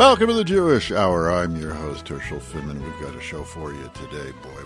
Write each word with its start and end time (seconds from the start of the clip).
Welcome 0.00 0.28
to 0.28 0.32
the 0.32 0.44
Jewish 0.44 0.90
Hour. 0.90 1.30
I'm 1.30 1.60
your 1.60 1.74
host, 1.74 2.08
Herschel 2.08 2.38
Finman. 2.38 2.82
We've 2.82 3.06
got 3.06 3.14
a 3.14 3.20
show 3.20 3.44
for 3.44 3.74
you 3.74 3.90
today, 3.92 4.32
boy. 4.42 4.64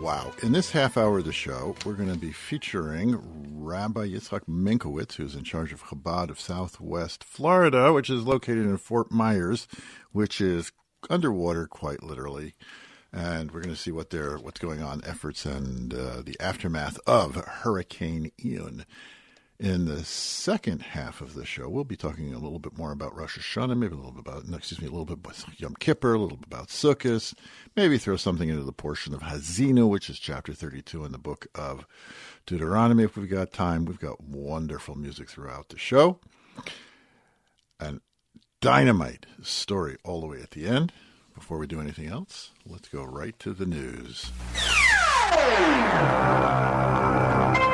Wow. 0.00 0.32
In 0.42 0.52
this 0.52 0.70
half 0.70 0.96
hour 0.96 1.18
of 1.18 1.26
the 1.26 1.34
show, 1.34 1.76
we're 1.84 1.92
going 1.92 2.10
to 2.10 2.18
be 2.18 2.32
featuring 2.32 3.20
Rabbi 3.62 4.06
Yitzhak 4.06 4.46
Minkowitz, 4.48 5.16
who's 5.16 5.34
in 5.34 5.44
charge 5.44 5.74
of 5.74 5.82
Chabad 5.82 6.30
of 6.30 6.40
Southwest 6.40 7.22
Florida, 7.22 7.92
which 7.92 8.08
is 8.08 8.22
located 8.22 8.64
in 8.64 8.78
Fort 8.78 9.12
Myers, 9.12 9.68
which 10.12 10.40
is 10.40 10.72
underwater 11.10 11.66
quite 11.66 12.02
literally. 12.02 12.54
And 13.12 13.50
we're 13.50 13.60
going 13.60 13.74
to 13.74 13.80
see 13.80 13.92
what 13.92 14.08
they're, 14.08 14.38
what's 14.38 14.60
going 14.60 14.82
on, 14.82 15.02
efforts 15.04 15.44
and 15.44 15.92
uh, 15.92 16.22
the 16.24 16.40
aftermath 16.40 16.98
of 17.06 17.34
Hurricane 17.34 18.32
Ian. 18.42 18.86
In 19.60 19.84
the 19.84 20.02
second 20.04 20.80
half 20.80 21.20
of 21.20 21.34
the 21.34 21.44
show, 21.44 21.68
we'll 21.68 21.84
be 21.84 21.94
talking 21.94 22.32
a 22.32 22.38
little 22.38 22.58
bit 22.58 22.78
more 22.78 22.92
about 22.92 23.14
Rosh 23.14 23.38
Hashanah, 23.38 23.76
maybe 23.76 23.92
a 23.92 23.96
little 23.98 24.12
bit 24.12 24.20
about, 24.26 24.44
excuse 24.54 24.80
me, 24.80 24.86
a 24.86 24.90
little 24.90 25.04
bit 25.04 25.18
about 25.18 25.36
Yom 25.60 25.74
Kippur, 25.78 26.14
a 26.14 26.18
little 26.18 26.38
bit 26.38 26.46
about 26.46 26.68
Sukkot, 26.68 27.34
maybe 27.76 27.98
throw 27.98 28.16
something 28.16 28.48
into 28.48 28.62
the 28.62 28.72
portion 28.72 29.12
of 29.12 29.20
Haazinu, 29.20 29.86
which 29.86 30.08
is 30.08 30.18
chapter 30.18 30.54
32 30.54 31.04
in 31.04 31.12
the 31.12 31.18
book 31.18 31.46
of 31.54 31.84
Deuteronomy. 32.46 33.04
If 33.04 33.18
we've 33.18 33.28
got 33.28 33.52
time, 33.52 33.84
we've 33.84 34.00
got 34.00 34.24
wonderful 34.24 34.94
music 34.94 35.28
throughout 35.28 35.68
the 35.68 35.76
show. 35.76 36.20
And 37.78 38.00
dynamite 38.62 39.26
story 39.42 39.98
all 40.04 40.22
the 40.22 40.26
way 40.26 40.40
at 40.40 40.52
the 40.52 40.66
end. 40.66 40.90
Before 41.34 41.58
we 41.58 41.66
do 41.66 41.82
anything 41.82 42.06
else, 42.06 42.52
let's 42.64 42.88
go 42.88 43.04
right 43.04 43.38
to 43.40 43.52
the 43.52 43.66
news. 43.66 44.32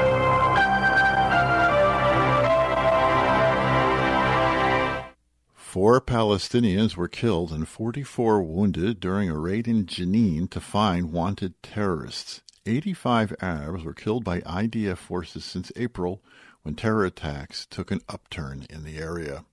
Four 5.77 6.01
Palestinians 6.01 6.97
were 6.97 7.07
killed 7.07 7.53
and 7.53 7.69
44 7.69 8.43
wounded 8.43 8.99
during 8.99 9.29
a 9.29 9.39
raid 9.39 9.69
in 9.69 9.85
Jenin 9.85 10.49
to 10.49 10.59
find 10.59 11.13
wanted 11.13 11.63
terrorists. 11.63 12.41
85 12.65 13.35
Arabs 13.43 13.85
were 13.85 13.93
killed 13.93 14.25
by 14.25 14.41
IDF 14.41 14.97
forces 14.97 15.45
since 15.45 15.71
April 15.77 16.23
when 16.63 16.77
terror 16.77 17.05
attacks 17.05 17.67
took 17.67 17.91
an 17.91 18.01
upturn 18.09 18.65
in 18.71 18.85
the 18.85 18.97
area. 18.97 19.45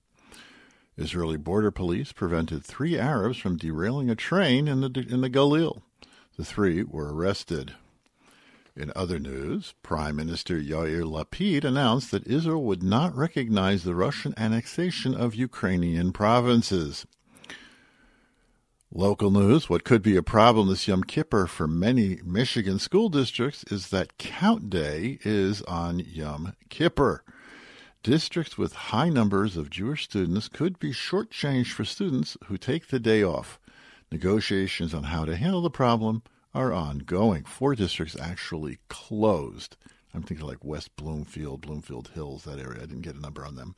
Israeli 0.98 1.36
border 1.36 1.72
police 1.72 2.14
prevented 2.14 2.64
three 2.64 2.98
Arabs 2.98 3.38
from 3.38 3.58
derailing 3.58 4.10
a 4.10 4.16
train 4.16 4.70
in 4.70 4.80
the, 4.80 5.06
in 5.10 5.20
the 5.20 5.30
Galil. 5.30 5.82
The 6.38 6.46
three 6.46 6.84
were 6.84 7.14
arrested. 7.14 7.74
In 8.76 8.92
other 8.96 9.20
news, 9.20 9.76
Prime 9.84 10.16
Minister 10.16 10.60
Yair 10.60 11.04
Lapid 11.04 11.64
announced 11.64 12.10
that 12.10 12.26
Israel 12.26 12.64
would 12.64 12.82
not 12.82 13.16
recognize 13.16 13.84
the 13.84 13.94
Russian 13.94 14.34
annexation 14.36 15.14
of 15.14 15.36
Ukrainian 15.36 16.12
provinces. 16.12 17.06
Local 18.92 19.30
news 19.30 19.70
What 19.70 19.84
could 19.84 20.02
be 20.02 20.16
a 20.16 20.24
problem 20.24 20.70
this 20.70 20.88
Yom 20.88 21.04
Kippur 21.04 21.46
for 21.46 21.68
many 21.68 22.20
Michigan 22.26 22.80
school 22.80 23.10
districts 23.10 23.64
is 23.70 23.90
that 23.90 24.18
count 24.18 24.72
day 24.72 25.20
is 25.24 25.62
on 25.64 26.00
Yom 26.00 26.54
Kippur. 26.70 27.24
Districts 28.02 28.58
with 28.58 28.74
high 28.74 29.10
numbers 29.10 29.56
of 29.56 29.70
Jewish 29.70 30.06
students 30.06 30.48
could 30.48 30.80
be 30.80 30.92
shortchanged 30.92 31.74
for 31.74 31.86
students 31.86 32.38
who 32.46 32.58
take 32.58 32.88
the 32.88 33.00
day 33.00 33.24
off. 33.24 33.60
Negotiations 34.12 34.96
on 34.96 35.04
how 35.04 35.26
to 35.26 35.36
handle 35.36 35.62
the 35.62 35.70
problem 35.70 36.24
are 36.54 36.74
ongoing. 36.74 37.44
Four 37.44 37.76
districts 37.76 38.16
actually 38.20 38.80
closed. 38.90 39.78
I'm 40.14 40.24
thinking 40.24 40.46
like 40.46 40.64
West 40.64 40.96
Bloomfield, 40.96 41.62
Bloomfield 41.62 42.10
Hills, 42.14 42.44
that 42.44 42.60
area. 42.60 42.84
I 42.84 42.86
didn't 42.86 43.02
get 43.02 43.16
a 43.16 43.22
number 43.22 43.46
on 43.46 43.56
them. 43.56 43.76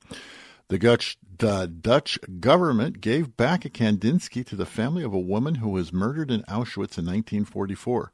The 0.68 0.80
Dutch, 0.80 1.18
the 1.38 1.68
Dutch 1.68 2.18
government 2.40 3.00
gave 3.00 3.38
back 3.38 3.66
a 3.66 3.70
Kandinsky 3.70 4.46
to 4.48 4.56
the 4.56 4.66
family 4.66 5.04
of 5.04 5.14
a 5.14 5.20
woman 5.20 5.56
who 5.56 5.70
was 5.70 5.94
murdered 5.94 6.32
in 6.32 6.42
Auschwitz 6.44 6.98
in 6.98 7.06
1944. 7.06 8.12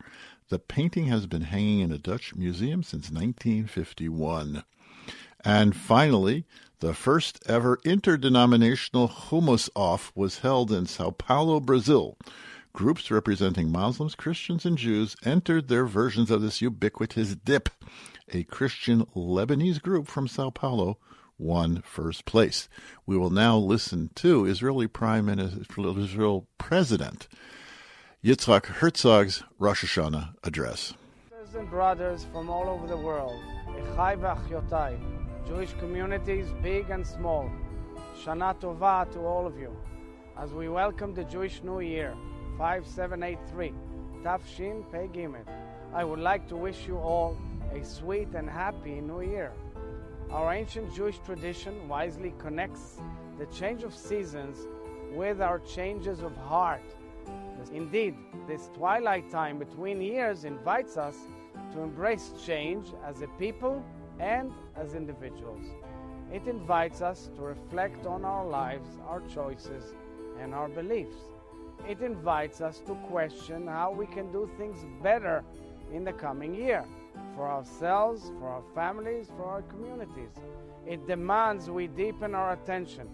The 0.49 0.59
painting 0.59 1.05
has 1.05 1.27
been 1.27 1.43
hanging 1.43 1.79
in 1.79 1.93
a 1.93 1.97
Dutch 1.97 2.35
museum 2.35 2.83
since 2.83 3.09
1951. 3.09 4.63
And 5.45 5.75
finally, 5.75 6.45
the 6.81 6.93
first 6.93 7.41
ever 7.47 7.79
interdenominational 7.85 9.07
hummus 9.07 9.69
off 9.75 10.11
was 10.13 10.39
held 10.39 10.71
in 10.71 10.87
Sao 10.87 11.11
Paulo, 11.11 11.59
Brazil. 11.61 12.17
Groups 12.73 13.11
representing 13.11 13.71
Muslims, 13.71 14.15
Christians, 14.15 14.65
and 14.65 14.77
Jews 14.77 15.15
entered 15.23 15.67
their 15.67 15.85
versions 15.85 16.31
of 16.31 16.41
this 16.41 16.61
ubiquitous 16.61 17.35
dip. 17.35 17.69
A 18.29 18.43
Christian 18.43 19.05
Lebanese 19.15 19.81
group 19.81 20.07
from 20.07 20.27
Sao 20.27 20.49
Paulo 20.49 20.97
won 21.37 21.81
first 21.81 22.25
place. 22.25 22.69
We 23.05 23.17
will 23.17 23.29
now 23.29 23.57
listen 23.57 24.09
to 24.15 24.45
Israeli 24.45 24.87
Prime 24.87 25.25
Minister, 25.25 25.59
Israel 25.99 26.47
President 26.57 27.27
Yitzhak 28.23 28.67
Herzog's 28.67 29.43
Rosh 29.57 29.83
Hashanah 29.83 30.35
address. 30.43 30.93
Sisters 31.29 31.55
and 31.55 31.69
brothers 31.69 32.27
from 32.31 32.51
all 32.51 32.69
over 32.69 32.85
the 32.85 32.95
world, 32.95 33.41
v'achyotai, 33.95 34.99
Jewish 35.47 35.73
communities 35.79 36.45
big 36.61 36.91
and 36.91 37.05
small, 37.05 37.49
Shana 38.23 38.55
Tova 38.59 39.11
to 39.13 39.19
all 39.21 39.47
of 39.47 39.57
you, 39.57 39.75
as 40.37 40.53
we 40.53 40.69
welcome 40.69 41.15
the 41.15 41.23
Jewish 41.23 41.63
New 41.63 41.79
Year, 41.79 42.15
5783, 42.61 43.73
Tafshin 44.23 44.83
Pei 44.91 45.07
Gimel. 45.07 45.43
I 45.95 46.03
would 46.03 46.19
like 46.19 46.47
to 46.49 46.55
wish 46.55 46.85
you 46.85 46.99
all 46.99 47.35
a 47.73 47.83
sweet 47.83 48.27
and 48.35 48.47
happy 48.47 49.01
New 49.01 49.21
Year. 49.21 49.51
Our 50.29 50.53
ancient 50.53 50.93
Jewish 50.93 51.17
tradition 51.25 51.87
wisely 51.89 52.35
connects 52.37 52.99
the 53.39 53.47
change 53.47 53.81
of 53.81 53.95
seasons 53.95 54.67
with 55.11 55.41
our 55.41 55.57
changes 55.57 56.21
of 56.21 56.37
heart. 56.37 56.83
Indeed, 57.73 58.15
this 58.47 58.69
twilight 58.75 59.31
time 59.31 59.57
between 59.57 59.99
years 59.99 60.45
invites 60.45 60.97
us 60.97 61.17
to 61.73 61.81
embrace 61.81 62.31
change 62.45 62.93
as 63.03 63.23
a 63.23 63.27
people 63.39 63.83
and 64.19 64.51
as 64.75 64.93
individuals. 64.93 65.65
It 66.31 66.45
invites 66.45 67.01
us 67.01 67.31
to 67.37 67.41
reflect 67.41 68.05
on 68.05 68.23
our 68.23 68.45
lives, 68.45 68.87
our 69.07 69.21
choices, 69.21 69.95
and 70.39 70.53
our 70.53 70.69
beliefs. 70.69 71.17
It 71.87 72.01
invites 72.01 72.61
us 72.61 72.79
to 72.87 72.95
question 73.09 73.67
how 73.67 73.91
we 73.91 74.07
can 74.07 74.31
do 74.31 74.49
things 74.57 74.85
better 75.01 75.43
in 75.91 76.03
the 76.03 76.13
coming 76.13 76.55
year 76.55 76.85
for 77.35 77.49
ourselves, 77.49 78.31
for 78.39 78.47
our 78.47 78.63
families, 78.73 79.27
for 79.37 79.45
our 79.45 79.61
communities. 79.63 80.31
It 80.85 81.05
demands 81.07 81.69
we 81.69 81.87
deepen 81.87 82.35
our 82.35 82.53
attention 82.53 83.07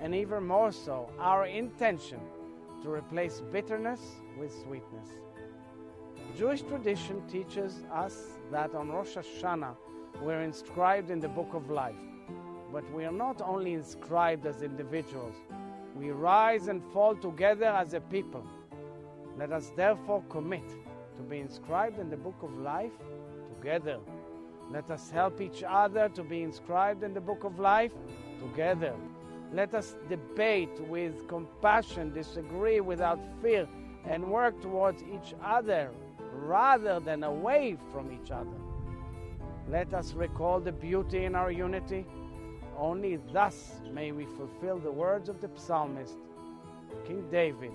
and 0.00 0.14
even 0.14 0.46
more 0.46 0.72
so, 0.72 1.08
our 1.18 1.46
intention 1.46 2.20
to 2.82 2.90
replace 2.90 3.40
bitterness 3.52 4.00
with 4.38 4.52
sweetness. 4.52 5.08
Jewish 6.36 6.62
tradition 6.62 7.22
teaches 7.28 7.84
us 7.92 8.38
that 8.50 8.74
on 8.74 8.90
Rosh 8.90 9.16
Hashanah 9.16 9.76
we're 10.20 10.42
inscribed 10.42 11.10
in 11.10 11.20
the 11.20 11.28
book 11.28 11.54
of 11.54 11.70
life. 11.70 11.94
But 12.72 12.90
we 12.92 13.04
are 13.04 13.12
not 13.12 13.40
only 13.40 13.72
inscribed 13.72 14.46
as 14.46 14.62
individuals, 14.62 15.36
we 15.94 16.10
rise 16.10 16.68
and 16.68 16.82
fall 16.92 17.14
together 17.14 17.66
as 17.66 17.94
a 17.94 18.00
people. 18.00 18.44
Let 19.38 19.52
us 19.52 19.72
therefore 19.76 20.22
commit 20.28 20.68
to 21.16 21.22
be 21.22 21.38
inscribed 21.38 21.98
in 21.98 22.10
the 22.10 22.16
book 22.16 22.42
of 22.42 22.56
life 22.58 22.92
together. 23.56 23.98
Let 24.70 24.90
us 24.90 25.10
help 25.10 25.40
each 25.40 25.62
other 25.66 26.08
to 26.10 26.22
be 26.22 26.42
inscribed 26.42 27.02
in 27.02 27.14
the 27.14 27.20
book 27.20 27.44
of 27.44 27.58
life 27.58 27.92
together. 28.40 28.94
Let 29.52 29.74
us 29.74 29.96
debate 30.08 30.80
with 30.88 31.28
compassion, 31.28 32.12
disagree 32.12 32.80
without 32.80 33.20
fear, 33.40 33.68
and 34.04 34.24
work 34.24 34.60
towards 34.60 35.02
each 35.02 35.34
other 35.42 35.90
rather 36.32 36.98
than 36.98 37.22
away 37.22 37.76
from 37.92 38.10
each 38.10 38.30
other. 38.30 38.58
Let 39.68 39.94
us 39.94 40.12
recall 40.12 40.60
the 40.60 40.72
beauty 40.72 41.24
in 41.24 41.34
our 41.34 41.50
unity. 41.50 42.04
Only 42.77 43.19
thus 43.33 43.81
may 43.93 44.11
we 44.11 44.25
fulfill 44.25 44.79
the 44.79 44.91
words 44.91 45.29
of 45.29 45.41
the 45.41 45.49
psalmist, 45.55 46.17
King 47.05 47.23
David. 47.29 47.73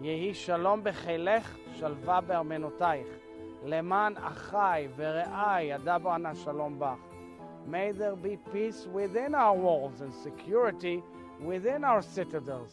יהי 0.00 0.34
שלום 0.34 0.80
בחילך, 0.84 1.56
שלווה 1.72 2.20
בארמנותייך. 2.20 3.08
למען 3.64 4.16
אחי 4.16 4.88
ורעי 4.96 5.64
ידע 5.64 5.98
בו 5.98 6.14
אנא 6.14 6.34
שלום 6.34 6.78
בך. 6.78 6.98
May 7.66 7.92
there 7.92 8.16
be 8.16 8.36
peace 8.52 8.86
within 8.86 9.34
our 9.34 9.54
walls 9.54 10.00
and 10.00 10.12
security 10.14 11.02
within 11.40 11.84
our 11.84 12.02
citadels. 12.02 12.72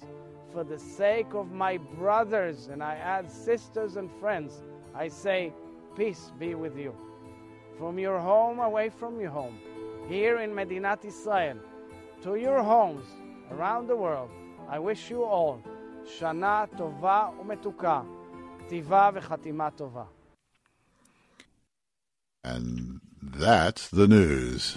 For 0.54 0.64
the 0.64 0.80
sake 0.80 1.34
of 1.34 1.52
my 1.52 1.78
brothers, 1.78 2.68
and 2.68 2.82
I 2.82 2.96
add 2.96 3.30
sisters 3.30 3.98
and 3.98 4.10
friends, 4.20 4.62
I 4.96 5.08
say, 5.10 5.54
Peace 5.96 6.32
be 6.40 6.56
with 6.56 6.78
you. 6.78 6.94
From 7.78 8.00
your 8.00 8.20
home, 8.20 8.60
away 8.60 8.90
from 8.90 9.20
your 9.20 9.32
home, 9.32 9.58
here 10.13 10.41
in 10.41 10.51
Medinat 10.51 11.03
Israel, 11.07 11.57
to 12.23 12.37
your 12.37 12.63
homes 12.63 13.07
around 13.51 13.87
the 13.87 13.97
world, 13.97 14.31
I 14.69 14.79
wish 14.79 15.09
you 15.09 15.25
all 15.25 15.63
Shana 16.05 16.69
Tova 16.77 17.33
Umetuka, 17.41 18.05
Tiva 18.69 19.03
V'Chatima 19.15 19.73
Tova. 19.73 20.07
And 22.45 23.01
that's 23.23 23.89
the 23.89 24.07
news. 24.07 24.77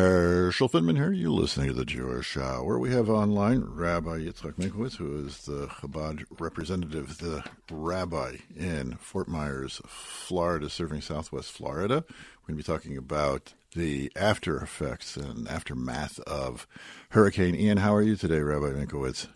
Herschel 0.00 0.70
Finman 0.70 0.96
here. 0.96 1.12
You're 1.12 1.28
listening 1.28 1.66
to 1.68 1.74
the 1.74 1.84
Jewish 1.84 2.34
Hour. 2.34 2.78
We 2.78 2.90
have 2.90 3.10
online 3.10 3.60
Rabbi 3.66 4.20
Yitzchak 4.20 4.54
Minkowitz, 4.54 4.96
who 4.96 5.26
is 5.26 5.44
the 5.44 5.66
Chabad 5.66 6.24
representative, 6.38 7.18
the 7.18 7.44
rabbi 7.70 8.36
in 8.56 8.94
Fort 8.94 9.28
Myers, 9.28 9.82
Florida, 9.86 10.70
serving 10.70 11.02
Southwest 11.02 11.52
Florida. 11.52 12.02
We're 12.06 12.54
going 12.54 12.54
to 12.54 12.54
be 12.54 12.62
talking 12.62 12.96
about 12.96 13.52
the 13.76 14.10
after 14.16 14.56
effects 14.56 15.18
and 15.18 15.46
aftermath 15.46 16.18
of 16.20 16.66
Hurricane 17.10 17.54
Ian. 17.54 17.76
How 17.76 17.94
are 17.94 18.00
you 18.00 18.16
today, 18.16 18.40
Rabbi 18.40 18.68
Minkowitz? 18.68 19.26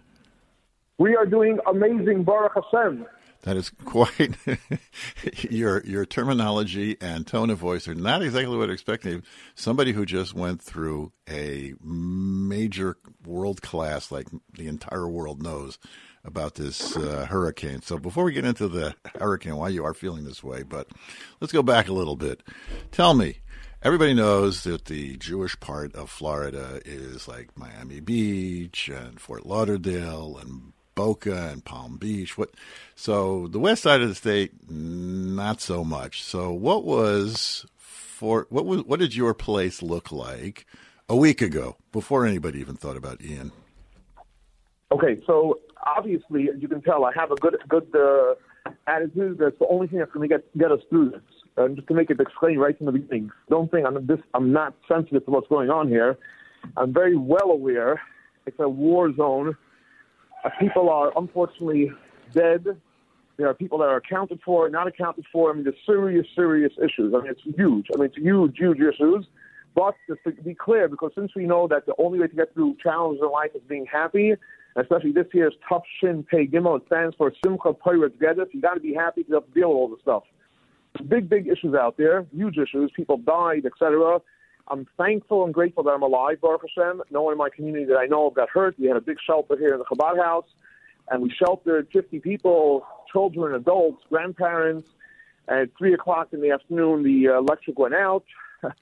We 0.97 1.15
are 1.15 1.27
doing 1.27 1.59
amazing, 1.67 2.25
Baruch 2.25 2.53
Hashem. 2.55 3.05
That 3.45 3.59
is 3.59 3.71
quite 3.85 4.37
your 5.51 5.85
your 5.85 6.07
terminology 6.07 6.97
and 7.01 7.27
tone 7.27 7.51
of 7.51 7.59
voice 7.59 7.87
are 7.87 7.95
not 7.95 8.23
exactly 8.23 8.57
what 8.57 8.71
I 8.71 8.73
expected. 8.73 9.23
Somebody 9.55 9.93
who 9.93 10.07
just 10.07 10.33
went 10.33 10.63
through 10.63 11.13
a 11.29 11.75
major 11.83 12.97
world 13.27 13.61
class, 13.61 14.11
like 14.11 14.29
the 14.55 14.67
entire 14.67 15.07
world 15.07 15.43
knows 15.43 15.79
about 16.25 16.55
this 16.55 16.97
uh, 16.97 17.27
hurricane. 17.29 17.83
So 17.83 17.99
before 17.99 18.25
we 18.25 18.33
get 18.33 18.47
into 18.47 18.67
the 18.67 18.95
hurricane, 19.19 19.57
why 19.57 19.69
you 19.69 19.85
are 19.85 19.93
feeling 19.93 20.25
this 20.25 20.43
way, 20.43 20.63
but 20.63 20.89
let's 21.41 21.53
go 21.53 21.63
back 21.63 21.89
a 21.89 21.93
little 21.93 22.17
bit. 22.17 22.43
Tell 22.93 23.13
me, 23.13 23.41
everybody 23.83 24.15
knows 24.15 24.65
that 24.65 24.87
the 24.87 25.19
Jewish 25.19 25.61
part 25.61 25.95
of 25.95 26.09
Florida 26.09 26.81
is 26.87 27.29
like 27.29 27.59
Miami 27.59 28.01
Beach 28.01 28.89
and 28.89 29.21
Fort 29.21 29.45
Lauderdale 29.45 30.39
and 30.41 30.74
Boca 30.95 31.51
and 31.51 31.65
Palm 31.65 31.97
Beach. 31.97 32.37
What? 32.39 32.51
So 32.95 33.49
the 33.49 33.59
west 33.59 33.83
side 33.83 34.01
of 34.01 34.09
the 34.09 34.15
state, 34.15 34.53
not 34.71 35.61
so 35.61 35.85
much. 35.85 36.23
So 36.23 36.53
what 36.53 36.85
was 36.85 37.67
for 37.77 38.47
what 38.51 38.65
was 38.65 38.85
what 38.85 39.01
did 39.01 39.15
your 39.15 39.35
place 39.35 39.83
look 39.83 40.13
like 40.13 40.67
a 41.09 41.17
week 41.17 41.43
ago 41.43 41.77
before 41.93 42.27
anybody 42.27 42.61
even 42.61 42.77
thought 42.77 42.97
about 42.97 43.23
Ian? 43.23 43.53
Okay, 44.93 45.21
so 45.27 45.61
obviously 45.85 46.49
you 46.59 46.69
can 46.69 46.81
tell 46.83 47.05
I 47.05 47.13
have 47.15 47.31
a 47.31 47.37
good 47.37 47.57
good 47.69 47.89
uh, 47.95 48.71
attitude. 48.87 49.39
That's 49.39 49.59
the 49.59 49.67
only 49.69 49.87
thing 49.87 49.99
that's 49.99 50.13
going 50.13 50.29
to 50.29 50.35
get 50.35 50.59
get 50.59 50.73
us 50.73 50.81
through 50.89 51.11
this. 51.11 51.23
And 51.57 51.77
just 51.77 51.87
to 51.89 51.95
make 51.95 52.11
it 52.11 52.21
explain 52.21 52.59
right 52.59 52.77
from 52.77 52.87
the 52.87 52.93
beginning, 52.93 53.31
don't 53.49 53.71
think 53.71 53.87
I'm 53.87 54.07
this. 54.07 54.19
I'm 54.35 54.53
not 54.53 54.75
sensitive 54.89 55.25
to 55.25 55.31
what's 55.31 55.49
going 55.49 55.71
on 55.71 55.89
here. 55.89 56.19
I'm 56.77 56.93
very 56.93 57.17
well 57.17 57.51
aware 57.51 58.01
it's 58.47 58.59
a 58.59 58.69
war 58.69 59.15
zone 59.15 59.51
uh, 59.51 59.55
Uh, 60.45 60.51
people 60.61 60.91
are 60.91 61.13
unfortunately 61.17 61.91
dead. 62.33 62.67
There 63.37 63.49
are 63.49 63.55
people 63.55 63.79
that 63.79 63.89
are 63.89 63.97
accounted 63.97 64.41
for, 64.45 64.69
not 64.69 64.87
accounted 64.87 65.25
for. 65.33 65.51
I 65.51 65.55
mean, 65.55 65.65
there's 65.65 65.77
serious, 65.87 66.27
serious 66.37 66.73
issues. 66.79 67.15
I 67.15 67.23
mean, 67.23 67.31
it's 67.33 67.57
huge. 67.57 67.87
I 67.93 67.99
mean, 67.99 68.07
it's 68.07 68.17
huge, 68.17 68.57
huge 68.59 68.79
issues. 68.79 69.27
But 69.75 69.97
to 70.07 70.31
be 70.43 70.55
clear, 70.55 70.87
because 70.89 71.11
since 71.17 71.33
we 71.35 71.47
know 71.47 71.67
that 71.69 71.87
the 71.87 71.95
only 71.99 72.21
way 72.21 72.29
to 72.29 72.37
get 72.37 72.55
through 72.55 72.77
challenges 72.81 73.23
in 73.23 73.31
life 73.31 73.51
is 73.57 73.63
being 73.69 73.87
happy, 73.87 74.35
especially 74.77 75.11
this 75.13 75.27
year's 75.33 75.55
Tough 75.69 75.83
Shin 76.01 76.23
Pei 76.23 76.47
Gimel, 76.47 76.77
it 76.77 76.87
stands 76.87 77.17
for 77.17 77.33
Simcha 77.45 77.73
Pirate 77.73 78.21
Geddes. 78.21 78.51
You 78.53 78.61
got 78.61 78.75
to 78.75 78.81
be 78.81 78.95
happy 78.95 79.25
to 79.25 79.31
deal 79.31 79.69
with 79.71 79.77
all 79.77 79.89
the 79.89 79.97
stuff. 80.01 80.23
Big, 81.09 81.29
big 81.29 81.49
issues 81.49 81.75
out 81.75 81.97
there, 81.97 82.25
huge 82.33 82.57
issues. 82.57 82.93
People 82.95 83.17
died, 83.17 83.67
etc. 83.67 84.21
I'm 84.69 84.87
thankful 84.97 85.45
and 85.45 85.53
grateful 85.53 85.83
that 85.85 85.91
I'm 85.91 86.03
alive, 86.03 86.41
Baruch 86.41 86.63
Hashem. 86.63 87.03
No 87.11 87.23
one 87.23 87.33
in 87.33 87.39
my 87.39 87.51
community 87.51 87.85
that 87.87 87.97
I 87.97 88.07
know 88.07 88.31
got 88.31 88.49
hurt. 88.49 88.79
We 88.79 88.87
had 88.87 88.97
a 88.97 89.01
big 89.01 89.19
shelter 89.25 89.57
here 89.59 89.75
in 89.75 89.79
the 89.79 89.85
Chabad 89.85 90.23
house, 90.23 90.47
and 91.11 91.23
we 91.23 91.31
sheltered 91.31 91.89
50 91.93 92.21
people, 92.21 92.87
children, 93.13 93.55
adults, 93.55 94.03
grandparents. 94.09 94.89
At 95.47 95.69
3 95.77 95.93
o'clock 95.93 96.29
in 96.33 96.41
the 96.41 96.51
afternoon, 96.51 97.03
the 97.03 97.29
uh, 97.29 97.39
electric 97.39 97.79
went 97.79 97.95
out. 97.95 98.25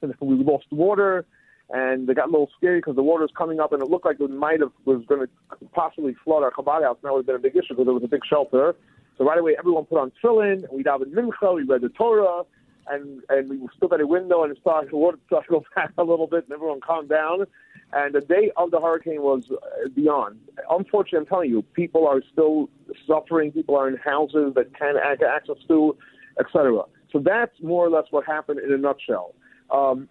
And 0.00 0.14
we 0.20 0.36
lost 0.36 0.66
water, 0.70 1.24
and 1.70 2.08
it 2.08 2.14
got 2.14 2.28
a 2.28 2.30
little 2.30 2.50
scary 2.56 2.78
because 2.78 2.94
the 2.94 3.02
water 3.02 3.22
was 3.22 3.32
coming 3.36 3.58
up, 3.58 3.72
and 3.72 3.82
it 3.82 3.88
looked 3.88 4.06
like 4.06 4.20
it 4.20 4.30
might 4.30 4.60
have 4.60 4.70
was 4.84 5.04
going 5.06 5.26
to 5.26 5.66
possibly 5.72 6.14
flood 6.24 6.44
our 6.44 6.52
Chabad 6.52 6.84
house. 6.84 6.98
And 7.02 7.08
that 7.08 7.12
would 7.12 7.20
have 7.20 7.26
been 7.26 7.36
a 7.36 7.40
big 7.40 7.56
issue 7.56 7.74
because 7.74 7.88
it 7.88 7.92
was 7.92 8.04
a 8.04 8.08
big 8.08 8.24
shelter. 8.24 8.76
So 9.18 9.24
right 9.24 9.38
away, 9.38 9.56
everyone 9.58 9.86
put 9.86 9.98
on 9.98 10.12
tefillin, 10.22 10.64
we 10.72 10.84
davened 10.84 11.12
mincha, 11.12 11.54
we 11.54 11.64
read 11.64 11.80
the 11.80 11.88
Torah, 11.90 12.44
and 12.88 13.22
and 13.28 13.48
we 13.48 13.68
stood 13.76 13.92
at 13.92 14.00
a 14.00 14.06
window 14.06 14.44
and 14.44 14.56
started 14.60 14.90
to 14.90 15.16
go 15.48 15.64
back 15.74 15.92
a 15.98 16.04
little 16.04 16.26
bit, 16.26 16.44
and 16.44 16.52
everyone 16.52 16.80
calmed 16.80 17.08
down. 17.08 17.46
And 17.94 18.14
the 18.14 18.22
day 18.22 18.50
of 18.56 18.70
the 18.70 18.80
hurricane 18.80 19.20
was 19.20 19.50
uh, 19.50 19.88
beyond. 19.94 20.40
Unfortunately, 20.70 21.18
I'm 21.18 21.26
telling 21.26 21.50
you, 21.50 21.60
people 21.74 22.06
are 22.06 22.22
still 22.32 22.70
suffering. 23.06 23.52
People 23.52 23.76
are 23.76 23.86
in 23.86 23.96
houses 23.98 24.54
that 24.54 24.76
can't 24.78 24.96
get 25.18 25.28
access 25.28 25.56
to, 25.68 25.96
etc. 26.40 26.84
So 27.12 27.18
that's 27.18 27.54
more 27.62 27.86
or 27.86 27.90
less 27.90 28.06
what 28.10 28.24
happened 28.24 28.60
in 28.60 28.72
a 28.72 28.78
nutshell. 28.78 29.34
Um, 29.70 30.08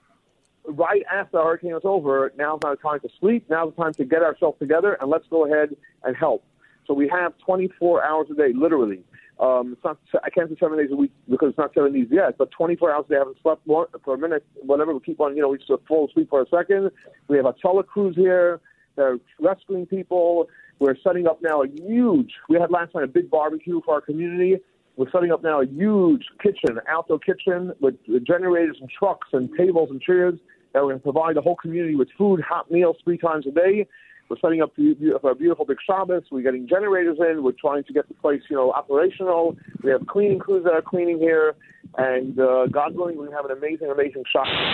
right 0.65 1.03
after 1.11 1.37
the 1.37 1.43
hurricane 1.43 1.73
was 1.73 1.81
over, 1.83 2.31
now's 2.37 2.59
not 2.63 2.77
the 2.77 2.87
time 2.87 2.99
to 2.99 3.09
sleep. 3.19 3.49
Now's 3.49 3.73
the 3.75 3.83
time 3.83 3.93
to 3.93 4.05
get 4.05 4.21
ourselves 4.21 4.59
together 4.59 4.93
and 5.01 5.09
let's 5.09 5.25
go 5.29 5.45
ahead 5.45 5.75
and 6.03 6.15
help. 6.15 6.43
So 6.87 6.93
we 6.93 7.07
have 7.07 7.33
24 7.39 8.03
hours 8.03 8.27
a 8.31 8.35
day, 8.35 8.53
literally. 8.53 9.03
Um, 9.41 9.73
it's 9.73 9.83
not, 9.83 9.97
I 10.23 10.29
can't 10.29 10.49
say 10.49 10.55
seven 10.59 10.77
days 10.77 10.89
a 10.91 10.95
week 10.95 11.11
because 11.27 11.49
it's 11.49 11.57
not 11.57 11.73
seven 11.73 11.93
days 11.93 12.07
yet, 12.11 12.37
but 12.37 12.51
24 12.51 12.93
hours 12.93 13.05
they 13.09 13.15
haven't 13.15 13.37
slept 13.41 13.65
more, 13.65 13.89
for 14.05 14.13
a 14.13 14.17
minute, 14.17 14.45
whatever. 14.61 14.93
We 14.93 14.99
keep 14.99 15.19
on, 15.19 15.35
you 15.35 15.41
know, 15.41 15.49
we 15.49 15.57
just 15.57 15.71
fall 15.87 16.07
asleep 16.07 16.29
for 16.29 16.43
a 16.43 16.45
second. 16.47 16.91
We 17.27 17.37
have 17.37 17.47
a 17.47 17.53
Hatzalah 17.53 17.87
crews 17.87 18.15
here. 18.15 18.61
They're 18.95 19.17
rescuing 19.39 19.87
people. 19.87 20.47
We're 20.77 20.95
setting 21.03 21.27
up 21.27 21.41
now 21.41 21.63
a 21.63 21.67
huge, 21.67 22.31
we 22.49 22.59
had 22.59 22.71
last 22.71 22.93
night 22.93 23.03
a 23.03 23.07
big 23.07 23.29
barbecue 23.29 23.81
for 23.83 23.95
our 23.95 24.01
community. 24.01 24.57
We're 24.95 25.11
setting 25.11 25.31
up 25.31 25.43
now 25.43 25.61
a 25.61 25.65
huge 25.65 26.23
kitchen, 26.41 26.79
outdoor 26.87 27.19
kitchen 27.19 27.73
with 27.79 27.95
generators 28.25 28.77
and 28.79 28.89
trucks 28.89 29.27
and 29.31 29.49
tables 29.57 29.89
and 29.89 30.01
chairs 30.01 30.35
that 30.73 30.81
we're 30.81 30.89
going 30.89 30.99
to 30.99 31.03
provide 31.03 31.35
the 31.35 31.41
whole 31.41 31.55
community 31.55 31.95
with 31.95 32.09
food, 32.17 32.41
hot 32.41 32.69
meals 32.71 32.97
three 33.03 33.17
times 33.17 33.45
a 33.47 33.51
day. 33.51 33.87
We're 34.31 34.39
setting 34.39 34.61
up 34.61 34.71
a 34.77 35.35
beautiful 35.35 35.65
big 35.65 35.79
Shabbos. 35.85 36.23
We're 36.31 36.41
getting 36.41 36.65
generators 36.65 37.17
in. 37.19 37.43
We're 37.43 37.51
trying 37.51 37.83
to 37.83 37.91
get 37.91 38.07
the 38.07 38.13
place, 38.13 38.41
you 38.49 38.55
know, 38.55 38.71
operational. 38.71 39.57
We 39.83 39.91
have 39.91 40.07
cleaning 40.07 40.39
crews 40.39 40.63
that 40.63 40.71
are 40.71 40.81
cleaning 40.81 41.19
here, 41.19 41.53
and 41.97 42.39
uh, 42.39 42.67
God 42.67 42.95
willing, 42.95 43.17
we 43.17 43.29
have 43.33 43.43
an 43.43 43.51
amazing, 43.51 43.89
amazing 43.91 44.23
Shabbos. 44.31 44.73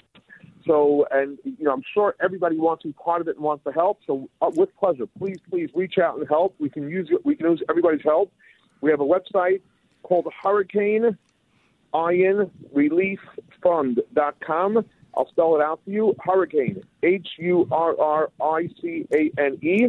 So, 0.67 1.07
and 1.09 1.39
you 1.43 1.65
know, 1.65 1.73
I'm 1.73 1.81
sure 1.91 2.13
everybody 2.21 2.59
wants 2.59 2.83
to 2.83 2.89
be 2.89 2.93
part 2.93 3.19
of 3.19 3.27
it 3.29 3.37
and 3.37 3.43
wants 3.43 3.63
to 3.63 3.71
help. 3.71 4.01
So, 4.05 4.29
uh, 4.43 4.51
with 4.53 4.69
pleasure, 4.77 5.07
please, 5.17 5.39
please 5.49 5.71
reach 5.73 5.97
out 5.97 6.19
and 6.19 6.27
help. 6.29 6.53
We 6.59 6.69
can 6.69 6.87
use 6.87 7.09
we 7.23 7.35
can 7.35 7.49
use 7.49 7.63
everybody's 7.67 8.03
help. 8.03 8.31
We 8.81 8.91
have 8.91 8.99
a 8.99 9.05
website 9.05 9.61
called 10.03 10.27
Hurricane 10.43 11.17
Ian 11.95 12.51
Relief. 12.71 13.21
I'll 15.17 15.27
spell 15.29 15.55
it 15.55 15.61
out 15.61 15.81
for 15.83 15.89
you. 15.89 16.15
Hurricane, 16.23 16.83
H 17.01 17.27
U 17.39 17.67
R 17.71 17.99
R 17.99 18.29
I 18.39 18.69
C 18.79 19.07
A 19.11 19.31
N 19.39 19.57
E, 19.63 19.87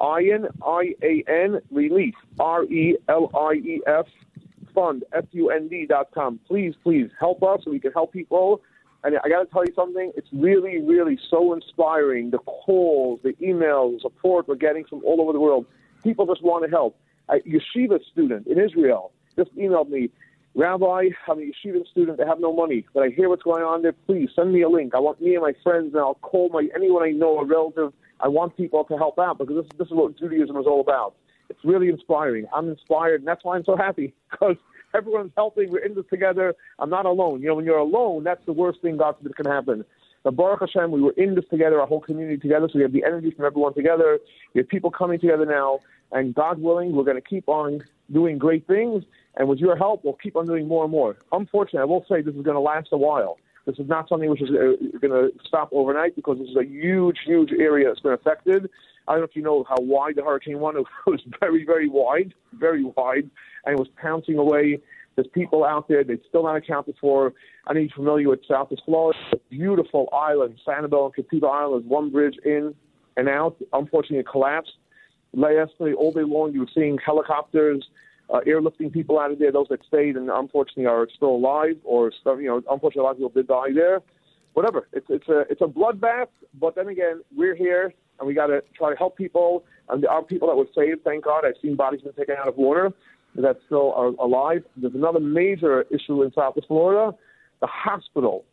Ian, 0.00 0.48
I 0.64 0.94
A 1.02 1.24
N, 1.28 1.60
Relief, 1.70 2.14
R 2.38 2.64
E 2.64 2.96
L 3.08 3.30
I 3.34 3.54
E 3.54 3.82
F, 3.86 4.06
Fund, 4.74 5.04
F 5.12 5.26
U 5.32 5.50
N 5.50 5.68
D 5.68 5.84
dot 5.86 6.08
com. 6.14 6.40
Please, 6.46 6.74
please 6.82 7.10
help 7.18 7.42
us 7.42 7.60
so 7.64 7.70
we 7.70 7.78
can 7.78 7.92
help 7.92 8.12
people. 8.12 8.62
And 9.04 9.18
I 9.22 9.28
got 9.28 9.40
to 9.40 9.46
tell 9.46 9.64
you 9.64 9.72
something, 9.74 10.12
it's 10.16 10.28
really, 10.32 10.80
really 10.82 11.18
so 11.30 11.52
inspiring. 11.52 12.30
The 12.30 12.38
calls, 12.38 13.20
the 13.22 13.32
emails, 13.34 13.94
the 13.94 14.00
support 14.00 14.48
we're 14.48 14.56
getting 14.56 14.84
from 14.84 15.02
all 15.04 15.20
over 15.20 15.32
the 15.32 15.40
world. 15.40 15.66
People 16.02 16.26
just 16.26 16.42
want 16.42 16.64
to 16.64 16.70
help. 16.70 16.98
A 17.28 17.36
yeshiva 17.40 18.00
student 18.10 18.46
in 18.46 18.58
Israel 18.58 19.12
just 19.36 19.54
emailed 19.56 19.88
me 19.88 20.10
Rabbi, 20.54 21.10
I'm 21.28 21.38
a 21.38 21.42
yeshiva 21.42 21.86
student. 21.90 22.20
I 22.20 22.26
have 22.26 22.40
no 22.40 22.52
money, 22.52 22.84
but 22.92 23.04
I 23.04 23.08
hear 23.08 23.28
what's 23.28 23.42
going 23.42 23.62
on 23.62 23.82
there. 23.82 23.92
Please 23.92 24.30
send 24.34 24.52
me 24.52 24.62
a 24.62 24.68
link. 24.68 24.94
I 24.94 24.98
want 24.98 25.20
me 25.20 25.34
and 25.34 25.42
my 25.42 25.52
friends, 25.62 25.94
and 25.94 26.00
I'll 26.00 26.14
call 26.14 26.48
my 26.48 26.66
anyone 26.74 27.04
I 27.04 27.10
know, 27.10 27.38
a 27.38 27.44
relative. 27.44 27.92
I 28.18 28.28
want 28.28 28.56
people 28.56 28.84
to 28.84 28.96
help 28.96 29.18
out 29.18 29.38
because 29.38 29.56
this, 29.56 29.78
this 29.78 29.86
is 29.86 29.94
what 29.94 30.18
Judaism 30.18 30.56
is 30.56 30.66
all 30.66 30.80
about. 30.80 31.14
It's 31.48 31.64
really 31.64 31.88
inspiring. 31.88 32.46
I'm 32.54 32.68
inspired, 32.68 33.20
and 33.20 33.28
that's 33.28 33.44
why 33.44 33.56
I'm 33.56 33.64
so 33.64 33.76
happy 33.76 34.12
because 34.30 34.56
everyone's 34.92 35.32
helping. 35.36 35.70
We're 35.70 35.84
in 35.84 35.94
this 35.94 36.04
together. 36.10 36.54
I'm 36.80 36.90
not 36.90 37.06
alone. 37.06 37.40
You 37.40 37.48
know, 37.48 37.54
when 37.54 37.64
you're 37.64 37.78
alone, 37.78 38.24
that's 38.24 38.44
the 38.44 38.52
worst 38.52 38.82
thing 38.82 38.96
God 38.96 39.16
forbid 39.18 39.36
can 39.36 39.46
happen. 39.46 39.84
But 40.22 40.36
Baruch 40.36 40.60
Hashem, 40.60 40.90
we 40.90 41.00
were 41.00 41.12
in 41.12 41.34
this 41.34 41.44
together, 41.48 41.80
our 41.80 41.86
whole 41.86 42.00
community 42.00 42.36
together, 42.36 42.68
so 42.70 42.78
we 42.78 42.82
have 42.82 42.92
the 42.92 43.04
energy 43.04 43.30
from 43.30 43.46
everyone 43.46 43.72
together. 43.72 44.18
We 44.54 44.60
have 44.60 44.68
people 44.68 44.90
coming 44.90 45.18
together 45.18 45.46
now, 45.46 45.78
and 46.12 46.34
God 46.34 46.60
willing, 46.60 46.92
we're 46.92 47.04
going 47.04 47.16
to 47.16 47.26
keep 47.26 47.48
on 47.48 47.82
doing 48.12 48.36
great 48.36 48.66
things. 48.66 49.04
And 49.36 49.48
with 49.48 49.58
your 49.58 49.76
help, 49.76 50.04
we'll 50.04 50.14
keep 50.14 50.36
on 50.36 50.46
doing 50.46 50.66
more 50.66 50.84
and 50.84 50.92
more. 50.92 51.16
Unfortunately, 51.32 51.80
I 51.80 51.84
will 51.84 52.04
say 52.08 52.20
this 52.20 52.34
is 52.34 52.42
going 52.42 52.56
to 52.56 52.60
last 52.60 52.88
a 52.92 52.98
while. 52.98 53.38
This 53.66 53.78
is 53.78 53.88
not 53.88 54.08
something 54.08 54.28
which 54.28 54.42
is 54.42 54.50
uh, 54.50 54.98
going 54.98 55.12
to 55.12 55.30
stop 55.46 55.68
overnight 55.72 56.16
because 56.16 56.38
this 56.38 56.48
is 56.48 56.56
a 56.56 56.64
huge, 56.64 57.18
huge 57.24 57.52
area 57.52 57.88
that's 57.88 58.00
been 58.00 58.12
affected. 58.12 58.68
I 59.06 59.12
don't 59.12 59.20
know 59.20 59.26
if 59.26 59.36
you 59.36 59.42
know 59.42 59.64
how 59.68 59.76
wide 59.78 60.16
the 60.16 60.24
hurricane 60.24 60.58
was. 60.58 60.74
It 61.06 61.10
was 61.10 61.20
very, 61.40 61.64
very 61.64 61.88
wide, 61.88 62.34
very 62.54 62.84
wide, 62.84 63.30
and 63.64 63.74
it 63.74 63.78
was 63.78 63.88
pouncing 64.00 64.38
away. 64.38 64.80
There's 65.14 65.28
people 65.28 65.64
out 65.64 65.88
there 65.88 66.02
they 66.04 66.18
still 66.28 66.44
not 66.44 66.56
accounted 66.56 66.96
for. 67.00 67.34
I 67.66 67.74
know 67.74 67.80
you're 67.80 67.90
familiar 67.90 68.28
with 68.28 68.40
Southeast 68.46 68.82
Florida, 68.84 69.18
a 69.32 69.36
beautiful 69.50 70.08
island, 70.12 70.58
Sanibel 70.66 71.12
and 71.14 71.26
Captiva 71.26 71.50
Island. 71.50 71.86
One 71.86 72.10
bridge 72.10 72.36
in 72.44 72.74
and 73.16 73.28
out. 73.28 73.56
Unfortunately, 73.72 74.18
it 74.18 74.28
collapsed. 74.28 74.72
Yesterday, 75.32 75.92
all 75.94 76.12
day 76.12 76.22
long, 76.22 76.52
you 76.52 76.60
were 76.60 76.70
seeing 76.74 76.98
helicopters 77.04 77.86
uh, 78.32 78.40
airlifting 78.46 78.92
people 78.92 79.18
out 79.18 79.30
of 79.30 79.38
there. 79.38 79.52
Those 79.52 79.68
that 79.70 79.84
stayed 79.86 80.16
and 80.16 80.30
unfortunately 80.30 80.86
are 80.86 81.06
still 81.14 81.30
alive, 81.30 81.76
or 81.84 82.12
you 82.38 82.46
know, 82.46 82.62
unfortunately 82.70 83.00
a 83.00 83.02
lot 83.02 83.10
of 83.12 83.16
people 83.16 83.30
did 83.30 83.48
die 83.48 83.72
there. 83.74 84.00
Whatever. 84.54 84.88
It's 84.92 85.06
it's 85.08 85.28
a 85.28 85.40
it's 85.50 85.60
a 85.60 85.64
bloodbath. 85.64 86.28
But 86.58 86.74
then 86.74 86.88
again, 86.88 87.22
we're 87.36 87.54
here 87.54 87.94
and 88.18 88.26
we 88.26 88.34
got 88.34 88.48
to 88.48 88.62
try 88.76 88.90
to 88.90 88.96
help 88.96 89.16
people. 89.16 89.64
And 89.88 90.02
there 90.02 90.10
are 90.10 90.22
people 90.22 90.48
that 90.48 90.56
were 90.56 90.66
saved. 90.74 91.04
Thank 91.04 91.24
God. 91.24 91.44
I've 91.44 91.54
seen 91.62 91.76
bodies 91.76 92.02
been 92.02 92.12
taken 92.12 92.36
out 92.38 92.48
of 92.48 92.56
water 92.56 92.92
that 93.36 93.56
still 93.66 93.92
are 93.94 94.08
alive. 94.08 94.64
There's 94.76 94.94
another 94.94 95.20
major 95.20 95.82
issue 95.90 96.22
in 96.22 96.32
South 96.32 96.54
Florida. 96.66 97.16
The 97.60 97.68
hospital 97.68 98.44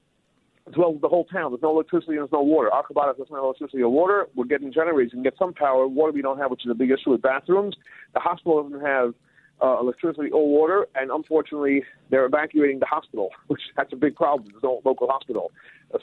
as 0.68 0.74
well 0.78 0.94
as 0.94 1.02
the 1.02 1.08
whole 1.08 1.26
town. 1.26 1.52
There's 1.52 1.62
no 1.62 1.72
electricity 1.72 2.14
and 2.14 2.20
there's 2.20 2.32
no 2.32 2.42
water. 2.42 2.70
Akabata 2.74 3.18
doesn't 3.18 3.34
electricity 3.36 3.82
or 3.82 3.90
water. 3.90 4.28
We're 4.36 4.46
getting 4.46 4.72
generators 4.74 5.14
and 5.14 5.24
get 5.24 5.34
some 5.40 5.54
power. 5.54 5.88
Water 5.88 6.12
we 6.12 6.22
don't 6.22 6.38
have, 6.38 6.52
which 6.52 6.66
is 6.66 6.72
a 6.72 6.76
big 6.76 6.92
issue 6.92 7.12
with 7.12 7.22
bathrooms. 7.22 7.76
The 8.14 8.20
hospital 8.20 8.64
doesn't 8.64 8.86
have 8.86 9.14
uh, 9.62 9.78
electricity 9.80 10.30
or 10.32 10.48
water, 10.48 10.88
and 10.96 11.12
unfortunately, 11.12 11.84
they're 12.10 12.26
evacuating 12.26 12.80
the 12.80 12.86
hospital, 12.86 13.30
which 13.48 13.62
that's 13.76 13.94
a 13.94 13.96
big 13.96 14.16
problem. 14.16 14.50
There's 14.52 14.64
no 14.64 14.82
local 14.86 15.08
hospital. 15.10 15.52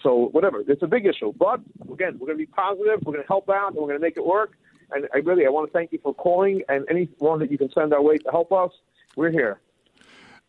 So, 0.02 0.28
whatever, 0.32 0.62
it's 0.66 0.82
a 0.82 0.86
big 0.86 1.06
issue. 1.06 1.32
But 1.38 1.60
again, 1.92 2.18
we're 2.18 2.26
going 2.26 2.38
to 2.38 2.46
be 2.46 2.46
positive. 2.46 3.00
We're 3.04 3.12
going 3.12 3.24
to 3.24 3.28
help 3.28 3.48
out, 3.50 3.68
and 3.68 3.76
we're 3.76 3.88
going 3.88 4.00
to 4.00 4.04
make 4.04 4.16
it 4.16 4.26
work. 4.26 4.52
And 4.92 5.06
I 5.14 5.18
really, 5.18 5.46
I 5.46 5.50
want 5.50 5.68
to 5.68 5.72
thank 5.72 5.92
you 5.92 5.98
for 6.02 6.14
calling, 6.14 6.62
and 6.68 6.86
anyone 6.90 7.38
that 7.40 7.50
you 7.50 7.58
can 7.58 7.70
send 7.72 7.92
our 7.92 8.02
way 8.02 8.18
to 8.18 8.30
help 8.30 8.52
us, 8.52 8.70
we're 9.16 9.30
here. 9.30 9.60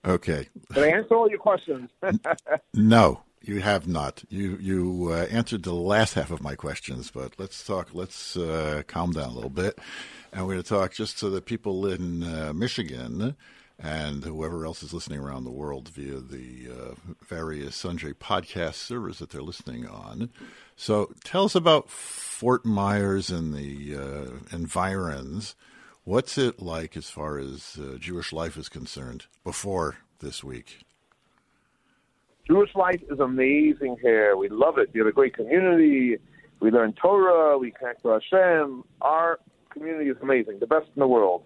Okay. 0.05 0.47
Did 0.73 0.83
I 0.83 0.89
answer 0.89 1.15
all 1.15 1.29
your 1.29 1.39
questions? 1.39 1.89
no, 2.73 3.21
you 3.41 3.61
have 3.61 3.87
not. 3.87 4.23
You 4.29 4.57
you 4.61 5.09
uh, 5.11 5.25
answered 5.31 5.63
the 5.63 5.73
last 5.73 6.13
half 6.13 6.31
of 6.31 6.41
my 6.41 6.55
questions, 6.55 7.11
but 7.11 7.33
let's 7.37 7.63
talk. 7.63 7.89
Let's 7.93 8.37
uh, 8.37 8.83
calm 8.87 9.11
down 9.11 9.29
a 9.29 9.33
little 9.33 9.49
bit. 9.49 9.79
And 10.35 10.45
we're 10.45 10.55
going 10.55 10.63
to 10.63 10.69
talk 10.69 10.91
just 10.91 11.17
so 11.17 11.29
that 11.29 11.45
people 11.45 11.87
in 11.87 12.21
uh, 12.21 12.51
Michigan 12.53 13.37
and 13.79 14.21
whoever 14.21 14.65
else 14.65 14.83
is 14.83 14.93
listening 14.93 15.21
around 15.21 15.45
the 15.45 15.49
world 15.49 15.87
via 15.87 16.19
the 16.19 16.67
uh, 16.69 17.13
various 17.25 17.73
sundry 17.73 18.13
podcast 18.13 18.73
servers 18.73 19.19
that 19.19 19.29
they're 19.29 19.41
listening 19.41 19.87
on. 19.87 20.29
So 20.75 21.13
tell 21.23 21.45
us 21.45 21.55
about 21.55 21.89
Fort 21.89 22.65
Myers 22.65 23.29
and 23.29 23.53
the 23.53 23.95
uh, 23.95 24.53
environs. 24.53 25.55
What's 26.03 26.37
it 26.37 26.61
like 26.61 26.97
as 26.97 27.09
far 27.09 27.37
as 27.37 27.77
uh, 27.81 27.97
Jewish 27.97 28.33
life 28.33 28.57
is 28.57 28.67
concerned 28.67 29.27
before 29.45 29.99
this 30.19 30.43
week? 30.43 30.79
Jewish 32.45 32.75
life 32.75 33.01
is 33.09 33.21
amazing 33.21 33.95
here. 34.01 34.35
We 34.35 34.49
love 34.49 34.79
it. 34.79 34.89
We 34.91 34.99
have 34.99 35.07
a 35.07 35.13
great 35.13 35.33
community. 35.33 36.17
We 36.59 36.71
learn 36.71 36.91
Torah. 36.91 37.57
We 37.57 37.71
connect 37.71 38.01
to 38.01 38.09
Hashem. 38.09 38.83
Our 38.99 39.39
community 39.75 40.09
is 40.09 40.17
amazing, 40.21 40.59
the 40.59 40.67
best 40.67 40.87
in 40.95 40.99
the 40.99 41.07
world. 41.07 41.43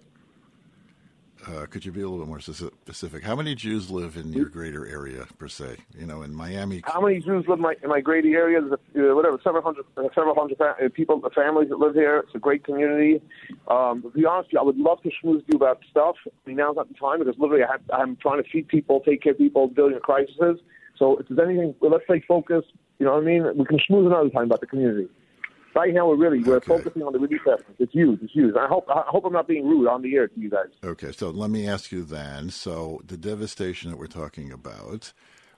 Uh, 1.47 1.65
could 1.67 1.85
you 1.85 1.91
be 1.91 2.01
a 2.01 2.03
little 2.03 2.19
bit 2.19 2.27
more 2.27 2.41
specific? 2.41 3.23
How 3.23 3.33
many 3.33 3.55
Jews 3.55 3.89
live 3.89 4.17
in 4.17 4.33
your 4.33 4.49
greater 4.49 4.85
area 4.85 5.25
per 5.37 5.47
se? 5.47 5.77
You 5.97 6.05
know, 6.05 6.21
in 6.21 6.33
Miami. 6.33 6.81
How 6.83 6.99
many 6.99 7.21
Jews 7.21 7.45
live 7.47 7.59
in 7.59 7.61
my, 7.61 7.75
in 7.81 7.89
my 7.89 8.01
greater 8.01 8.27
area? 8.27 8.59
There's 8.59 8.73
a, 8.73 9.11
uh, 9.11 9.15
whatever, 9.15 9.39
several 9.41 9.63
hundred, 9.63 9.85
uh, 9.95 10.09
several 10.13 10.35
hundred 10.35 10.57
fa- 10.57 10.75
uh, 10.83 10.89
people, 10.93 11.21
families 11.33 11.69
that 11.69 11.79
live 11.79 11.95
here. 11.95 12.17
It's 12.25 12.35
a 12.35 12.39
great 12.39 12.65
community. 12.65 13.21
Um, 13.69 14.01
to 14.01 14.09
be 14.09 14.25
honest 14.25 14.47
with 14.47 14.53
you, 14.53 14.59
I 14.59 14.63
would 14.63 14.77
love 14.77 15.01
to 15.03 15.09
schmooze 15.09 15.43
you 15.47 15.55
about 15.55 15.79
stuff. 15.89 16.15
I 16.27 16.29
mean, 16.45 16.57
now's 16.57 16.75
not 16.75 16.89
the 16.89 16.95
time 16.95 17.19
because 17.19 17.35
literally 17.39 17.63
I 17.63 17.71
have, 17.71 17.81
I'm 17.93 18.17
trying 18.17 18.43
to 18.43 18.49
feed 18.49 18.67
people, 18.67 18.99
take 18.99 19.21
care 19.23 19.31
of 19.31 19.37
people, 19.37 19.69
dealing 19.69 19.93
with 19.93 20.03
crises. 20.03 20.59
So 20.97 21.17
if 21.17 21.27
there's 21.29 21.39
anything, 21.47 21.73
well, 21.79 21.91
let's 21.91 22.03
stay 22.03 22.21
focused. 22.27 22.73
You 22.99 23.05
know 23.05 23.13
what 23.13 23.23
I 23.23 23.25
mean? 23.25 23.43
We 23.55 23.63
can 23.63 23.79
schmooze 23.79 24.07
another 24.07 24.29
time 24.29 24.43
about 24.43 24.59
the 24.59 24.67
community. 24.67 25.07
Right 25.79 25.93
now, 25.93 26.09
we're 26.09 26.17
really 26.17 26.43
we're 26.43 26.57
okay. 26.57 26.67
focusing 26.67 27.03
on 27.03 27.13
the 27.13 27.19
relief 27.19 27.39
efforts. 27.47 27.79
It's 27.79 27.93
huge. 27.93 28.21
It's 28.21 28.33
huge. 28.33 28.53
I 28.57 28.67
hope 28.67 28.85
I 28.89 29.03
hope 29.07 29.23
I'm 29.23 29.31
not 29.31 29.47
being 29.47 29.65
rude 29.65 29.87
on 29.87 30.01
the 30.01 30.13
air 30.13 30.27
to 30.27 30.37
you 30.37 30.49
guys. 30.49 30.67
Okay, 30.83 31.13
so 31.13 31.29
let 31.29 31.49
me 31.49 31.69
ask 31.69 31.89
you 31.93 32.03
then. 32.03 32.49
So 32.49 32.99
the 33.05 33.15
devastation 33.15 33.89
that 33.89 33.95
we're 33.95 34.07
talking 34.07 34.51
about, 34.51 35.13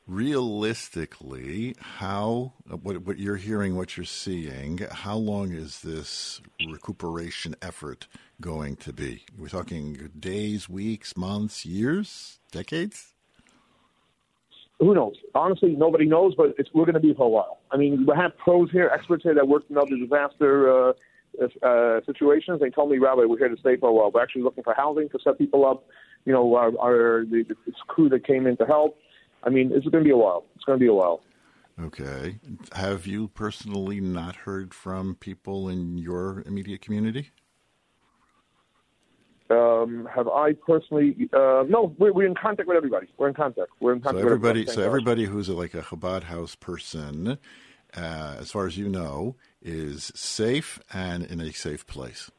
realistically, 0.05 1.75
how 1.79 2.53
what 2.69 3.01
what 3.01 3.17
you're 3.17 3.37
hearing, 3.37 3.75
what 3.75 3.97
you're 3.97 4.05
seeing, 4.05 4.81
how 4.91 5.15
long 5.15 5.53
is 5.53 5.79
this 5.79 6.39
recuperation 6.69 7.55
effort 7.59 8.07
going 8.39 8.75
to 8.75 8.93
be? 8.93 9.25
We're 9.35 9.47
talking 9.47 10.11
days, 10.19 10.69
weeks, 10.69 11.17
months, 11.17 11.65
years, 11.65 12.37
decades. 12.51 13.10
Who 14.81 14.95
knows? 14.95 15.15
Honestly, 15.35 15.75
nobody 15.77 16.05
knows, 16.05 16.33
but 16.35 16.55
we're 16.73 16.85
going 16.85 16.95
to 16.95 16.99
be 16.99 17.13
for 17.13 17.27
a 17.27 17.29
while. 17.29 17.59
I 17.69 17.77
mean, 17.77 18.03
we 18.07 18.15
have 18.15 18.35
pros 18.37 18.71
here, 18.71 18.89
experts 18.91 19.21
here 19.21 19.35
that 19.35 19.47
worked 19.47 19.69
in 19.69 19.77
other 19.77 19.95
disaster 19.95 20.89
uh, 20.89 20.93
uh, 21.61 22.01
situations. 22.05 22.59
They 22.59 22.71
told 22.71 22.89
me, 22.89 22.97
Rabbi, 22.97 23.25
we're 23.25 23.37
here 23.37 23.49
to 23.49 23.57
stay 23.57 23.77
for 23.77 23.89
a 23.89 23.93
while. 23.93 24.11
We're 24.11 24.23
actually 24.23 24.41
looking 24.41 24.63
for 24.63 24.73
housing 24.73 25.07
to 25.09 25.19
set 25.23 25.37
people 25.37 25.67
up. 25.67 25.85
You 26.25 26.33
know, 26.33 26.55
our, 26.55 26.71
our 26.79 27.25
the, 27.25 27.45
the 27.47 27.73
crew 27.87 28.09
that 28.09 28.25
came 28.25 28.47
in 28.47 28.57
to 28.57 28.65
help. 28.65 28.97
I 29.43 29.49
mean, 29.49 29.71
it's 29.71 29.87
going 29.87 30.03
to 30.03 30.07
be 30.07 30.11
a 30.11 30.17
while. 30.17 30.45
It's 30.55 30.63
going 30.63 30.79
to 30.79 30.83
be 30.83 30.89
a 30.89 30.93
while. 30.93 31.21
Okay. 31.79 32.39
Have 32.73 33.05
you 33.05 33.27
personally 33.27 33.99
not 33.99 34.35
heard 34.35 34.73
from 34.73 35.15
people 35.15 35.69
in 35.69 35.99
your 35.99 36.43
immediate 36.47 36.81
community? 36.81 37.31
Um, 39.51 40.07
have 40.13 40.27
I 40.27 40.53
personally? 40.53 41.29
Uh, 41.33 41.63
no, 41.67 41.93
we're, 41.97 42.13
we're 42.13 42.27
in 42.27 42.35
contact 42.35 42.67
with 42.67 42.77
everybody. 42.77 43.07
We're 43.17 43.27
in 43.27 43.33
contact. 43.33 43.69
We're 43.79 43.93
in 43.93 44.01
contact. 44.01 44.21
So 44.21 44.25
everybody, 44.25 44.65
so 44.65 44.81
everybody 44.81 45.25
who's 45.25 45.49
a, 45.49 45.53
like 45.53 45.73
a 45.73 45.81
Chabad 45.81 46.23
house 46.23 46.55
person, 46.55 47.37
uh, 47.95 48.35
as 48.39 48.51
far 48.51 48.65
as 48.65 48.77
you 48.77 48.87
know, 48.87 49.35
is 49.61 50.11
safe 50.15 50.79
and 50.93 51.25
in 51.25 51.41
a 51.41 51.51
safe 51.51 51.85
place. 51.85 52.31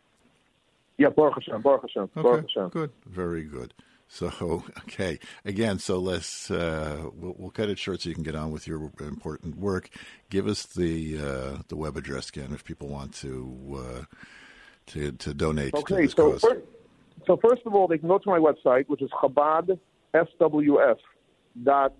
Yeah, 0.96 1.08
Baruch 1.08 1.34
Hashem, 1.34 1.62
Baruch 1.62 1.82
Hashem, 1.82 2.02
okay, 2.02 2.22
Baruch 2.22 2.46
Hashem. 2.48 2.68
Good, 2.70 2.90
very 3.06 3.42
good. 3.42 3.74
So, 4.08 4.64
okay, 4.78 5.18
again, 5.44 5.78
so 5.78 5.98
let's 5.98 6.50
uh, 6.50 7.08
we'll, 7.14 7.34
we'll, 7.38 7.50
cut 7.50 7.68
it 7.68 7.78
short 7.78 8.02
so 8.02 8.08
you 8.08 8.14
can 8.14 8.24
get 8.24 8.34
on 8.34 8.50
with 8.50 8.66
your 8.66 8.90
important 9.00 9.56
work. 9.56 9.90
Give 10.30 10.46
us 10.46 10.64
the 10.64 11.18
uh, 11.18 11.62
the 11.68 11.76
web 11.76 11.96
address 11.96 12.28
again 12.28 12.52
if 12.52 12.64
people 12.64 12.88
want 12.88 13.14
to 13.16 13.76
uh, 13.76 14.16
to 14.86 15.12
to 15.12 15.34
donate. 15.34 15.74
Okay, 15.74 15.96
to 15.96 16.02
this 16.02 16.12
so 16.12 16.32
cause. 16.32 16.40
first, 16.42 16.60
so 17.26 17.36
first 17.36 17.62
of 17.66 17.74
all, 17.74 17.88
they 17.88 17.98
can 17.98 18.08
go 18.08 18.18
to 18.18 18.28
my 18.28 18.38
website, 18.38 18.88
which 18.88 19.02
is 19.02 19.10
Chabad 19.22 19.78
SWF 20.14 20.96
dot. 21.62 21.94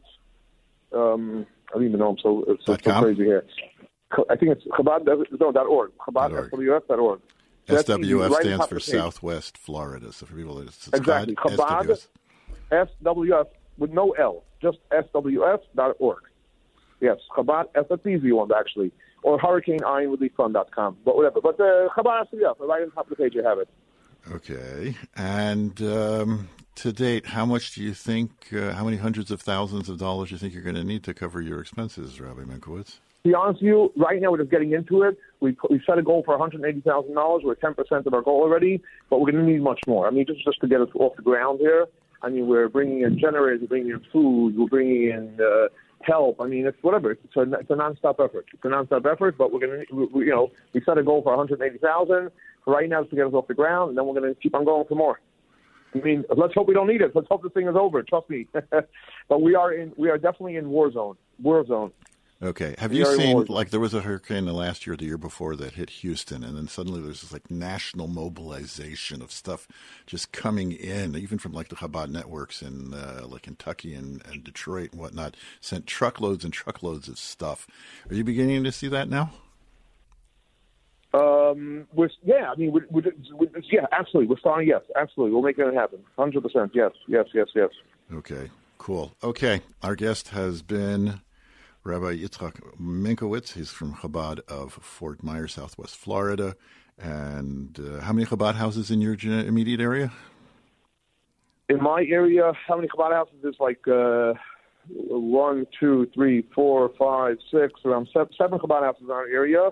Um, 0.95 1.47
I 1.71 1.75
don't 1.75 1.87
even 1.87 1.99
know. 1.99 2.11
I'm 2.11 2.19
so, 2.23 2.45
it's 2.49 2.65
so, 2.67 2.77
so 2.83 3.01
crazy 3.01 3.25
here. 3.25 3.45
I 4.31 4.37
think 4.37 4.53
it's 4.53 4.65
Chabad 4.67 5.07
no 5.41 5.53
dot 5.53 5.67
org. 5.67 5.93
Chabad 5.99 6.51
SWF 6.51 6.87
dot 6.87 6.99
org. 6.99 7.21
SWF 7.69 8.31
right 8.31 8.43
stands 8.43 8.67
for 8.67 8.81
Southwest 8.81 9.57
Florida. 9.57 10.13
So 10.13 10.27
for 10.27 10.35
people, 10.35 10.61
it's, 10.61 10.89
it's 10.89 10.99
exactly 10.99 11.35
Chabad 11.37 11.99
SWF. 12.71 12.89
SWF 13.05 13.47
with 13.79 13.91
no 13.91 14.11
L, 14.13 14.45
just 14.61 14.79
SWF 14.91 15.61
dot 15.75 15.97
org. 15.99 16.23
Yes, 17.01 17.19
Chabad. 17.37 17.67
That's 17.75 17.89
the 17.89 18.09
easy 18.09 18.33
one 18.33 18.51
actually. 18.53 18.93
Or 19.25 19.39
HurricaneIanReliefFund.com, 19.39 20.99
but 21.05 21.17
whatever. 21.17 21.41
But 21.41 21.61
uh, 21.61 21.89
Chabad 21.97 22.27
SWF, 22.33 22.59
right 22.61 22.83
on 22.83 22.91
top 22.91 23.11
of 23.11 23.11
the 23.11 23.17
page, 23.17 23.35
you 23.35 23.45
have 23.45 23.59
it. 23.59 23.69
Okay. 24.31 24.97
And 25.17 25.81
um, 25.83 26.49
to 26.77 26.93
date, 26.93 27.27
how 27.27 27.45
much 27.45 27.75
do 27.75 27.83
you 27.83 27.95
think, 27.95 28.31
uh, 28.53 28.73
how 28.73 28.85
many 28.85 28.97
hundreds 28.97 29.31
of 29.31 29.41
thousands 29.41 29.89
of 29.89 29.99
dollars 29.99 30.29
do 30.29 30.35
you 30.35 30.39
think 30.39 30.55
you're 30.55 30.63
going 30.63 30.77
to 30.77 30.85
need 30.85 31.03
to 31.05 31.15
cover 31.15 31.41
your 31.41 31.61
expenses, 31.61 32.21
Rabbi 32.21 32.43
Minkowitz? 32.43 32.99
To 33.23 33.29
be 33.29 33.35
honest 33.35 33.63
with 33.63 33.69
you, 33.69 33.93
right 33.97 34.21
now 34.21 34.33
we're 34.33 34.39
just 34.39 34.51
getting 34.51 34.73
into 34.73 35.03
it. 35.03 35.17
We 35.41 35.57
we 35.71 35.81
set 35.87 35.97
a 35.97 36.03
goal 36.03 36.23
for 36.25 36.37
$180,000. 36.37 37.45
We're 37.45 37.55
10% 37.55 38.07
of 38.07 38.15
our 38.15 38.23
goal 38.23 38.41
already, 38.41 38.83
but 39.11 39.21
we're 39.21 39.31
going 39.31 39.45
to 39.45 39.51
need 39.51 39.63
much 39.63 39.81
more. 39.87 40.09
I 40.09 40.11
mean, 40.11 40.27
just 40.27 40.45
just 40.45 40.61
to 40.61 40.67
get 40.67 40.81
us 40.81 40.89
off 40.95 41.15
the 41.17 41.23
ground 41.23 41.61
here. 41.61 41.87
I 42.23 42.29
mean, 42.29 42.47
we're 42.47 42.69
bringing 42.69 43.03
in 43.03 43.19
generators, 43.19 43.61
we're 43.63 43.69
bringing 43.69 43.91
in 43.91 44.01
food, 44.13 44.57
we're 44.57 44.67
bringing 44.67 45.11
in 45.11 45.39
uh, 45.41 45.69
help. 46.07 46.41
I 46.41 46.47
mean, 46.47 46.67
it's 46.67 46.79
whatever. 46.83 47.13
It's 47.13 47.37
a, 47.37 47.43
it's 47.43 47.71
a 47.71 47.75
nonstop 47.75 48.25
effort. 48.25 48.47
It's 48.53 48.65
a 48.65 48.69
nonstop 48.69 49.11
effort, 49.11 49.37
but 49.39 49.53
we're 49.53 49.61
going 49.61 49.85
to, 49.87 50.09
we, 50.13 50.27
you 50.27 50.31
know, 50.31 50.51
we 50.73 50.83
set 50.85 50.99
a 50.99 51.03
goal 51.03 51.23
for 51.23 51.37
180,000 51.37 52.31
right 52.67 52.89
now 52.89 53.03
to 53.03 53.17
get 53.17 53.27
us 53.27 53.33
off 53.33 53.49
the 53.49 53.55
ground, 53.55 53.91
and 53.91 53.99
then 53.99 54.07
we're 54.07 54.19
going 54.21 54.35
to 54.35 54.41
keep 54.41 54.55
on 54.55 54.65
going 54.65 54.87
for 54.87 54.95
more. 54.95 55.21
I 55.95 55.99
mean, 55.99 56.25
let's 56.37 56.55
hope 56.55 56.69
we 56.69 56.75
don't 56.75 56.87
need 56.87 57.03
it. 57.03 57.13
Let's 57.15 57.29
hope 57.29 57.43
this 57.43 57.53
thing 57.53 57.69
is 57.69 57.77
over. 57.77 58.03
Trust 58.03 58.31
me. 58.31 58.47
but 59.29 59.43
we 59.43 59.55
are 59.55 59.73
in. 59.73 59.93
We 59.97 60.09
are 60.09 60.17
definitely 60.17 60.57
in 60.57 60.71
war 60.71 60.91
zone. 60.91 61.17
War 61.43 61.67
zone. 61.67 61.93
Okay. 62.43 62.75
Have 62.79 62.93
you 62.93 63.07
seen 63.07 63.45
like 63.45 63.71
there 63.71 63.79
was 63.79 63.95
a 63.95 64.01
hurricane 64.01 64.47
the 64.47 64.53
last 64.53 64.85
year, 64.85 64.97
the 64.97 65.05
year 65.05 65.19
before 65.19 65.55
that 65.57 65.75
hit 65.75 65.91
Houston, 65.91 66.43
and 66.43 66.57
then 66.57 66.67
suddenly 66.67 67.01
there's 67.01 67.21
this 67.21 67.33
like 67.33 67.49
national 67.51 68.09
mobilization 68.09 69.23
of 69.23 69.31
stuff 69.31 69.69
just 70.07 70.33
coming 70.33 70.73
in, 70.73 71.15
even 71.15 71.39
from 71.39 71.53
like 71.53 71.69
the 71.69 71.77
Chabad 71.77 72.09
networks 72.09 72.61
in 72.61 72.95
uh, 72.95 73.27
like 73.29 73.43
Kentucky 73.43 73.95
and, 73.95 74.27
and 74.27 74.43
Detroit 74.43 74.91
and 74.91 75.01
whatnot, 75.01 75.37
sent 75.61 75.87
truckloads 75.87 76.43
and 76.45 76.53
truckloads 76.53 77.07
of 77.07 77.17
stuff. 77.17 77.69
Are 78.11 78.15
you 78.15 78.25
beginning 78.25 78.65
to 78.65 78.73
see 78.73 78.89
that 78.89 79.09
now? 79.09 79.31
Um, 81.15 81.87
we're, 81.93 82.09
yeah, 82.25 82.51
I 82.51 82.57
mean, 82.57 82.73
we're, 82.73 82.87
we're, 82.91 83.13
we're, 83.35 83.49
yeah, 83.71 83.87
absolutely. 83.93 84.29
We're 84.29 84.39
starting, 84.39 84.67
yes, 84.67 84.81
absolutely. 84.97 85.35
We'll 85.35 85.43
make 85.43 85.59
it 85.59 85.75
happen. 85.75 86.01
100%. 86.19 86.71
Yes, 86.73 86.91
yes, 87.07 87.27
yes, 87.35 87.49
yes. 87.55 87.69
Okay, 88.13 88.51
cool. 88.79 89.15
Okay, 89.23 89.61
our 89.83 89.95
guest 89.95 90.29
has 90.29 90.63
been 90.63 91.21
Rabbi 91.85 92.17
Yitzchak 92.17 92.61
Minkowitz. 92.81 93.55
He's 93.55 93.71
from 93.71 93.95
Chabad 93.95 94.41
of 94.47 94.73
Fort 94.75 95.23
Myers, 95.23 95.55
Southwest 95.55 95.97
Florida. 95.97 96.55
And 96.97 97.79
uh, 97.81 98.01
how 98.03 98.13
many 98.13 98.25
Chabad 98.25 98.55
houses 98.55 98.91
in 98.91 99.01
your 99.01 99.17
immediate 99.21 99.81
area? 99.81 100.13
In 101.69 101.83
my 101.83 102.05
area, 102.09 102.53
how 102.69 102.77
many 102.77 102.87
Chabad 102.87 103.13
houses? 103.13 103.35
There's 103.43 103.57
like 103.59 103.81
uh, 103.89 104.35
one, 104.89 105.67
two, 105.81 106.09
three, 106.15 106.47
four, 106.55 106.93
five, 106.97 107.39
six, 107.51 107.81
around 107.85 108.09
seven, 108.13 108.29
seven 108.39 108.59
Chabad 108.61 108.83
houses 108.83 109.03
in 109.05 109.11
our 109.11 109.27
area. 109.27 109.71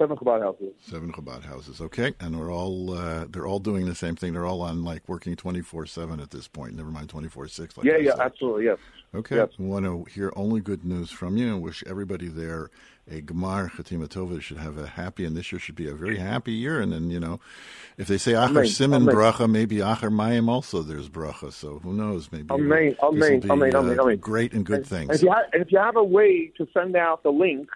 Seven 0.00 0.16
Chabad 0.16 0.40
houses. 0.40 0.72
Seven 0.80 1.12
Chabad 1.12 1.42
houses. 1.42 1.78
Okay, 1.78 2.14
and 2.20 2.40
we're 2.40 2.50
all 2.50 2.94
uh, 2.94 3.26
they're 3.28 3.46
all 3.46 3.58
doing 3.58 3.84
the 3.84 3.94
same 3.94 4.16
thing. 4.16 4.32
They're 4.32 4.46
all 4.46 4.62
on 4.62 4.82
like 4.82 5.06
working 5.06 5.36
twenty 5.36 5.60
four 5.60 5.84
seven 5.84 6.20
at 6.20 6.30
this 6.30 6.48
point. 6.48 6.74
Never 6.74 6.90
mind 6.90 7.10
twenty 7.10 7.28
four 7.28 7.46
six. 7.48 7.74
Yeah, 7.82 7.98
yeah, 7.98 8.12
absolutely, 8.18 8.64
yes. 8.64 8.78
Okay, 9.14 9.36
yes. 9.36 9.50
we 9.58 9.66
want 9.66 9.84
to 9.84 10.04
hear 10.10 10.32
only 10.36 10.62
good 10.62 10.86
news 10.86 11.10
from 11.10 11.36
you, 11.36 11.48
and 11.48 11.60
wish 11.60 11.84
everybody 11.86 12.28
there 12.28 12.70
a 13.10 13.20
Gemar 13.20 13.70
Chatima 13.70 14.08
Tova 14.08 14.40
should 14.40 14.56
have 14.56 14.78
a 14.78 14.86
happy, 14.86 15.26
and 15.26 15.36
this 15.36 15.52
year 15.52 15.58
should 15.58 15.74
be 15.74 15.86
a 15.86 15.94
very 15.94 16.16
happy 16.16 16.52
year. 16.52 16.80
And 16.80 16.92
then 16.92 17.10
you 17.10 17.20
know, 17.20 17.38
if 17.98 18.08
they 18.08 18.16
say 18.16 18.32
Achar 18.32 18.66
Simon 18.66 19.04
bracha, 19.04 19.50
maybe 19.50 19.76
Achar 19.76 20.10
Mayim 20.10 20.48
also 20.48 20.80
there's 20.80 21.10
bracha. 21.10 21.52
So 21.52 21.78
who 21.80 21.92
knows? 21.92 22.32
Maybe 22.32 22.46
Amen, 22.50 22.96
Amen, 23.02 23.42
Amen, 23.50 23.76
Amen, 23.76 24.16
Great 24.16 24.54
and 24.54 24.64
good 24.64 24.78
and, 24.78 24.86
things. 24.86 25.10
And 25.10 25.16
if, 25.16 25.22
you 25.22 25.30
have, 25.30 25.44
and 25.52 25.60
if 25.60 25.70
you 25.70 25.78
have 25.78 25.96
a 25.96 26.04
way 26.04 26.50
to 26.56 26.66
send 26.72 26.96
out 26.96 27.22
the 27.22 27.32
link 27.32 27.68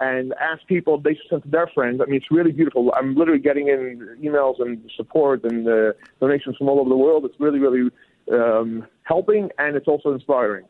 and 0.00 0.34
ask 0.40 0.66
people 0.66 0.98
they 0.98 1.14
should 1.14 1.28
send 1.30 1.42
to 1.44 1.48
their 1.48 1.68
friends. 1.68 2.00
I 2.00 2.06
mean, 2.06 2.16
it's 2.16 2.30
really 2.30 2.52
beautiful. 2.52 2.92
I'm 2.96 3.14
literally 3.14 3.40
getting 3.40 3.68
in 3.68 4.16
emails 4.22 4.60
and 4.60 4.90
support 4.96 5.44
and 5.44 5.66
uh, 5.66 5.92
donations 6.20 6.56
from 6.56 6.68
all 6.68 6.80
over 6.80 6.88
the 6.88 6.96
world. 6.96 7.24
It's 7.24 7.38
really, 7.40 7.58
really 7.58 7.90
um, 8.32 8.86
helping, 9.04 9.50
and 9.58 9.76
it's 9.76 9.88
also 9.88 10.12
inspiring. 10.12 10.66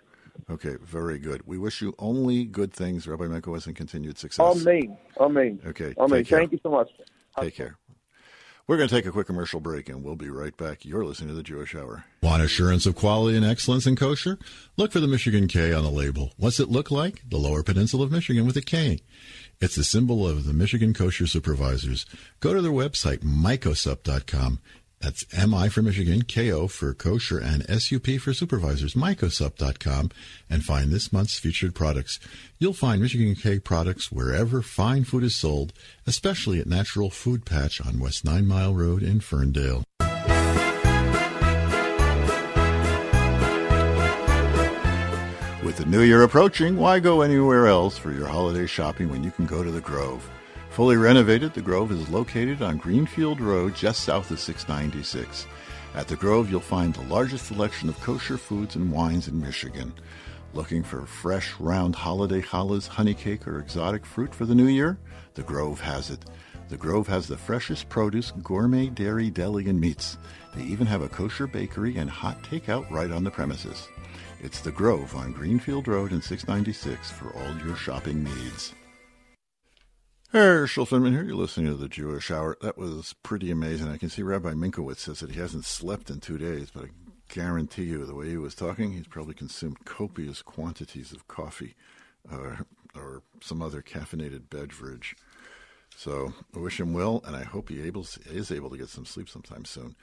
Okay, 0.51 0.77
very 0.83 1.19
good. 1.19 1.43
We 1.47 1.59
wish 1.59 1.81
you 1.81 1.95
only 1.99 2.45
good 2.45 2.73
things, 2.73 3.09
Rabbi 3.09 3.25
Minkowitz, 3.25 3.67
and 3.67 3.75
continued 3.75 4.19
success. 4.19 4.61
Amen. 4.61 4.97
Amen. 5.19 5.61
Okay. 5.67 5.95
Amen. 5.99 6.25
Thank 6.25 6.53
you 6.53 6.61
so 6.63 6.71
much. 6.71 6.91
Take 7.41 7.55
care. 7.55 7.77
We're 8.69 8.79
going 8.79 8.89
to 8.89 8.95
take 8.97 9.07
a 9.07 9.13
quick 9.13 9.29
commercial 9.29 9.61
break 9.61 9.89
and 9.89 10.03
we'll 10.03 10.17
be 10.17 10.29
right 10.29 10.57
back. 10.57 10.85
You're 10.85 11.05
listening 11.05 11.29
to 11.29 11.35
the 11.35 11.45
Jewish 11.45 11.77
Hour. 11.77 12.05
Want 12.21 12.43
assurance 12.43 12.85
of 12.85 12.97
quality 12.97 13.37
and 13.37 13.47
excellence 13.47 13.87
in 13.87 13.95
kosher? 13.95 14.41
Look 14.77 14.91
for 14.91 14.99
the 14.99 15.07
Michigan 15.07 15.47
K 15.47 15.73
on 15.73 15.85
the 15.85 15.91
label. 15.91 16.33
What's 16.37 16.59
it 16.59 16.69
look 16.69 16.91
like? 16.91 17.23
The 17.29 17.37
Lower 17.37 17.63
Peninsula 17.63 18.07
of 18.07 18.11
Michigan 18.11 18.45
with 18.45 18.57
a 18.57 18.63
K. 18.63 18.99
It's 19.61 19.77
the 19.77 19.85
symbol 19.85 20.27
of 20.27 20.47
the 20.47 20.53
Michigan 20.53 20.95
Kosher 20.95 21.29
Supervisors. 21.29 22.07
Go 22.41 22.55
to 22.55 22.61
their 22.61 22.73
website, 22.73 23.19
mycosup.com. 23.19 24.59
That's 25.07 25.25
MI 25.33 25.69
for 25.69 25.83
Michigan, 25.83 26.23
KO 26.23 26.67
for 26.67 26.93
kosher, 26.93 27.39
and 27.39 27.63
SUP 27.81 28.19
for 28.19 28.35
supervisors, 28.35 28.95
mycosup.com, 28.95 30.11
and 30.51 30.65
find 30.65 30.91
this 30.91 31.13
month's 31.13 31.39
featured 31.39 31.77
products. 31.77 32.19
You'll 32.59 32.73
find 32.73 33.01
Michigan 33.01 33.37
K 33.37 33.61
products 33.61 34.11
wherever 34.11 34.63
fine 34.63 35.05
food 35.05 35.23
is 35.23 35.37
sold, 35.37 35.73
especially 36.09 36.59
at 36.59 36.67
Natural 36.67 37.09
Food 37.09 37.47
Patch 37.47 37.81
on 37.81 38.01
West 38.01 38.25
Nine 38.25 38.49
Mile 38.49 38.75
Road 38.75 39.05
in 39.05 39.21
Ferndale. 39.21 39.85
With 45.63 45.77
the 45.77 45.87
new 45.87 46.01
year 46.01 46.25
approaching, 46.25 46.77
why 46.77 46.99
go 46.99 47.23
anywhere 47.23 47.69
else 47.69 47.97
for 47.97 48.11
your 48.11 48.27
holiday 48.27 48.67
shopping 48.67 49.09
when 49.09 49.23
you 49.23 49.31
can 49.31 49.47
go 49.47 49.63
to 49.63 49.71
the 49.71 49.81
Grove? 49.81 50.29
Fully 50.77 50.99
renovated, 50.99 51.55
the 51.55 51.63
Grove 51.63 51.91
is 51.91 52.11
located 52.11 52.61
on 52.61 52.77
Greenfield 52.77 53.41
Road 53.41 53.75
just 53.75 54.03
south 54.03 54.31
of 54.31 54.39
696. 54.39 55.47
At 55.95 56.07
the 56.07 56.17
Grove, 56.17 56.51
you'll 56.51 56.61
find 56.61 56.93
the 56.93 57.01
largest 57.05 57.47
selection 57.47 57.89
of 57.89 57.99
kosher 58.03 58.37
foods 58.37 58.77
and 58.77 58.93
wines 58.93 59.27
in 59.27 59.41
Michigan. 59.41 59.95
Looking 60.53 60.83
for 60.83 61.07
fresh, 61.07 61.59
round 61.59 61.97
holiday 61.97 62.43
challahs, 62.43 62.89
honey 62.89 63.15
cake, 63.15 63.49
or 63.49 63.59
exotic 63.59 64.05
fruit 64.05 64.35
for 64.35 64.45
the 64.45 64.55
new 64.55 64.67
year? 64.67 64.99
The 65.33 65.45
Grove 65.45 65.81
has 65.81 66.11
it. 66.11 66.27
The 66.69 66.77
Grove 66.77 67.09
has 67.09 67.27
the 67.27 67.39
freshest 67.39 67.89
produce, 67.89 68.33
gourmet 68.43 68.91
dairy, 68.91 69.31
deli, 69.31 69.71
and 69.71 69.81
meats. 69.81 70.19
They 70.55 70.65
even 70.65 70.87
have 70.89 71.01
a 71.01 71.09
kosher 71.09 71.47
bakery 71.47 71.97
and 71.97 72.11
hot 72.11 72.43
takeout 72.43 72.91
right 72.91 73.11
on 73.11 73.25
the 73.25 73.31
premises. 73.31 73.89
It's 74.43 74.61
The 74.61 74.73
Grove 74.73 75.17
on 75.17 75.33
Greenfield 75.33 75.89
Road 75.89 76.13
in 76.13 76.21
696 76.21 77.11
for 77.13 77.35
all 77.35 77.67
your 77.67 77.77
shopping 77.77 78.23
needs. 78.23 78.75
Herschel 80.31 80.87
Finman 80.87 81.13
here. 81.13 81.23
You're 81.23 81.37
listening 81.37 81.69
to 81.69 81.75
the 81.75 81.89
Jewish 81.89 82.33
Hour. 82.33 82.59
That 82.61 82.77
was 82.77 83.15
pretty 83.23 83.51
amazing. 83.51 83.89
I 83.89 83.97
can 83.97 84.11
see 84.11 84.25
Rabbi 84.25 84.55
Minkowitz 84.55 84.99
says 84.99 85.21
that 85.21 85.31
he 85.31 85.39
hasn't 85.39 85.65
slept 85.65 86.11
in 86.11 86.19
two 86.19 86.37
days, 86.37 86.69
but 86.75 86.85
I 86.85 86.89
guarantee 87.29 87.85
you, 87.85 88.05
the 88.05 88.15
way 88.15 88.31
he 88.31 88.37
was 88.37 88.57
talking, 88.57 88.93
he's 88.93 89.07
probably 89.07 89.35
consumed 89.35 89.85
copious 89.85 90.43
quantities 90.43 91.13
of 91.13 91.29
coffee 91.29 91.77
uh, 92.31 92.57
or 92.97 93.23
some 93.41 93.63
other 93.63 93.83
caffeinated 93.83 94.51
beverage. 94.51 95.15
So 95.97 96.35
I 96.55 96.59
wish 96.59 96.81
him 96.81 96.93
well, 96.93 97.23
and 97.25 97.37
I 97.37 97.45
hope 97.45 97.69
he 97.69 97.83
able, 97.83 98.05
is 98.27 98.51
able 98.51 98.71
to 98.71 98.77
get 98.77 98.89
some 98.89 99.07
sleep 99.07 99.29
sometime 99.29 99.65
soon. 99.65 99.95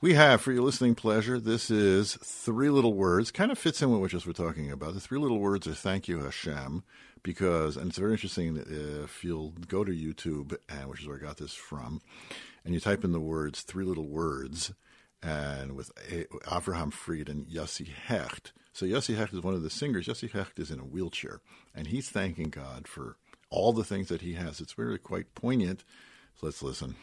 We 0.00 0.14
have, 0.14 0.42
for 0.42 0.52
your 0.52 0.64
listening 0.64 0.96
pleasure, 0.96 1.40
this 1.40 1.70
is 1.70 2.18
Three 2.22 2.68
Little 2.68 2.92
Words. 2.92 3.30
Kind 3.30 3.50
of 3.50 3.58
fits 3.58 3.80
in 3.80 3.90
with 3.90 4.00
what 4.00 4.10
just 4.10 4.26
we're 4.26 4.32
talking 4.32 4.70
about. 4.70 4.92
The 4.92 5.00
three 5.00 5.18
little 5.18 5.38
words 5.38 5.66
are 5.66 5.72
thank 5.72 6.08
you, 6.08 6.20
Hashem, 6.20 6.82
because, 7.22 7.78
and 7.78 7.88
it's 7.88 7.98
very 7.98 8.12
interesting 8.12 8.62
if 8.68 9.24
you'll 9.24 9.54
go 9.66 9.82
to 9.82 9.92
YouTube, 9.92 10.56
and 10.68 10.90
which 10.90 11.00
is 11.00 11.06
where 11.06 11.16
I 11.16 11.20
got 11.20 11.38
this 11.38 11.54
from, 11.54 12.02
and 12.64 12.74
you 12.74 12.80
type 12.80 13.02
in 13.02 13.12
the 13.12 13.20
words 13.20 13.62
three 13.62 13.84
little 13.84 14.06
words, 14.06 14.74
and 15.22 15.74
with 15.74 15.90
Avraham 16.44 16.92
Fried 16.92 17.30
and 17.30 17.46
Yossi 17.46 17.88
Hecht. 17.88 18.52
So 18.74 18.84
Yossi 18.84 19.16
Hecht 19.16 19.32
is 19.32 19.40
one 19.40 19.54
of 19.54 19.62
the 19.62 19.70
singers. 19.70 20.06
Yossi 20.06 20.30
Hecht 20.30 20.58
is 20.58 20.70
in 20.70 20.80
a 20.80 20.84
wheelchair, 20.84 21.40
and 21.74 21.86
he's 21.86 22.10
thanking 22.10 22.50
God 22.50 22.86
for 22.86 23.16
all 23.48 23.72
the 23.72 23.84
things 23.84 24.08
that 24.08 24.20
he 24.20 24.34
has. 24.34 24.60
It's 24.60 24.76
really 24.76 24.98
quite 24.98 25.34
poignant. 25.34 25.82
So 26.34 26.46
let's 26.46 26.62
listen. 26.62 26.96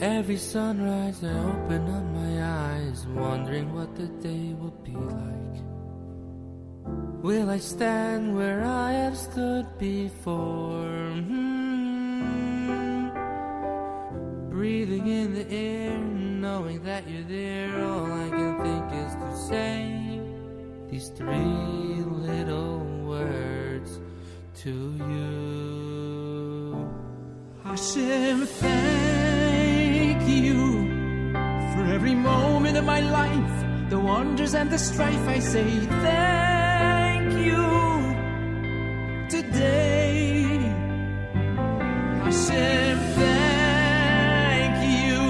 Every 0.00 0.36
sunrise 0.36 1.22
I 1.22 1.28
open 1.28 1.88
up 1.88 2.04
my 2.12 2.42
eyes, 2.42 3.06
wondering 3.06 3.72
what 3.72 3.94
the 3.94 4.08
day 4.08 4.52
will 4.58 4.76
be 4.82 4.90
like. 4.90 5.62
Will 7.22 7.48
I 7.48 7.58
stand 7.58 8.34
where 8.36 8.64
I 8.64 8.90
have 8.92 9.16
stood 9.16 9.66
before? 9.78 11.12
Hmm. 11.28 13.08
Breathing 14.50 15.06
in 15.06 15.32
the 15.34 15.48
air, 15.50 15.96
knowing 15.96 16.82
that 16.82 17.08
you're 17.08 17.22
there, 17.22 17.80
all 17.84 18.12
I 18.12 18.28
can 18.30 18.60
think 18.62 18.92
is 19.06 19.14
to 19.14 19.36
say 19.48 20.20
these 20.90 21.08
three 21.10 22.02
little 22.28 22.80
words 23.06 24.00
to 24.62 24.70
you. 25.08 26.88
Hashem, 27.62 28.44
thank 28.46 29.03
every 32.04 32.16
moment 32.16 32.76
of 32.76 32.84
my 32.84 33.00
life, 33.00 33.88
the 33.88 33.98
wonders 33.98 34.54
and 34.54 34.68
the 34.70 34.76
strife. 34.78 35.26
I 35.26 35.38
say 35.38 35.64
thank 36.04 37.32
you 37.32 37.64
today. 39.30 40.58
Hashem, 42.24 42.98
thank 43.22 44.76
you 45.00 45.24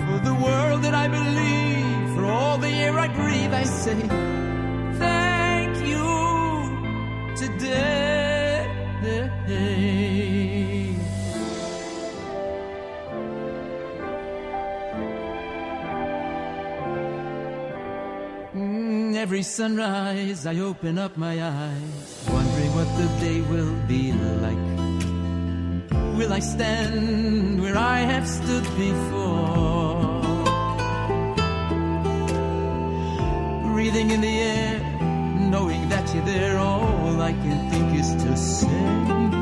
for 0.00 0.18
the 0.28 0.34
world 0.44 0.82
that 0.82 0.94
I 1.04 1.06
believe, 1.06 2.16
for 2.16 2.24
all 2.24 2.58
the 2.58 2.72
air 2.84 2.98
I 2.98 3.06
breathe. 3.06 3.54
I 3.54 3.62
say 3.62 4.00
thank 4.98 5.86
you 5.86 6.08
today. 7.36 8.09
Every 19.20 19.42
sunrise, 19.42 20.46
I 20.46 20.60
open 20.60 20.96
up 20.98 21.18
my 21.18 21.42
eyes, 21.42 22.26
wondering 22.32 22.74
what 22.74 22.88
the 22.96 23.06
day 23.20 23.42
will 23.42 23.74
be 23.86 24.12
like. 24.46 24.66
Will 26.16 26.32
I 26.32 26.38
stand 26.38 27.60
where 27.60 27.76
I 27.76 27.98
have 27.98 28.26
stood 28.26 28.64
before? 28.78 30.22
Breathing 33.74 34.10
in 34.10 34.22
the 34.22 34.38
air, 34.40 34.80
knowing 35.50 35.90
that 35.90 36.14
you're 36.14 36.24
there, 36.24 36.56
all 36.56 37.20
I 37.20 37.32
can 37.32 37.70
think 37.70 38.00
is 38.00 38.14
to 38.24 38.34
say 38.38 39.39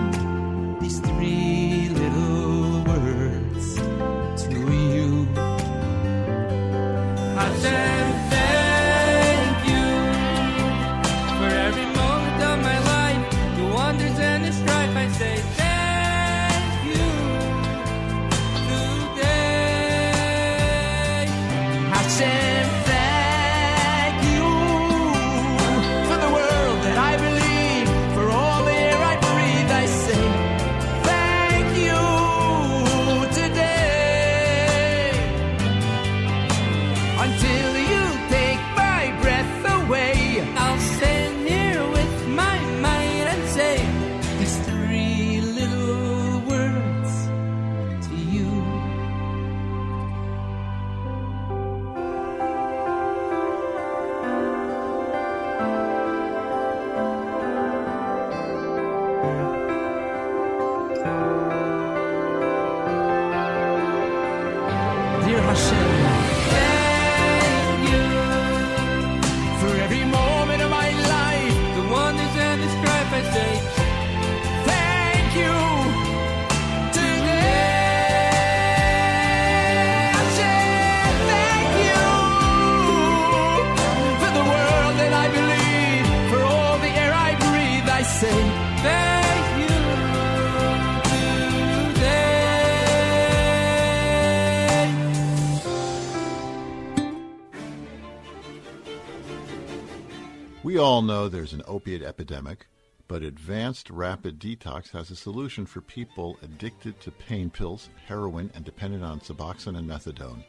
know 101.09 101.27
there's 101.27 101.55
an 101.55 101.63
opiate 101.67 102.03
epidemic, 102.03 102.67
but 103.09 103.23
Advanced 103.23 103.89
Rapid 103.89 104.39
Detox 104.39 104.91
has 104.91 105.11
a 105.11 105.17
solution 105.17 105.65
for 105.65 105.81
people 105.81 106.39
addicted 106.43 107.01
to 107.01 107.11
pain 107.11 107.49
pills, 107.49 107.89
heroin, 108.07 108.51
and 108.55 108.63
dependent 108.63 109.03
on 109.03 109.21
Suboxone 109.21 109.79
and 109.79 109.89
methadone. 109.89 110.45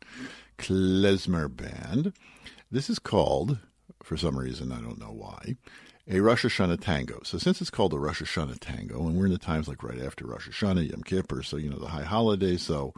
klezmer 0.58 1.54
band. 1.54 2.13
This 2.69 2.89
is 2.89 2.99
called 2.99 3.60
for 4.03 4.17
some 4.17 4.38
reason. 4.38 4.71
I 4.71 4.82
don't 4.82 4.99
know 4.99 5.12
why. 5.12 5.56
A 6.10 6.19
Rosh 6.19 6.45
Hashanah 6.45 6.82
tango. 6.82 7.19
So 7.23 7.38
since 7.38 7.62
it's 7.62 7.69
called 7.69 7.93
a 7.93 7.99
Rosh 7.99 8.21
Hashanah 8.21 8.60
tango, 8.60 9.06
and 9.06 9.17
we're 9.17 9.25
in 9.25 9.32
the 9.32 9.38
times 9.38 9.67
like 9.67 9.84
right 9.84 10.01
after 10.01 10.25
Rosh 10.25 10.47
Hashanah, 10.47 10.89
Yom 10.89 11.03
Kippur, 11.03 11.43
so 11.43 11.58
you 11.58 11.69
know 11.69 11.80
the 11.80 11.88
high 11.88 12.03
holiday, 12.03 12.58
So 12.58 12.93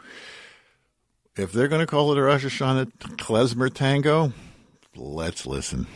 if 1.36 1.52
they're 1.52 1.68
going 1.68 1.82
to 1.82 1.88
call 1.88 2.12
it 2.12 2.18
a 2.18 2.22
Rosh 2.22 2.46
Hashanah 2.46 2.92
klezmer 3.18 3.74
tango, 3.74 4.34
let's 4.96 5.46
listen. 5.46 5.88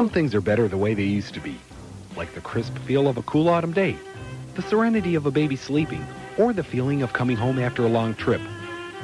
Some 0.00 0.08
things 0.08 0.34
are 0.34 0.40
better 0.40 0.66
the 0.66 0.78
way 0.78 0.94
they 0.94 1.02
used 1.02 1.34
to 1.34 1.40
be, 1.40 1.58
like 2.16 2.32
the 2.32 2.40
crisp 2.40 2.74
feel 2.86 3.06
of 3.06 3.18
a 3.18 3.22
cool 3.24 3.50
autumn 3.50 3.74
day, 3.74 3.98
the 4.54 4.62
serenity 4.62 5.14
of 5.14 5.26
a 5.26 5.30
baby 5.30 5.56
sleeping, 5.56 6.02
or 6.38 6.54
the 6.54 6.64
feeling 6.64 7.02
of 7.02 7.12
coming 7.12 7.36
home 7.36 7.58
after 7.58 7.82
a 7.84 7.86
long 7.86 8.14
trip. 8.14 8.40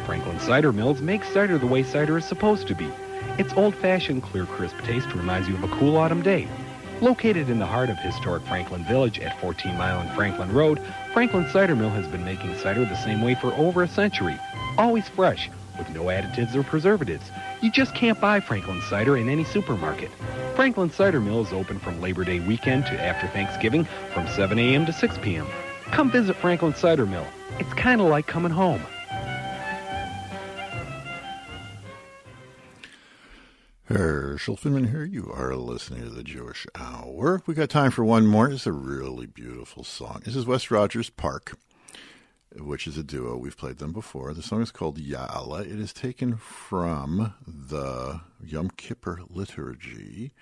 Franklin 0.06 0.40
Cider 0.40 0.72
Mills 0.72 1.02
makes 1.02 1.28
cider 1.28 1.58
the 1.58 1.66
way 1.66 1.82
cider 1.82 2.16
is 2.16 2.24
supposed 2.24 2.66
to 2.68 2.74
be. 2.74 2.90
Its 3.36 3.52
old-fashioned, 3.52 4.22
clear, 4.22 4.46
crisp 4.46 4.78
taste 4.84 5.12
reminds 5.12 5.46
you 5.50 5.54
of 5.56 5.64
a 5.64 5.76
cool 5.76 5.98
autumn 5.98 6.22
day. 6.22 6.48
Located 7.02 7.50
in 7.50 7.58
the 7.58 7.66
heart 7.66 7.90
of 7.90 7.98
historic 7.98 8.46
Franklin 8.46 8.82
Village 8.86 9.20
at 9.20 9.38
14 9.38 9.76
Mile 9.76 10.00
and 10.00 10.10
Franklin 10.12 10.50
Road, 10.50 10.80
Franklin 11.12 11.46
Cider 11.50 11.76
Mill 11.76 11.90
has 11.90 12.08
been 12.08 12.24
making 12.24 12.56
cider 12.56 12.86
the 12.86 12.96
same 13.04 13.20
way 13.20 13.34
for 13.34 13.52
over 13.56 13.82
a 13.82 13.88
century. 13.88 14.38
Always 14.78 15.06
fresh, 15.10 15.50
with 15.76 15.90
no 15.90 16.04
additives 16.04 16.54
or 16.54 16.62
preservatives. 16.62 17.30
You 17.60 17.70
just 17.70 17.94
can't 17.94 18.18
buy 18.18 18.40
Franklin 18.40 18.80
cider 18.88 19.18
in 19.18 19.28
any 19.28 19.44
supermarket. 19.44 20.10
Franklin 20.56 20.90
Cider 20.90 21.20
Mill 21.20 21.42
is 21.42 21.52
open 21.52 21.78
from 21.78 22.00
Labor 22.00 22.24
Day 22.24 22.40
weekend 22.40 22.86
to 22.86 22.98
after 22.98 23.28
Thanksgiving 23.28 23.84
from 24.14 24.26
7 24.26 24.58
a.m. 24.58 24.86
to 24.86 24.92
6 24.92 25.18
p.m. 25.18 25.46
Come 25.92 26.10
visit 26.10 26.34
Franklin 26.34 26.74
Cider 26.74 27.04
Mill. 27.04 27.26
It's 27.58 27.74
kind 27.74 28.00
of 28.00 28.06
like 28.06 28.26
coming 28.26 28.52
home. 28.52 28.80
Herschel 33.84 34.56
Finman 34.56 34.90
here. 34.90 35.04
You 35.04 35.30
are 35.30 35.54
listening 35.54 36.04
to 36.04 36.08
the 36.10 36.24
Jewish 36.24 36.66
Hour. 36.74 37.42
We 37.44 37.52
got 37.52 37.68
time 37.68 37.90
for 37.90 38.02
one 38.02 38.26
more. 38.26 38.48
It's 38.50 38.66
a 38.66 38.72
really 38.72 39.26
beautiful 39.26 39.84
song. 39.84 40.22
This 40.24 40.34
is 40.34 40.46
West 40.46 40.70
Rogers 40.70 41.10
Park, 41.10 41.52
which 42.58 42.86
is 42.86 42.96
a 42.96 43.02
duo. 43.02 43.36
We've 43.36 43.56
played 43.56 43.78
them 43.78 43.92
before. 43.92 44.32
The 44.34 44.42
song 44.42 44.62
is 44.62 44.70
called 44.70 44.98
Ya'ala. 44.98 45.62
It 45.62 45.78
is 45.78 45.92
taken 45.92 46.36
from 46.36 47.34
the 47.46 48.20
Yom 48.42 48.70
Kippur 48.76 49.20
liturgy. 49.28 50.32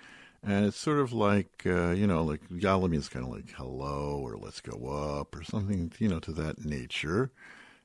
And 0.43 0.65
it's 0.65 0.77
sort 0.77 0.99
of 0.99 1.11
like, 1.11 1.63
uh, 1.65 1.91
you 1.91 2.05
know, 2.05 2.23
like 2.23 2.47
Ya'ala 2.49 2.89
means 2.89 3.09
kind 3.09 3.25
of 3.25 3.31
like 3.31 3.51
hello 3.51 4.19
or 4.23 4.37
let's 4.37 4.61
go 4.61 4.87
up 4.87 5.35
or 5.35 5.43
something, 5.43 5.91
you 5.97 6.07
know, 6.07 6.19
to 6.19 6.31
that 6.33 6.63
nature. 6.63 7.31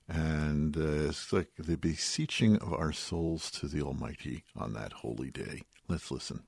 And 0.08 0.76
uh, 0.76 1.08
it's 1.08 1.32
like 1.32 1.50
the 1.56 1.76
beseeching 1.76 2.56
of 2.56 2.72
our 2.72 2.92
souls 2.92 3.50
to 3.52 3.68
the 3.68 3.82
Almighty 3.82 4.44
on 4.56 4.72
that 4.74 4.92
holy 4.92 5.30
day. 5.30 5.62
Let's 5.88 6.10
listen. 6.10 6.42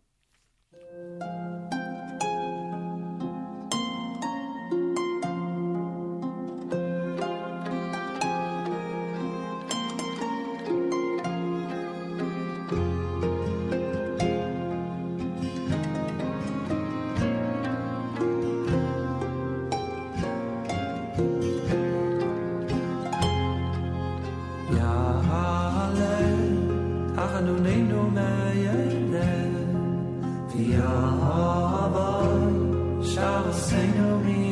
shall 33.15 33.53
sing 33.53 33.93
to 33.93 34.19
me. 34.25 34.52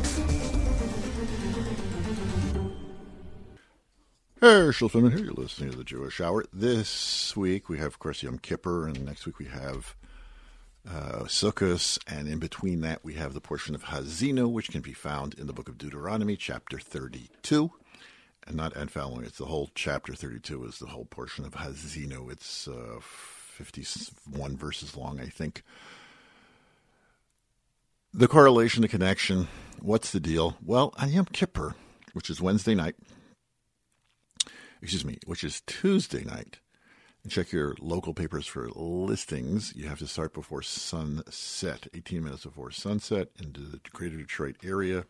Herschel 4.41 4.89
Finman 4.89 5.11
here. 5.15 5.25
You're 5.25 5.33
listening 5.33 5.69
to 5.69 5.77
the 5.77 5.83
Jewish 5.83 6.19
Hour. 6.19 6.45
This 6.51 7.37
week 7.37 7.69
we 7.69 7.77
have, 7.77 7.89
of 7.89 7.99
course, 7.99 8.23
Yom 8.23 8.39
Kippur, 8.39 8.87
and 8.87 9.05
next 9.05 9.27
week 9.27 9.37
we 9.37 9.45
have 9.45 9.95
uh, 10.89 11.25
Sukkot, 11.25 11.99
and 12.07 12.27
in 12.27 12.39
between 12.39 12.81
that 12.81 13.05
we 13.05 13.13
have 13.13 13.35
the 13.35 13.39
portion 13.39 13.75
of 13.75 13.83
Haazinu, 13.83 14.51
which 14.51 14.71
can 14.71 14.81
be 14.81 14.93
found 14.93 15.35
in 15.35 15.45
the 15.45 15.53
book 15.53 15.69
of 15.69 15.77
Deuteronomy, 15.77 16.35
chapter 16.35 16.79
32. 16.79 17.69
And 18.47 18.55
not 18.55 18.75
and 18.75 18.89
following, 18.89 19.25
it's 19.25 19.37
the 19.37 19.45
whole 19.45 19.69
chapter 19.75 20.15
32 20.15 20.65
is 20.65 20.79
the 20.79 20.87
whole 20.87 21.05
portion 21.05 21.45
of 21.45 21.53
Haazinu. 21.53 22.31
It's 22.31 22.67
uh, 22.67 22.97
51 22.99 24.57
verses 24.57 24.97
long, 24.97 25.19
I 25.19 25.27
think. 25.27 25.61
The 28.11 28.27
correlation, 28.27 28.81
the 28.81 28.87
connection, 28.87 29.49
what's 29.83 30.09
the 30.09 30.19
deal? 30.19 30.57
Well, 30.65 30.95
on 30.97 31.11
Yom 31.11 31.25
Kippur, 31.25 31.75
which 32.13 32.31
is 32.31 32.41
Wednesday 32.41 32.73
night, 32.73 32.95
excuse 34.81 35.05
me, 35.05 35.17
which 35.25 35.43
is 35.43 35.61
Tuesday 35.67 36.23
night. 36.23 36.59
And 37.23 37.31
check 37.31 37.51
your 37.51 37.75
local 37.79 38.13
papers 38.13 38.47
for 38.47 38.69
listings. 38.69 39.75
You 39.75 39.87
have 39.87 39.99
to 39.99 40.07
start 40.07 40.33
before 40.33 40.63
sunset, 40.63 41.87
18 41.93 42.23
minutes 42.23 42.45
before 42.45 42.71
sunset 42.71 43.29
into 43.39 43.61
the 43.61 43.79
Greater 43.91 44.17
Detroit 44.17 44.55
area. 44.63 45.05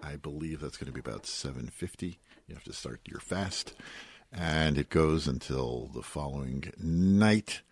I 0.00 0.14
believe 0.14 0.60
that's 0.60 0.76
going 0.76 0.86
to 0.86 0.92
be 0.92 1.00
about 1.00 1.26
750. 1.26 2.20
You 2.46 2.54
have 2.54 2.62
to 2.64 2.72
start 2.72 3.00
your 3.08 3.18
fast. 3.18 3.74
And 4.32 4.78
it 4.78 4.88
goes 4.88 5.26
until 5.26 5.90
the 5.92 6.02
following 6.02 6.72
night 6.78 7.62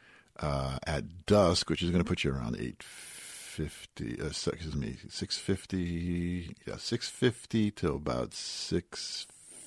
uh, 0.40 0.78
at 0.84 1.26
dusk, 1.26 1.70
which 1.70 1.82
is 1.82 1.90
going 1.90 2.02
to 2.02 2.08
put 2.08 2.24
you 2.24 2.32
around 2.32 2.56
850, 2.56 4.20
uh, 4.20 4.26
excuse 4.26 4.74
me, 4.74 4.96
650, 5.08 6.56
yeah, 6.66 6.76
650 6.76 7.70
to 7.70 7.92
about 7.92 8.34
6 8.34 9.26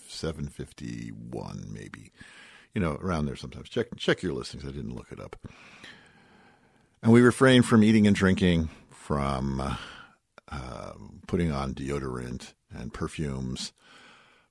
751 0.10 1.68
maybe. 1.72 2.12
You 2.74 2.82
know 2.82 2.98
around 3.02 3.26
there 3.26 3.36
sometimes. 3.36 3.70
Check 3.70 3.88
check 3.98 4.22
your 4.22 4.34
listings. 4.34 4.64
I 4.64 4.72
didn't 4.72 4.96
look 4.96 5.12
it 5.12 5.20
up. 5.20 5.36
And 7.02 7.14
we 7.14 7.22
refrain 7.22 7.62
from 7.62 7.84
eating 7.84 8.08
and 8.08 8.16
drinking 8.16 8.70
from 8.90 9.62
uh, 9.62 9.76
uh, 10.52 10.94
putting 11.28 11.52
on 11.52 11.74
deodorant 11.74 12.54
and 12.72 12.94
perfumes 12.94 13.72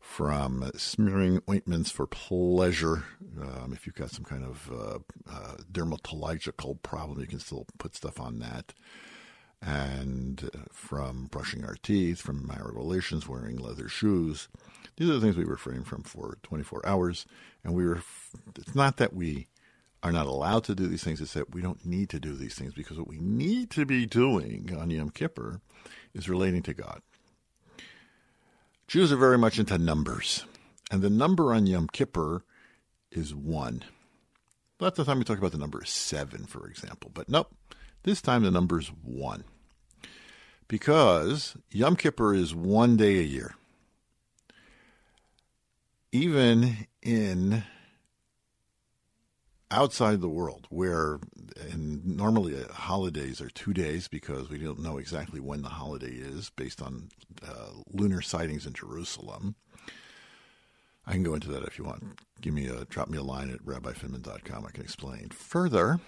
from 0.01 0.71
smearing 0.75 1.43
ointments 1.49 1.91
for 1.91 2.07
pleasure. 2.07 3.05
Um, 3.41 3.73
if 3.75 3.87
you've 3.87 3.95
got 3.95 4.11
some 4.11 4.25
kind 4.25 4.43
of 4.43 4.71
uh, 4.73 4.99
uh 5.31 5.57
dermatological 5.71 6.83
problem 6.83 7.21
you 7.21 7.27
can 7.27 7.39
still 7.39 7.67
put 7.79 7.95
stuff 7.95 8.19
on 8.19 8.39
that. 8.39 8.73
And 9.61 10.49
uh, 10.55 10.59
from 10.73 11.27
brushing 11.27 11.65
our 11.65 11.75
teeth 11.75 12.21
from 12.21 12.47
marital 12.47 12.81
relations 12.81 13.29
wearing 13.29 13.59
leather 13.59 13.89
shoes 13.89 14.49
these 14.99 15.09
are 15.09 15.13
the 15.13 15.21
things 15.21 15.37
we 15.37 15.45
refrain 15.45 15.85
from 15.85 16.03
for 16.03 16.39
24 16.43 16.85
hours. 16.85 17.25
And 17.63 17.73
we 17.73 17.85
ref- 17.85 18.31
it's 18.57 18.75
not 18.75 18.97
that 18.97 19.15
we 19.15 19.47
are 20.03 20.11
not 20.11 20.27
allowed 20.27 20.65
to 20.65 20.75
do 20.75 20.89
these 20.89 21.05
things, 21.05 21.21
it's 21.21 21.35
that 21.35 21.55
we 21.55 21.63
don't 21.63 21.87
need 21.87 22.09
to 22.11 22.21
do 22.21 22.35
these 22.35 22.55
things 22.57 22.75
because 22.75 22.99
what 22.99 23.07
we 23.09 23.21
need 23.21 23.71
to 23.71 23.87
be 23.87 24.07
doing 24.07 24.77
on 24.77 24.91
Yom 24.91 25.11
Kippur 25.11 25.61
is 26.15 26.29
relating 26.29 26.63
to 26.63 26.75
God. 26.75 27.01
Jews 28.89 29.13
are 29.13 29.17
very 29.17 29.39
much 29.39 29.59
into 29.59 29.79
numbers. 29.79 30.45
And 30.91 31.01
the 31.01 31.11
number 31.11 31.55
on 31.55 31.67
Yom 31.67 31.89
Kippur 31.93 32.43
is 33.13 33.35
one. 33.35 33.85
Lots 34.81 34.99
of 34.99 35.07
time 35.07 35.19
we 35.19 35.25
talk 35.25 35.39
about 35.39 35.53
the 35.53 35.59
number 35.59 35.83
seven, 35.85 36.45
for 36.45 36.67
example. 36.67 37.11
But 37.15 37.29
nope, 37.29 37.55
this 38.03 38.21
time 38.21 38.43
the 38.43 38.51
number 38.51 38.81
is 38.81 38.89
one. 38.89 39.45
Because 40.67 41.57
Yom 41.71 41.95
Kippur 41.95 42.35
is 42.35 42.53
one 42.53 42.97
day 42.97 43.19
a 43.19 43.23
year 43.23 43.55
even 46.13 46.87
in 47.03 47.65
outside 49.71 50.21
the 50.21 50.29
world 50.29 50.67
where 50.71 51.19
and 51.71 52.05
normally 52.17 52.57
uh, 52.57 52.73
holidays 52.73 53.41
are 53.41 53.51
two 53.51 53.75
days 53.75 54.09
because 54.09 54.49
we 54.49 54.59
don't 54.59 54.79
know 54.79 54.97
exactly 54.97 55.41
when 55.41 55.61
the 55.61 55.69
holiday 55.69 56.13
is 56.13 56.51
based 56.51 56.81
on 56.81 57.09
uh, 57.47 57.71
lunar 57.93 58.23
sightings 58.23 58.67
in 58.67 58.73
jerusalem. 58.73 59.55
I 61.07 61.13
can 61.13 61.23
go 61.23 61.35
into 61.35 61.49
that 61.53 61.65
if 61.65 61.79
you 61.79 61.85
want. 61.85 62.21
Give 62.41 62.53
me 62.53 62.67
a 62.67 62.85
drop 62.85 63.09
me 63.09 63.19
a 63.19 63.23
line 63.23 63.51
at 63.51 63.65
rabbifinman.com 63.65 64.65
i 64.67 64.71
can 64.71 64.83
explain 64.83 65.31
further. 65.31 66.01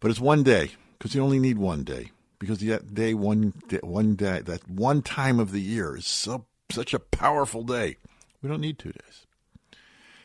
But 0.00 0.10
it's 0.10 0.20
one 0.20 0.42
day 0.42 0.72
because 0.98 1.14
you 1.14 1.22
only 1.22 1.38
need 1.38 1.58
one 1.58 1.84
day 1.84 2.12
because 2.38 2.60
that 2.60 2.94
day 2.94 3.12
one 3.12 3.52
day, 3.68 3.80
one 3.82 4.14
day 4.14 4.40
that 4.40 4.68
one 4.68 5.02
time 5.02 5.38
of 5.38 5.52
the 5.52 5.60
year 5.60 5.96
is 5.96 6.06
so 6.06 6.46
such 6.70 6.94
a 6.94 6.98
powerful 6.98 7.62
day 7.62 7.96
we 8.46 8.52
don't 8.52 8.60
need 8.60 8.78
two 8.78 8.92
days. 8.92 9.26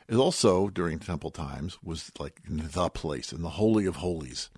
It 0.07 0.15
also, 0.15 0.69
during 0.69 0.99
temple 0.99 1.31
times, 1.31 1.79
was 1.83 2.11
like 2.19 2.39
the 2.47 2.89
place 2.89 3.33
in 3.33 3.41
the 3.41 3.49
Holy 3.49 3.87
of 3.87 3.95
Holies, 3.95 4.51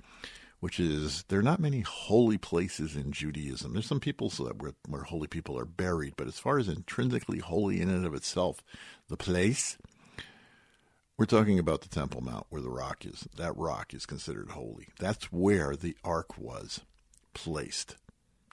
which 0.60 0.82
is, 0.82 1.24
there 1.30 1.40
are 1.40 1.44
not 1.44 1.62
many 1.62 1.80
holy 1.80 2.38
places 2.38 2.98
in 2.98 3.14
Judaism. 3.14 3.72
There's 3.72 3.86
some 3.86 4.02
people 4.02 4.30
so 4.30 4.44
that 4.44 4.62
where, 4.62 4.74
where 4.90 5.04
holy 5.04 5.28
people 5.28 5.58
are 5.58 5.66
buried, 5.66 6.16
but 6.18 6.28
as 6.28 6.40
far 6.40 6.60
as 6.60 6.68
intrinsically 6.68 7.40
holy 7.40 7.80
in 7.80 7.90
and 7.90 8.06
of 8.06 8.14
itself, 8.14 8.62
the 9.08 9.16
place, 9.16 9.78
we're 11.18 11.26
talking 11.26 11.58
about 11.58 11.82
the 11.82 11.90
Temple 11.90 12.20
Mount 12.20 12.48
where 12.50 12.62
the 12.62 12.70
rock 12.70 13.06
is. 13.06 13.30
That 13.38 13.56
rock 13.56 13.94
is 13.94 14.06
considered 14.06 14.50
holy. 14.50 14.90
That's 15.00 15.32
where 15.32 15.78
the 15.78 15.96
ark 16.04 16.38
was 16.38 16.82
placed. 17.34 17.96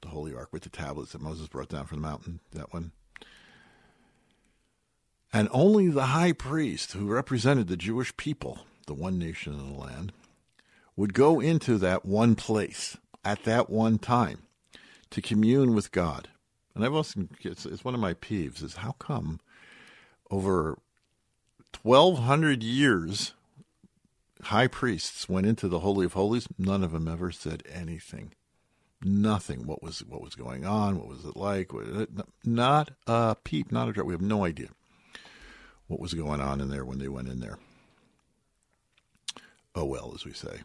The 0.03 0.09
holy 0.09 0.33
ark 0.35 0.51
with 0.53 0.63
the 0.63 0.69
tablets 0.69 1.13
that 1.13 1.21
Moses 1.21 1.49
brought 1.49 1.69
down 1.69 1.87
from 1.87 2.01
the 2.01 2.09
mountain, 2.09 2.39
that 2.53 2.73
one. 2.73 2.93
And 5.33 5.49
only 5.53 5.89
the 5.89 6.07
high 6.07 6.33
priest, 6.33 6.93
who 6.93 7.07
represented 7.07 7.69
the 7.69 7.77
Jewish 7.77 8.17
people, 8.17 8.61
the 8.87 8.95
one 8.95 9.19
nation 9.19 9.53
in 9.55 9.73
the 9.73 9.79
land, 9.79 10.13
would 10.97 11.15
go 11.15 11.41
into 11.41 11.79
that 11.79 12.05
one 12.05 12.35
place 12.35 12.97
at 13.25 13.45
that 13.45 13.71
one 13.71 13.99
time 13.99 14.43
to 15.11 15.23
commune 15.23 15.75
with 15.75 15.93
God. 15.93 16.29
And 16.75 16.85
I've 16.85 16.95
also, 16.95 17.29
it's, 17.43 17.65
it's 17.65 17.85
one 17.85 17.95
of 17.95 18.01
my 18.01 18.15
peeves, 18.15 18.63
is 18.63 18.77
how 18.77 18.93
come 18.93 19.41
over 20.31 20.79
1,200 21.83 22.63
years, 22.63 23.35
high 24.43 24.67
priests 24.67 25.29
went 25.29 25.47
into 25.47 25.69
the 25.69 25.81
Holy 25.81 26.07
of 26.07 26.15
Holies, 26.15 26.49
none 26.59 26.83
of 26.83 26.93
them 26.93 27.07
ever 27.07 27.31
said 27.31 27.63
anything. 27.71 28.33
Nothing. 29.03 29.67
What 29.67 29.83
was 29.83 30.01
what 30.05 30.21
was 30.21 30.35
going 30.35 30.67
on? 30.67 30.99
What 30.99 31.09
was 31.09 31.25
it 31.25 31.35
like? 31.35 31.71
Not 32.45 32.91
a 33.07 33.35
peep. 33.45 33.73
Not 33.73 33.89
a 33.89 33.93
drop. 33.93 34.07
We 34.07 34.13
have 34.13 34.21
no 34.21 34.45
idea 34.45 34.69
what 35.91 36.01
was 36.01 36.15
going 36.15 36.41
on 36.41 36.61
in 36.61 36.71
there 36.71 36.85
when 36.85 36.99
they 36.99 37.09
went 37.09 37.29
in 37.29 37.41
there. 37.41 37.59
Oh 39.75 39.85
well, 39.85 40.13
as 40.15 40.25
we 40.25 40.33
say. 40.33 40.61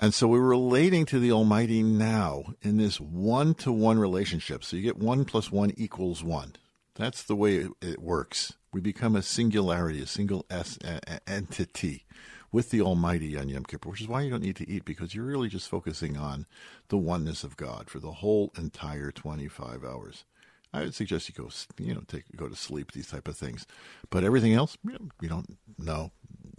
And 0.00 0.14
so 0.14 0.28
we're 0.28 0.40
relating 0.40 1.06
to 1.06 1.18
the 1.18 1.32
Almighty 1.32 1.82
now 1.82 2.54
in 2.62 2.76
this 2.76 3.00
one 3.00 3.54
to 3.54 3.72
one 3.72 3.98
relationship. 3.98 4.62
So 4.62 4.76
you 4.76 4.82
get 4.82 4.96
one 4.96 5.24
plus 5.24 5.50
one 5.50 5.72
equals 5.76 6.22
one. 6.22 6.54
That's 6.94 7.24
the 7.24 7.34
way 7.34 7.68
it, 7.80 8.00
works. 8.00 8.54
We 8.72 8.80
become 8.80 9.16
a 9.16 9.22
singularity, 9.22 10.00
a 10.00 10.06
single 10.06 10.46
S 10.50 10.78
entity 11.26 12.06
with 12.52 12.70
the 12.70 12.80
Almighty 12.80 13.36
on 13.36 13.48
Yom 13.48 13.64
Kippur, 13.64 13.90
which 13.90 14.00
is 14.00 14.08
why 14.08 14.22
you 14.22 14.30
don't 14.30 14.42
need 14.42 14.56
to 14.56 14.68
eat 14.68 14.84
because 14.84 15.14
you're 15.14 15.24
really 15.24 15.48
just 15.48 15.68
focusing 15.68 16.16
on 16.16 16.46
the 16.88 16.96
oneness 16.96 17.42
of 17.42 17.56
God 17.56 17.90
for 17.90 17.98
the 17.98 18.12
whole 18.12 18.52
entire 18.56 19.10
25 19.10 19.84
hours. 19.84 20.24
I 20.72 20.80
would 20.80 20.94
suggest 20.94 21.28
you 21.28 21.34
go, 21.34 21.50
you 21.78 21.94
know, 21.94 22.02
take 22.06 22.24
go 22.36 22.48
to 22.48 22.56
sleep. 22.56 22.92
These 22.92 23.08
type 23.08 23.28
of 23.28 23.36
things, 23.36 23.66
but 24.10 24.24
everything 24.24 24.52
else, 24.52 24.76
you, 24.84 24.92
know, 24.92 25.28
don't 25.28 25.56
know. 25.78 26.12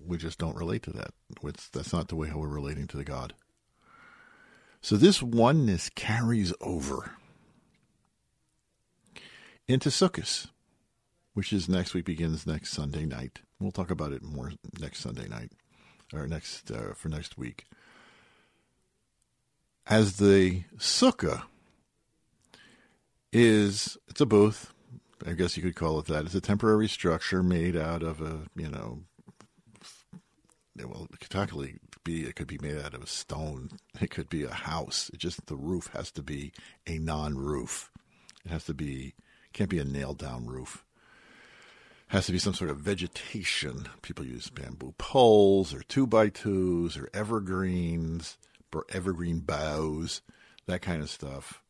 We 0.03 0.17
just 0.17 0.39
don't 0.39 0.55
relate 0.55 0.83
to 0.83 0.91
that. 0.91 1.13
It's, 1.43 1.69
that's 1.69 1.93
not 1.93 2.07
the 2.07 2.15
way 2.15 2.29
how 2.29 2.39
we're 2.39 2.47
relating 2.47 2.87
to 2.87 2.97
the 2.97 3.03
God. 3.03 3.33
So 4.81 4.95
this 4.95 5.21
oneness 5.21 5.89
carries 5.89 6.53
over 6.61 7.11
into 9.67 9.89
Sukkot, 9.89 10.47
which 11.33 11.53
is 11.53 11.69
next 11.69 11.93
week 11.93 12.05
begins 12.05 12.47
next 12.47 12.71
Sunday 12.71 13.05
night. 13.05 13.41
We'll 13.59 13.71
talk 13.71 13.91
about 13.91 14.13
it 14.13 14.23
more 14.23 14.53
next 14.79 15.01
Sunday 15.01 15.27
night 15.27 15.51
or 16.13 16.27
next 16.27 16.71
uh, 16.71 16.93
for 16.95 17.09
next 17.09 17.37
week. 17.37 17.65
As 19.85 20.17
the 20.17 20.63
sukkah 20.77 21.43
is 23.31 23.97
it's 24.07 24.21
a 24.21 24.25
booth. 24.25 24.73
I 25.25 25.33
guess 25.33 25.57
you 25.57 25.63
could 25.63 25.75
call 25.75 25.99
it 25.99 26.05
that. 26.05 26.25
It's 26.25 26.35
a 26.35 26.41
temporary 26.41 26.87
structure 26.87 27.43
made 27.43 27.75
out 27.75 28.03
of 28.03 28.21
a 28.21 28.41
you 28.55 28.69
know. 28.69 29.03
Well, 30.77 31.07
it 31.11 31.19
could 31.19 31.29
technically 31.29 31.75
be 32.03 32.23
it 32.23 32.35
could 32.35 32.47
be 32.47 32.57
made 32.59 32.77
out 32.79 32.93
of 32.93 33.03
a 33.03 33.07
stone. 33.07 33.69
It 34.01 34.11
could 34.11 34.29
be 34.29 34.43
a 34.43 34.53
house. 34.53 35.09
It 35.13 35.19
just 35.19 35.45
the 35.47 35.57
roof 35.57 35.89
has 35.93 36.11
to 36.11 36.23
be 36.23 36.53
a 36.87 36.97
non-roof. 36.99 37.91
It 38.45 38.51
has 38.51 38.63
to 38.65 38.73
be 38.73 39.13
can't 39.51 39.69
be 39.69 39.79
a 39.79 39.85
nailed 39.85 40.19
down 40.19 40.47
roof. 40.47 40.85
It 42.09 42.13
has 42.13 42.25
to 42.27 42.31
be 42.31 42.39
some 42.39 42.53
sort 42.53 42.69
of 42.69 42.77
vegetation. 42.77 43.89
People 44.01 44.25
use 44.25 44.49
bamboo 44.49 44.93
poles 44.97 45.73
or 45.73 45.81
two 45.81 46.07
by 46.07 46.29
twos 46.29 46.97
or 46.97 47.09
evergreens, 47.13 48.37
or 48.73 48.85
evergreen 48.89 49.39
boughs, 49.39 50.21
that 50.65 50.81
kind 50.81 51.01
of 51.01 51.09
stuff 51.09 51.61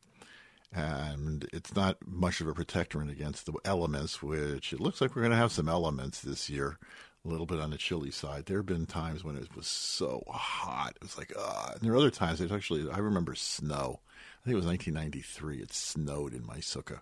and 0.72 1.48
it's 1.52 1.76
not 1.76 1.98
much 2.06 2.42
of 2.42 2.48
a 2.48 2.54
protectorant 2.54 3.12
against 3.12 3.46
the 3.46 3.54
elements, 3.66 4.22
which 4.22 4.72
it 4.72 4.80
looks 4.80 5.02
like 5.02 5.16
we're 5.16 5.24
going 5.24 5.32
to 5.32 5.38
have 5.38 5.52
some 5.52 5.68
elements 5.68 6.22
this 6.22 6.50
year, 6.50 6.78
a 7.26 7.28
little 7.28 7.48
bit 7.48 7.60
on 7.60 7.72
the 7.72 7.78
chilly 7.78 8.12
side. 8.12 8.46
There 8.46 8.58
have 8.58 8.66
been 8.66 8.86
times 8.86 9.24
when 9.24 9.36
it 9.36 9.56
was 9.56 9.66
so 9.66 10.24
hot, 10.28 10.94
it 10.96 11.02
was 11.02 11.18
like, 11.18 11.34
ah. 11.38 11.72
And 11.74 11.82
there 11.82 11.94
are 11.94 11.98
other 11.98 12.12
times, 12.12 12.40
it 12.40 12.52
actually, 12.52 12.90
I 12.90 13.00
remember 13.00 13.34
snow. 13.36 14.00
I 14.42 14.46
think 14.46 14.54
it 14.54 14.58
was 14.58 14.66
1993. 14.66 15.58
It 15.58 15.74
snowed 15.74 16.34
in 16.34 16.46
my 16.46 16.58
sukkah. 16.58 17.00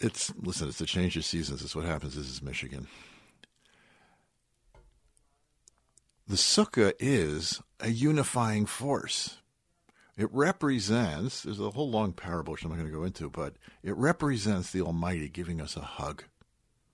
It's, 0.00 0.32
listen, 0.36 0.66
it's 0.66 0.78
the 0.78 0.86
change 0.86 1.16
of 1.16 1.24
seasons. 1.24 1.62
It's 1.62 1.76
what 1.76 1.84
happens. 1.84 2.16
This 2.16 2.28
is 2.28 2.42
Michigan. 2.42 2.88
The 6.26 6.34
sukkah 6.34 6.92
is 6.98 7.62
a 7.78 7.90
unifying 7.90 8.66
force 8.66 9.41
it 10.16 10.28
represents, 10.32 11.42
there's 11.42 11.60
a 11.60 11.70
whole 11.70 11.90
long 11.90 12.12
parable 12.12 12.52
which 12.52 12.64
I'm 12.64 12.70
not 12.70 12.78
going 12.78 12.90
to 12.90 12.96
go 12.96 13.04
into, 13.04 13.30
but 13.30 13.54
it 13.82 13.96
represents 13.96 14.70
the 14.70 14.82
Almighty 14.82 15.28
giving 15.28 15.60
us 15.60 15.76
a 15.76 15.80
hug. 15.80 16.24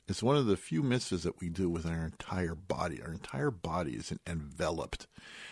It's 0.06 0.22
one 0.22 0.36
of 0.36 0.46
the 0.46 0.56
few 0.56 0.82
mitzvahs 0.82 1.22
that 1.22 1.40
we 1.40 1.50
do 1.50 1.68
with 1.68 1.84
our 1.84 2.04
entire 2.04 2.54
body. 2.54 3.02
Our 3.02 3.12
entire 3.12 3.50
body 3.50 3.92
is 3.92 4.12
enveloped. 4.26 5.06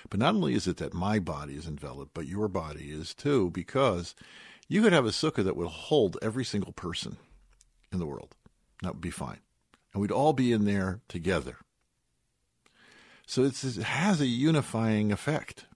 But 0.08 0.18
not 0.18 0.34
only 0.34 0.54
is 0.54 0.66
it 0.66 0.78
that 0.78 0.94
my 0.94 1.18
body 1.18 1.56
is 1.56 1.66
enveloped, 1.66 2.12
but 2.14 2.26
your 2.26 2.48
body 2.48 2.90
is 2.90 3.12
too, 3.12 3.50
because 3.50 4.14
you 4.66 4.80
could 4.82 4.94
have 4.94 5.04
a 5.04 5.10
sukkah 5.10 5.44
that 5.44 5.56
would 5.56 5.68
hold 5.68 6.16
every 6.22 6.44
single 6.44 6.72
person 6.72 7.18
in 7.92 7.98
the 7.98 8.06
world. 8.06 8.34
That 8.82 8.94
would 8.94 9.02
be 9.02 9.10
fine. 9.10 9.40
And 9.92 10.00
we'd 10.00 10.10
all 10.10 10.32
be 10.32 10.52
in 10.52 10.64
there 10.64 11.00
together. 11.08 11.58
So 13.26 13.44
it 13.44 13.56
has 13.60 14.20
a 14.20 14.26
unifying 14.26 15.12
effect. 15.12 15.66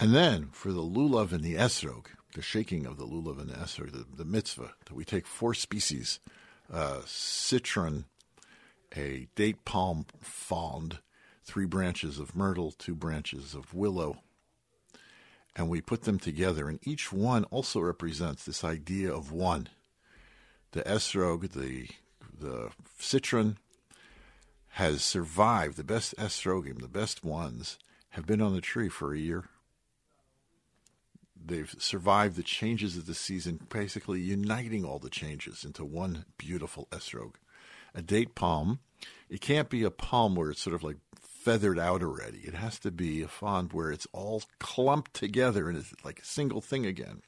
And 0.00 0.14
then 0.14 0.48
for 0.50 0.72
the 0.72 0.80
lulav 0.80 1.30
and 1.30 1.44
the 1.44 1.56
esrog, 1.56 2.06
the 2.34 2.40
shaking 2.40 2.86
of 2.86 2.96
the 2.96 3.04
lulav 3.04 3.38
and 3.38 3.50
the 3.50 3.54
esrog, 3.54 3.92
the, 3.92 4.06
the 4.16 4.24
mitzvah, 4.24 4.72
that 4.86 4.94
we 4.94 5.04
take 5.04 5.26
four 5.26 5.52
species 5.52 6.20
uh, 6.72 7.02
citron, 7.04 8.06
a 8.96 9.28
date 9.34 9.66
palm 9.66 10.06
frond, 10.22 11.00
three 11.44 11.66
branches 11.66 12.18
of 12.18 12.34
myrtle, 12.34 12.72
two 12.72 12.94
branches 12.94 13.54
of 13.54 13.74
willow, 13.74 14.22
and 15.54 15.68
we 15.68 15.82
put 15.82 16.04
them 16.04 16.18
together. 16.18 16.70
And 16.70 16.78
each 16.82 17.12
one 17.12 17.44
also 17.44 17.80
represents 17.80 18.44
this 18.44 18.64
idea 18.64 19.12
of 19.12 19.30
one. 19.30 19.68
The 20.72 20.82
esrog, 20.82 21.50
the 21.50 21.88
the 22.40 22.70
citron, 22.98 23.58
has 24.68 25.02
survived. 25.02 25.76
The 25.76 25.84
best 25.84 26.14
esrogim, 26.16 26.80
the 26.80 26.88
best 26.88 27.22
ones, 27.22 27.78
have 28.10 28.24
been 28.24 28.40
on 28.40 28.54
the 28.54 28.62
tree 28.62 28.88
for 28.88 29.12
a 29.12 29.18
year 29.18 29.44
they've 31.44 31.74
survived 31.78 32.36
the 32.36 32.42
changes 32.42 32.96
of 32.96 33.06
the 33.06 33.14
season, 33.14 33.60
basically 33.68 34.20
uniting 34.20 34.84
all 34.84 34.98
the 34.98 35.10
changes 35.10 35.64
into 35.64 35.84
one 35.84 36.24
beautiful 36.38 36.86
esrog. 36.90 37.34
A 37.94 38.02
date 38.02 38.34
palm, 38.34 38.80
it 39.28 39.40
can't 39.40 39.68
be 39.68 39.82
a 39.82 39.90
palm 39.90 40.34
where 40.34 40.50
it's 40.50 40.60
sort 40.60 40.74
of 40.74 40.82
like 40.82 40.98
feathered 41.18 41.78
out 41.78 42.02
already. 42.02 42.38
It 42.38 42.54
has 42.54 42.78
to 42.80 42.90
be 42.90 43.22
a 43.22 43.28
fond 43.28 43.72
where 43.72 43.90
it's 43.90 44.06
all 44.12 44.42
clumped 44.58 45.14
together 45.14 45.68
and 45.68 45.78
it's 45.78 45.92
like 46.04 46.20
a 46.20 46.24
single 46.24 46.60
thing 46.60 46.86
again. 46.86 47.22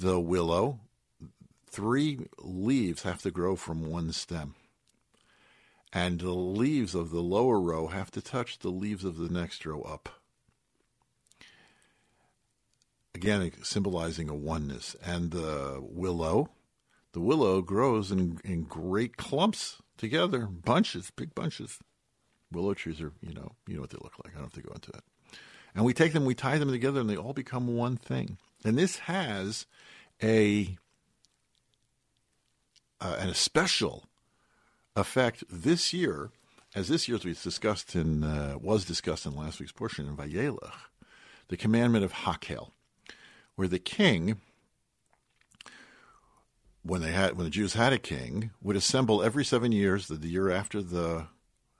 The 0.00 0.20
willow, 0.20 0.80
three 1.68 2.26
leaves 2.38 3.02
have 3.02 3.22
to 3.22 3.30
grow 3.30 3.56
from 3.56 3.90
one 3.90 4.12
stem. 4.12 4.54
And 5.92 6.20
the 6.20 6.30
leaves 6.30 6.94
of 6.94 7.10
the 7.10 7.20
lower 7.20 7.60
row 7.60 7.88
have 7.88 8.10
to 8.12 8.22
touch 8.22 8.60
the 8.60 8.70
leaves 8.70 9.04
of 9.04 9.16
the 9.18 9.28
next 9.28 9.66
row 9.66 9.82
up 9.82 10.08
again 13.14 13.52
symbolizing 13.62 14.28
a 14.28 14.34
oneness. 14.34 14.96
And 15.04 15.30
the 15.30 15.78
willow, 15.80 16.50
the 17.12 17.20
willow 17.20 17.60
grows 17.62 18.10
in, 18.10 18.40
in 18.44 18.64
great 18.64 19.16
clumps 19.16 19.82
together, 19.96 20.46
bunches, 20.46 21.10
big 21.10 21.34
bunches. 21.34 21.78
Willow 22.50 22.74
trees 22.74 23.00
are, 23.00 23.12
you 23.20 23.32
know, 23.32 23.52
you 23.66 23.74
know 23.74 23.80
what 23.80 23.90
they 23.90 23.98
look 24.02 24.14
like. 24.24 24.34
I 24.34 24.38
don't 24.40 24.44
have 24.44 24.52
to 24.54 24.62
go 24.62 24.72
into 24.74 24.92
that. 24.92 25.04
And 25.74 25.84
we 25.84 25.94
take 25.94 26.12
them, 26.12 26.26
we 26.26 26.34
tie 26.34 26.58
them 26.58 26.70
together, 26.70 27.00
and 27.00 27.08
they 27.08 27.16
all 27.16 27.32
become 27.32 27.76
one 27.76 27.96
thing. 27.96 28.36
And 28.64 28.76
this 28.76 28.98
has 29.00 29.66
a 30.22 30.76
uh, 33.00 33.16
an 33.18 33.30
a 33.30 33.34
special 33.34 34.04
effect 34.94 35.42
this 35.50 35.92
year, 35.92 36.30
as 36.74 36.88
this 36.88 37.08
year, 37.08 37.18
as 37.26 37.42
discussed 37.42 37.96
in 37.96 38.22
uh, 38.22 38.56
was 38.60 38.84
discussed 38.84 39.24
in 39.24 39.34
last 39.34 39.60
week's 39.60 39.72
portion 39.72 40.06
in 40.06 40.16
Vayelech, 40.16 40.72
the 41.48 41.56
commandment 41.56 42.04
of 42.04 42.12
Hakhel 42.12 42.72
where 43.56 43.68
the 43.68 43.78
king, 43.78 44.40
when 46.82 47.00
they 47.00 47.12
had 47.12 47.36
when 47.36 47.44
the 47.44 47.50
Jews 47.50 47.74
had 47.74 47.92
a 47.92 47.98
king, 47.98 48.50
would 48.62 48.76
assemble 48.76 49.22
every 49.22 49.44
seven 49.44 49.72
years, 49.72 50.08
the, 50.08 50.16
the 50.16 50.28
year 50.28 50.50
after 50.50 50.82
the 50.82 51.26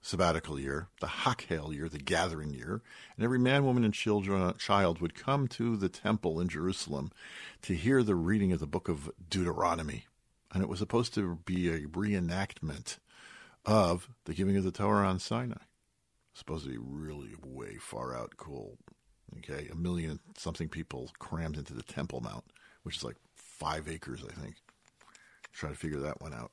sabbatical 0.02 0.58
year, 0.58 0.88
the 1.00 1.06
Hakhel 1.06 1.74
year, 1.74 1.88
the 1.88 1.98
gathering 1.98 2.52
year, 2.52 2.82
and 3.16 3.24
every 3.24 3.38
man, 3.38 3.64
woman, 3.64 3.84
and 3.84 3.94
children, 3.94 4.42
uh, 4.42 4.52
child 4.54 5.00
would 5.00 5.14
come 5.14 5.46
to 5.48 5.76
the 5.76 5.88
temple 5.88 6.40
in 6.40 6.48
Jerusalem 6.48 7.12
to 7.62 7.74
hear 7.74 8.02
the 8.02 8.16
reading 8.16 8.52
of 8.52 8.58
the 8.58 8.66
book 8.66 8.88
of 8.88 9.10
Deuteronomy. 9.30 10.06
And 10.52 10.62
it 10.62 10.68
was 10.68 10.80
supposed 10.80 11.14
to 11.14 11.36
be 11.46 11.68
a 11.70 11.86
reenactment 11.86 12.98
of 13.64 14.08
the 14.24 14.34
giving 14.34 14.56
of 14.56 14.64
the 14.64 14.72
Torah 14.72 15.06
on 15.06 15.20
Sinai. 15.20 15.62
supposed 16.34 16.64
to 16.64 16.70
be 16.70 16.78
really 16.78 17.34
way 17.42 17.76
far 17.76 18.14
out 18.14 18.36
cool 18.36 18.76
Okay, 19.38 19.68
a 19.70 19.74
million 19.74 20.20
something 20.36 20.68
people 20.68 21.10
crammed 21.18 21.56
into 21.56 21.74
the 21.74 21.82
Temple 21.82 22.20
Mount, 22.20 22.44
which 22.82 22.98
is 22.98 23.04
like 23.04 23.16
five 23.34 23.88
acres, 23.88 24.22
I 24.28 24.40
think. 24.40 24.56
Try 25.52 25.70
to 25.70 25.76
figure 25.76 26.00
that 26.00 26.20
one 26.20 26.34
out. 26.34 26.52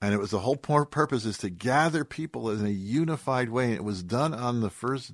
And 0.00 0.12
it 0.12 0.18
was 0.18 0.30
the 0.30 0.40
whole 0.40 0.56
purpose 0.56 1.24
is 1.24 1.38
to 1.38 1.50
gather 1.50 2.04
people 2.04 2.50
in 2.50 2.64
a 2.64 2.70
unified 2.70 3.48
way. 3.48 3.64
And 3.66 3.74
it 3.74 3.84
was 3.84 4.02
done 4.02 4.34
on 4.34 4.60
the 4.60 4.70
first, 4.70 5.12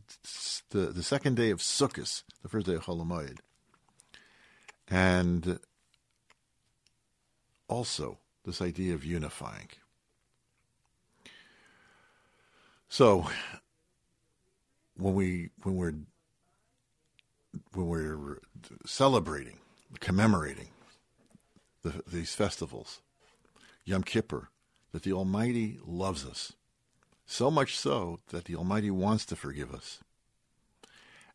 the, 0.71 0.87
the 0.87 1.03
second 1.03 1.37
day 1.37 1.51
of 1.51 1.61
Sukkot, 1.61 2.25
the 2.43 2.49
first 2.49 2.67
day 2.67 2.75
of 2.75 2.85
Chol 2.85 3.05
Hamoed. 3.05 3.39
And 4.89 5.61
also 7.69 8.19
this 8.45 8.61
idea 8.61 8.95
of 8.95 9.05
unifying. 9.05 9.69
So 12.89 13.29
when 14.97 15.15
we 15.15 15.51
when 15.63 15.77
we're 15.77 15.95
when 17.73 17.87
we're 17.87 18.39
celebrating, 18.87 19.59
commemorating 20.01 20.69
the, 21.83 22.03
these 22.07 22.35
festivals, 22.35 23.01
Yom 23.85 24.03
Kippur, 24.03 24.49
that 24.93 25.03
the 25.03 25.13
Almighty 25.13 25.79
loves 25.85 26.25
us, 26.25 26.53
so 27.27 27.51
much 27.51 27.77
so 27.77 28.21
that 28.31 28.45
the 28.47 28.57
Almighty 28.57 28.91
wants 28.91 29.25
to 29.27 29.37
forgive 29.37 29.75
us. 29.75 30.01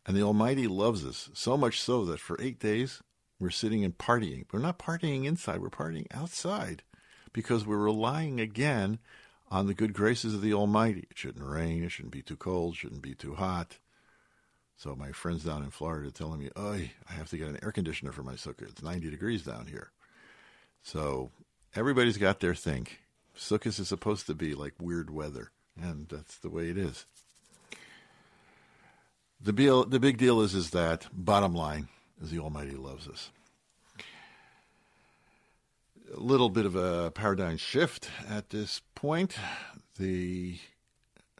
And 0.06 0.16
the 0.16 0.22
Almighty 0.22 0.66
loves 0.66 1.04
us 1.04 1.28
so 1.34 1.56
much 1.56 1.80
so 1.80 2.04
that 2.06 2.20
for 2.20 2.40
eight 2.40 2.58
days 2.58 3.02
we're 3.38 3.50
sitting 3.50 3.84
and 3.84 3.96
partying. 3.96 4.46
We're 4.52 4.58
not 4.60 4.78
partying 4.78 5.24
inside, 5.26 5.60
we're 5.60 5.68
partying 5.68 6.06
outside 6.10 6.82
because 7.32 7.66
we're 7.66 7.76
relying 7.76 8.40
again 8.40 8.98
on 9.50 9.66
the 9.66 9.74
good 9.74 9.92
graces 9.92 10.34
of 10.34 10.42
the 10.42 10.54
Almighty. 10.54 11.06
It 11.10 11.18
shouldn't 11.18 11.44
rain, 11.44 11.84
it 11.84 11.90
shouldn't 11.90 12.12
be 12.12 12.22
too 12.22 12.36
cold, 12.36 12.74
it 12.74 12.78
shouldn't 12.78 13.02
be 13.02 13.14
too 13.14 13.34
hot. 13.34 13.78
So 14.76 14.94
my 14.94 15.10
friends 15.10 15.44
down 15.44 15.62
in 15.62 15.70
Florida 15.70 16.08
are 16.08 16.12
telling 16.12 16.38
me, 16.38 16.50
"Oh, 16.54 16.72
I 16.72 17.12
have 17.12 17.28
to 17.30 17.36
get 17.36 17.48
an 17.48 17.58
air 17.62 17.72
conditioner 17.72 18.12
for 18.12 18.22
my 18.22 18.34
sukkah. 18.34 18.62
It's 18.62 18.82
90 18.82 19.10
degrees 19.10 19.42
down 19.42 19.66
here." 19.66 19.90
So 20.82 21.32
everybody's 21.74 22.18
got 22.18 22.40
their 22.40 22.54
thing. 22.54 22.86
Sukkot 23.36 23.78
is 23.78 23.88
supposed 23.88 24.26
to 24.26 24.34
be 24.34 24.54
like 24.54 24.74
weird 24.78 25.10
weather, 25.10 25.50
and 25.80 26.08
that's 26.08 26.36
the 26.36 26.50
way 26.50 26.70
it 26.70 26.78
is. 26.78 27.06
The, 29.40 29.52
deal, 29.52 29.84
the 29.84 30.00
big 30.00 30.18
deal 30.18 30.40
is 30.40 30.54
is 30.54 30.70
that 30.70 31.06
bottom 31.12 31.54
line 31.54 31.88
is 32.20 32.30
the 32.30 32.40
Almighty 32.40 32.72
loves 32.72 33.06
us. 33.06 33.30
A 36.12 36.18
little 36.18 36.50
bit 36.50 36.66
of 36.66 36.74
a 36.74 37.10
paradigm 37.12 37.56
shift 37.56 38.10
at 38.28 38.50
this 38.50 38.80
point. 38.98 39.36
The 39.96 40.58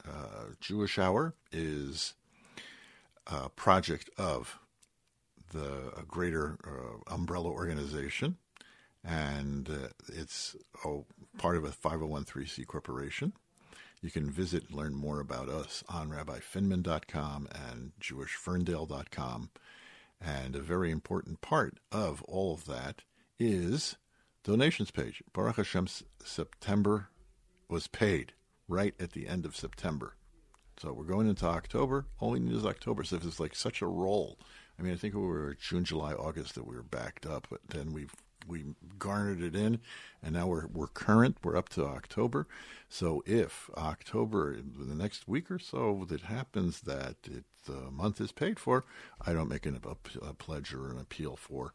uh, 0.06 0.52
Jewish 0.60 0.96
Hour 0.96 1.34
is 1.50 2.14
a 3.26 3.48
project 3.48 4.08
of 4.16 4.60
the 5.52 6.04
greater 6.06 6.56
uh, 6.64 7.12
umbrella 7.12 7.50
organization, 7.50 8.36
and 9.04 9.68
uh, 9.68 9.88
it's 10.06 10.54
oh, 10.84 11.06
part 11.36 11.56
of 11.56 11.64
a 11.64 11.70
501c 11.70 12.64
corporation. 12.64 13.32
You 14.02 14.10
can 14.12 14.30
visit 14.30 14.68
and 14.68 14.78
learn 14.78 14.94
more 14.94 15.18
about 15.18 15.48
us 15.48 15.82
on 15.88 16.10
rabbifinman.com 16.10 17.48
and 17.52 17.90
jewishferndale.com. 18.00 19.50
And 20.20 20.54
a 20.54 20.60
very 20.60 20.92
important 20.92 21.40
part 21.40 21.78
of 21.90 22.22
all 22.22 22.54
of 22.54 22.66
that 22.66 23.02
is 23.40 23.96
donations 24.44 24.92
page. 24.92 25.24
Baruch 25.32 25.56
Hashem, 25.56 25.88
September 26.24 27.08
was 27.68 27.86
paid 27.86 28.32
right 28.66 28.94
at 29.00 29.12
the 29.12 29.26
end 29.26 29.44
of 29.44 29.56
September. 29.56 30.14
So 30.78 30.92
we're 30.92 31.04
going 31.04 31.28
into 31.28 31.46
October. 31.46 32.06
All 32.20 32.30
we 32.30 32.40
need 32.40 32.54
is 32.54 32.64
October. 32.64 33.02
So 33.02 33.16
if 33.16 33.24
it's 33.24 33.40
like 33.40 33.56
such 33.56 33.82
a 33.82 33.86
roll, 33.86 34.38
I 34.78 34.82
mean, 34.82 34.92
I 34.92 34.96
think 34.96 35.14
we 35.14 35.20
were 35.20 35.56
June, 35.60 35.84
July, 35.84 36.12
August 36.12 36.54
that 36.54 36.66
we 36.66 36.76
were 36.76 36.82
backed 36.82 37.26
up, 37.26 37.48
but 37.50 37.60
then 37.68 37.92
we've 37.92 38.14
we 38.46 38.64
garnered 38.98 39.42
it 39.42 39.54
in, 39.54 39.80
and 40.22 40.34
now 40.34 40.46
we're 40.46 40.68
we're 40.68 40.86
current. 40.86 41.36
We're 41.42 41.56
up 41.56 41.68
to 41.70 41.84
October. 41.84 42.46
So 42.88 43.22
if 43.26 43.68
October, 43.76 44.56
the 44.56 44.94
next 44.94 45.28
week 45.28 45.50
or 45.50 45.58
so, 45.58 46.06
that 46.08 46.22
happens 46.22 46.82
that 46.82 47.16
it, 47.24 47.44
the 47.66 47.90
month 47.90 48.20
is 48.20 48.32
paid 48.32 48.58
for, 48.58 48.84
I 49.20 49.32
don't 49.34 49.50
make 49.50 49.66
an, 49.66 49.78
a, 49.84 50.26
a 50.26 50.32
pledge 50.32 50.72
or 50.72 50.90
an 50.90 50.98
appeal 50.98 51.36
for 51.36 51.72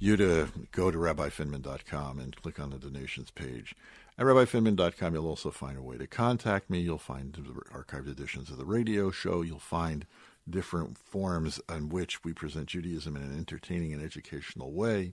you 0.00 0.16
to 0.16 0.48
go 0.72 0.90
to 0.90 0.98
rabbifinman.com 0.98 2.18
and 2.18 2.34
click 2.34 2.58
on 2.58 2.70
the 2.70 2.78
donations 2.78 3.30
page. 3.30 3.76
At 4.18 4.26
rabbifinman.com, 4.26 5.14
you'll 5.14 5.28
also 5.28 5.50
find 5.50 5.78
a 5.78 5.82
way 5.82 5.98
to 5.98 6.06
contact 6.06 6.68
me. 6.68 6.80
You'll 6.80 6.98
find 6.98 7.32
archived 7.72 8.10
editions 8.10 8.50
of 8.50 8.56
the 8.56 8.64
radio 8.64 9.10
show. 9.10 9.42
You'll 9.42 9.58
find 9.58 10.06
different 10.48 10.98
forms 10.98 11.60
in 11.68 11.90
which 11.90 12.24
we 12.24 12.32
present 12.32 12.66
Judaism 12.66 13.14
in 13.14 13.22
an 13.22 13.38
entertaining 13.38 13.92
and 13.92 14.02
educational 14.02 14.72
way. 14.72 15.12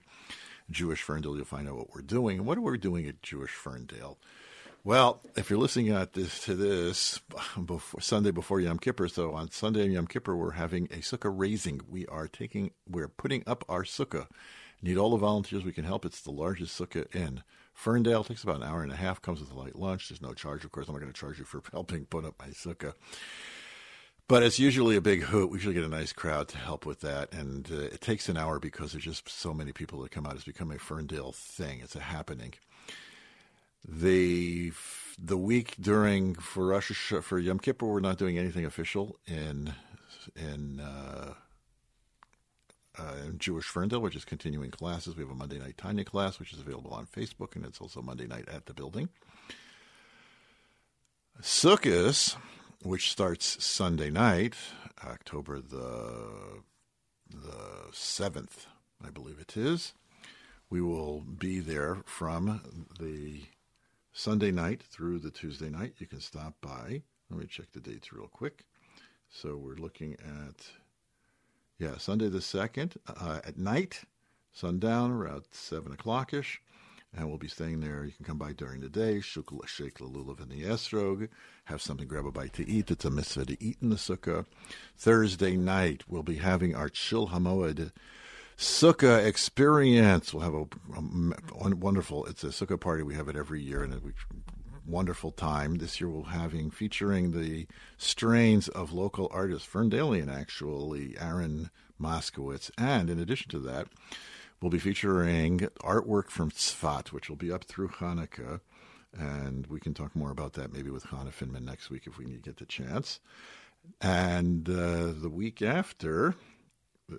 Jewish 0.70 1.02
Ferndale, 1.02 1.36
you'll 1.36 1.44
find 1.44 1.68
out 1.68 1.76
what 1.76 1.94
we're 1.94 2.02
doing. 2.02 2.38
And 2.38 2.46
what 2.46 2.58
are 2.58 2.62
we 2.62 2.78
doing 2.78 3.06
at 3.06 3.22
Jewish 3.22 3.52
Ferndale? 3.52 4.18
Well, 4.84 5.20
if 5.36 5.50
you're 5.50 5.58
listening 5.58 5.90
at 5.90 6.14
this 6.14 6.44
to 6.44 6.54
this 6.54 7.20
before, 7.62 8.00
Sunday 8.00 8.30
before 8.30 8.60
Yom 8.60 8.78
Kippur, 8.78 9.08
so 9.08 9.32
on 9.32 9.50
Sunday 9.50 9.86
Yom 9.88 10.06
Kippur, 10.06 10.34
we're 10.34 10.52
having 10.52 10.86
a 10.86 10.98
sukkah 10.98 11.32
raising. 11.34 11.80
We 11.88 12.06
are 12.06 12.28
taking, 12.28 12.70
we're 12.88 13.08
putting 13.08 13.42
up 13.46 13.64
our 13.68 13.82
sukkah. 13.84 14.28
Need 14.82 14.96
all 14.96 15.10
the 15.10 15.16
volunteers 15.16 15.64
we 15.64 15.72
can 15.72 15.84
help. 15.84 16.04
It's 16.04 16.20
the 16.20 16.30
largest 16.30 16.78
sukkah 16.78 17.12
in 17.14 17.42
Ferndale. 17.74 18.24
Takes 18.24 18.44
about 18.44 18.56
an 18.56 18.62
hour 18.62 18.82
and 18.82 18.92
a 18.92 18.96
half. 18.96 19.20
Comes 19.20 19.40
with 19.40 19.50
a 19.50 19.58
light 19.58 19.76
lunch. 19.76 20.08
There's 20.08 20.22
no 20.22 20.34
charge, 20.34 20.64
of 20.64 20.70
course. 20.70 20.88
I'm 20.88 20.94
not 20.94 21.00
going 21.00 21.12
to 21.12 21.18
charge 21.18 21.38
you 21.38 21.44
for 21.44 21.62
helping 21.72 22.06
put 22.06 22.24
up 22.24 22.34
my 22.38 22.48
sukkah. 22.48 22.94
But 24.28 24.42
it's 24.42 24.58
usually 24.58 24.94
a 24.94 25.00
big 25.00 25.22
hoot. 25.22 25.50
We 25.50 25.56
usually 25.56 25.74
get 25.74 25.84
a 25.84 25.88
nice 25.88 26.12
crowd 26.12 26.48
to 26.48 26.58
help 26.58 26.84
with 26.84 27.00
that. 27.00 27.32
And 27.32 27.70
uh, 27.72 27.76
it 27.76 28.00
takes 28.02 28.28
an 28.28 28.36
hour 28.36 28.60
because 28.60 28.92
there's 28.92 29.04
just 29.04 29.28
so 29.28 29.54
many 29.54 29.72
people 29.72 30.00
that 30.02 30.10
come 30.10 30.26
out. 30.26 30.34
It's 30.34 30.44
become 30.44 30.70
a 30.70 30.78
Ferndale 30.78 31.32
thing, 31.32 31.80
it's 31.82 31.96
a 31.96 32.00
happening. 32.00 32.54
The 33.86 34.72
the 35.20 35.36
week 35.36 35.74
during 35.80 36.34
for 36.34 36.66
Rosh 36.68 36.92
for 37.22 37.38
Yom 37.38 37.58
Kippur, 37.58 37.86
we're 37.86 38.00
not 38.00 38.18
doing 38.18 38.36
anything 38.38 38.64
official 38.64 39.18
in 39.26 39.72
in, 40.36 40.80
uh, 40.80 41.34
uh, 42.98 43.30
Jewish 43.36 43.66
Ferndale. 43.66 44.00
which 44.00 44.16
is 44.16 44.24
continuing 44.24 44.70
classes. 44.70 45.16
We 45.16 45.22
have 45.22 45.30
a 45.30 45.34
Monday 45.34 45.58
night 45.58 45.78
Tanya 45.78 46.04
class, 46.04 46.38
which 46.38 46.52
is 46.52 46.60
available 46.60 46.92
on 46.92 47.06
Facebook, 47.06 47.56
and 47.56 47.64
it's 47.64 47.80
also 47.80 48.02
Monday 48.02 48.26
night 48.26 48.48
at 48.48 48.66
the 48.66 48.74
building. 48.74 49.08
Sukkot 51.40 52.36
which 52.82 53.10
starts 53.10 53.64
Sunday 53.64 54.10
night, 54.10 54.54
October 55.04 55.60
the 55.60 56.62
the 57.30 57.88
seventh, 57.92 58.66
I 59.04 59.10
believe 59.10 59.38
it 59.38 59.56
is. 59.56 59.94
We 60.70 60.80
will 60.80 61.20
be 61.20 61.60
there 61.60 61.98
from 62.06 62.86
the 62.98 63.42
Sunday 64.12 64.50
night 64.50 64.82
through 64.82 65.18
the 65.18 65.30
Tuesday 65.30 65.68
night. 65.68 65.94
You 65.98 66.06
can 66.06 66.20
stop 66.20 66.54
by. 66.60 67.02
Let 67.30 67.40
me 67.40 67.46
check 67.46 67.66
the 67.72 67.80
dates 67.80 68.12
real 68.12 68.28
quick. 68.28 68.64
So 69.28 69.56
we're 69.56 69.74
looking 69.74 70.14
at 70.14 70.66
yeah 71.78 71.96
Sunday 71.98 72.28
the 72.28 72.40
second 72.40 72.96
uh, 73.06 73.40
at 73.44 73.58
night, 73.58 74.02
sundown 74.52 75.10
around 75.10 75.44
seven 75.50 75.92
o'clock 75.92 76.32
ish 76.32 76.60
and 77.16 77.28
we'll 77.28 77.38
be 77.38 77.48
staying 77.48 77.80
there. 77.80 78.04
You 78.04 78.12
can 78.12 78.24
come 78.24 78.38
by 78.38 78.52
during 78.52 78.80
the 78.80 78.88
day, 78.88 79.20
shake 79.20 79.46
lulav 79.46 80.42
in 80.42 80.48
the 80.48 80.62
esrog, 80.64 81.28
have 81.64 81.80
something, 81.80 82.06
grab 82.06 82.26
a 82.26 82.32
bite 82.32 82.52
to 82.54 82.68
eat. 82.68 82.90
It's 82.90 83.04
a 83.04 83.10
mitzvah 83.10 83.46
to 83.46 83.64
eat 83.64 83.78
in 83.80 83.90
the 83.90 83.96
sukkah. 83.96 84.46
Thursday 84.96 85.56
night, 85.56 86.04
we'll 86.08 86.22
be 86.22 86.36
having 86.36 86.74
our 86.74 86.88
Chol 86.88 87.30
Hamoed 87.30 87.92
sukkah 88.58 89.24
experience. 89.24 90.34
We'll 90.34 90.42
have 90.42 90.54
a, 90.54 90.66
a, 91.64 91.74
wonderful, 91.74 92.26
it's 92.26 92.44
a 92.44 92.48
sukkah 92.48 92.78
party. 92.78 93.02
We 93.02 93.14
have 93.14 93.28
it 93.28 93.36
every 93.36 93.62
year, 93.62 93.82
and 93.82 93.94
a 93.94 94.00
wonderful 94.88 95.30
time. 95.30 95.76
This 95.76 96.00
year 96.00 96.08
we'll 96.08 96.24
having 96.24 96.70
featuring 96.70 97.32
the 97.32 97.66
strains 97.96 98.68
of 98.68 98.92
local 98.92 99.28
artists, 99.30 99.68
Ferndalian 99.68 100.28
actually, 100.28 101.16
Aaron 101.20 101.70
Moskowitz, 102.00 102.70
and 102.78 103.10
in 103.10 103.18
addition 103.18 103.50
to 103.50 103.58
that, 103.60 103.88
We'll 104.60 104.70
be 104.70 104.80
featuring 104.80 105.60
artwork 105.84 106.30
from 106.30 106.50
Tzfat, 106.50 107.12
which 107.12 107.28
will 107.28 107.36
be 107.36 107.52
up 107.52 107.64
through 107.64 107.88
Hanukkah. 107.88 108.60
And 109.16 109.66
we 109.68 109.78
can 109.78 109.94
talk 109.94 110.16
more 110.16 110.32
about 110.32 110.54
that 110.54 110.72
maybe 110.72 110.90
with 110.90 111.04
Hannah 111.04 111.30
Finman 111.30 111.62
next 111.62 111.90
week 111.90 112.06
if 112.06 112.18
we 112.18 112.24
get 112.24 112.56
the 112.56 112.66
chance. 112.66 113.20
And 114.00 114.68
uh, 114.68 115.12
the 115.14 115.30
week 115.32 115.62
after, 115.62 116.34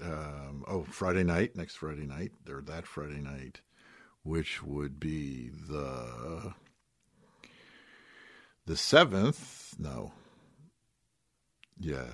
um, 0.01 0.65
oh, 0.67 0.83
Friday 0.83 1.23
night, 1.23 1.55
next 1.55 1.77
Friday 1.77 2.05
night, 2.05 2.33
or 2.49 2.61
that 2.63 2.85
Friday 2.85 3.21
night, 3.21 3.61
which 4.23 4.61
would 4.61 4.99
be 4.99 5.49
the 5.69 6.53
the 8.69 8.77
seventh. 8.77 9.73
No, 9.79 10.11
yeah, 11.79 12.05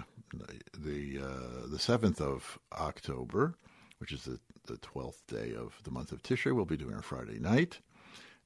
the 0.73 1.19
uh, 1.21 1.67
the 1.67 1.77
seventh 1.77 2.21
of 2.21 2.57
October, 2.71 3.55
which 3.97 4.13
is 4.13 4.23
the 4.23 4.39
the 4.65 4.77
12th 4.77 5.27
day 5.27 5.53
of 5.53 5.77
the 5.83 5.91
month 5.91 6.13
of 6.13 6.23
Tishrei. 6.23 6.55
We'll 6.55 6.63
be 6.63 6.77
doing 6.77 6.95
our 6.95 7.01
Friday 7.01 7.39
night. 7.39 7.81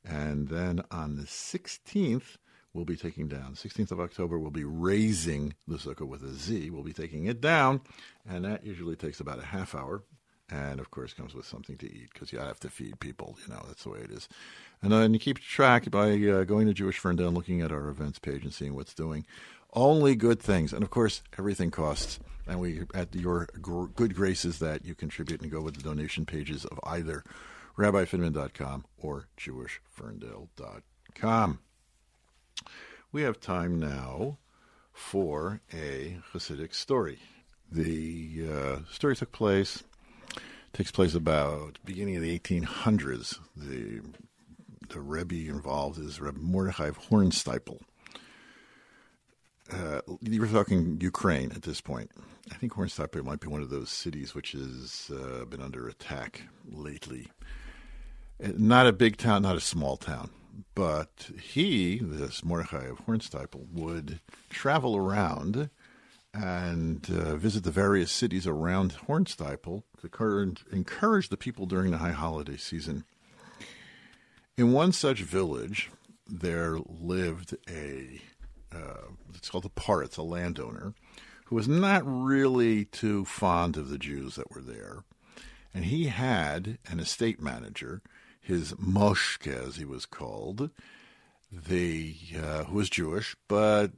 And 0.04 0.48
then 0.48 0.82
on 0.92 1.18
the 1.18 1.24
16th, 1.24 2.38
we'll 2.74 2.84
be 2.86 2.96
taking 2.98 3.28
down, 3.28 3.54
16th 3.54 3.92
of 3.92 4.00
October, 4.00 4.40
we'll 4.40 4.50
be 4.50 4.64
raising 4.64 5.54
the 5.68 5.78
sukkah 5.78 6.08
with 6.08 6.24
a 6.24 6.34
Z. 6.34 6.72
We'll 6.72 6.84
be 6.84 6.94
taking 6.94 7.26
it 7.26 7.40
down, 7.40 7.82
and 8.28 8.44
that 8.44 8.66
usually 8.66 8.96
takes 8.96 9.20
about 9.20 9.40
a 9.40 9.46
half 9.46 9.76
hour. 9.76 10.04
And 10.52 10.80
of 10.80 10.90
course, 10.90 11.14
comes 11.14 11.36
with 11.36 11.46
something 11.46 11.78
to 11.78 11.86
eat 11.86 12.10
because 12.14 12.34
you 12.34 12.40
have 12.40 12.60
to 12.62 12.70
feed 12.70 13.00
people. 13.00 13.38
You 13.46 13.54
know 13.54 13.64
that's 13.68 13.84
the 13.84 13.90
way 13.90 14.00
it 14.00 14.12
is. 14.12 14.28
And 14.82 14.92
then 14.92 15.14
you 15.14 15.20
keep 15.20 15.40
track 15.40 15.92
by 15.92 16.14
uh, 16.14 16.44
going 16.44 16.68
to 16.68 16.74
Jewish 16.74 16.98
Ferndale 16.98 17.28
and 17.28 17.38
looking 17.38 17.62
at 17.62 17.72
our 17.72 17.90
events 17.90 18.18
page 18.18 18.44
and 18.44 18.54
seeing 18.54 18.76
what's 18.76 18.94
doing. 18.94 19.26
Only 19.74 20.16
good 20.16 20.40
things, 20.40 20.74
and 20.74 20.84
of 20.84 20.90
course, 20.90 21.22
everything 21.38 21.70
costs 21.70 22.20
and 22.50 22.60
we 22.60 22.82
at 22.96 23.14
your 23.16 23.48
good 23.94 24.16
graces 24.16 24.58
that 24.60 24.84
you 24.84 24.96
contribute 24.96 25.42
and 25.42 25.52
go 25.52 25.62
with 25.62 25.76
the 25.76 25.84
donation 25.84 26.26
pages 26.26 26.66
of 26.66 26.80
either 26.84 27.24
rabbifinman.com 27.78 28.86
or 28.98 29.28
jewishferndale.com. 29.38 31.60
We 33.12 33.22
have 33.22 33.40
time 33.40 33.80
now 33.80 34.40
for 34.92 35.62
a 35.72 36.18
Hasidic 36.34 36.74
story. 36.74 37.20
The 37.72 38.48
uh, 38.52 38.78
story 38.92 39.16
took 39.16 39.32
place 39.32 39.84
takes 40.74 40.92
place 40.92 41.16
about 41.16 41.80
beginning 41.86 42.16
of 42.16 42.22
the 42.22 42.38
1800s. 42.38 43.40
The 43.56 44.02
the 44.90 45.02
Rebbe 45.02 45.50
involved 45.50 46.00
is 46.00 46.20
Rebbe 46.20 46.40
Mordechai 46.40 46.88
of 46.88 47.00
Hornsteipel 47.10 47.80
uh, 49.72 50.02
you 50.22 50.42
were 50.42 50.48
talking 50.48 50.98
Ukraine 51.02 51.52
at 51.52 51.64
this 51.64 51.82
point. 51.82 52.12
I 52.52 52.56
think 52.56 52.74
Hornsteipler 52.74 53.24
might 53.24 53.40
be 53.40 53.48
one 53.48 53.62
of 53.62 53.70
those 53.70 53.90
cities 53.90 54.34
which 54.34 54.54
has 54.54 55.12
uh, 55.14 55.46
been 55.46 55.62
under 55.62 55.88
attack 55.88 56.44
lately. 56.66 57.32
Uh, 58.44 58.50
not 58.58 58.88
a 58.88 58.94
big 58.94 59.18
town, 59.18 59.44
not 59.44 59.56
a 59.56 59.62
small 59.62 59.98
town, 59.98 60.32
but 60.74 61.30
he, 61.42 62.00
this 62.02 62.44
Mordechai 62.44 62.86
of 62.86 63.06
Hornsteipel, 63.06 63.72
would 63.72 64.20
travel 64.50 64.96
around 64.96 65.70
and 66.34 67.08
uh, 67.10 67.36
visit 67.36 67.64
the 67.64 67.72
various 67.72 68.12
cities 68.12 68.48
around 68.48 68.96
Hornsteipel 69.08 69.84
encourage 70.04 71.30
the 71.30 71.38
people 71.38 71.66
during 71.66 71.92
the 71.92 71.98
high 71.98 72.12
holiday 72.12 72.58
season. 72.58 73.04
In 74.58 74.74
one 74.74 74.92
such 74.92 75.22
village, 75.22 75.90
there 76.28 76.78
lived 76.86 77.56
a, 77.70 78.22
uh, 78.74 79.08
it's 79.34 79.50
called 79.50 79.66
a 79.66 79.70
Paritz, 79.70 80.18
a 80.18 80.22
landowner, 80.22 80.94
who 81.46 81.56
was 81.56 81.68
not 81.68 82.04
really 82.06 82.86
too 82.86 83.26
fond 83.26 83.78
of 83.78 83.90
the 83.90 83.98
Jews 83.98 84.36
that 84.36 84.52
were 84.52 84.62
there. 84.62 85.04
And 85.74 85.86
he 85.86 86.08
had 86.08 86.78
an 86.88 87.00
estate 87.00 87.42
manager, 87.42 88.02
his 88.40 88.74
Moshke, 88.74 89.48
as 89.48 89.78
he 89.78 89.86
was 89.86 90.06
called, 90.06 90.72
the 91.52 92.16
uh, 92.38 92.66
who 92.66 92.76
was 92.78 92.90
Jewish, 92.90 93.36
but 93.48 93.92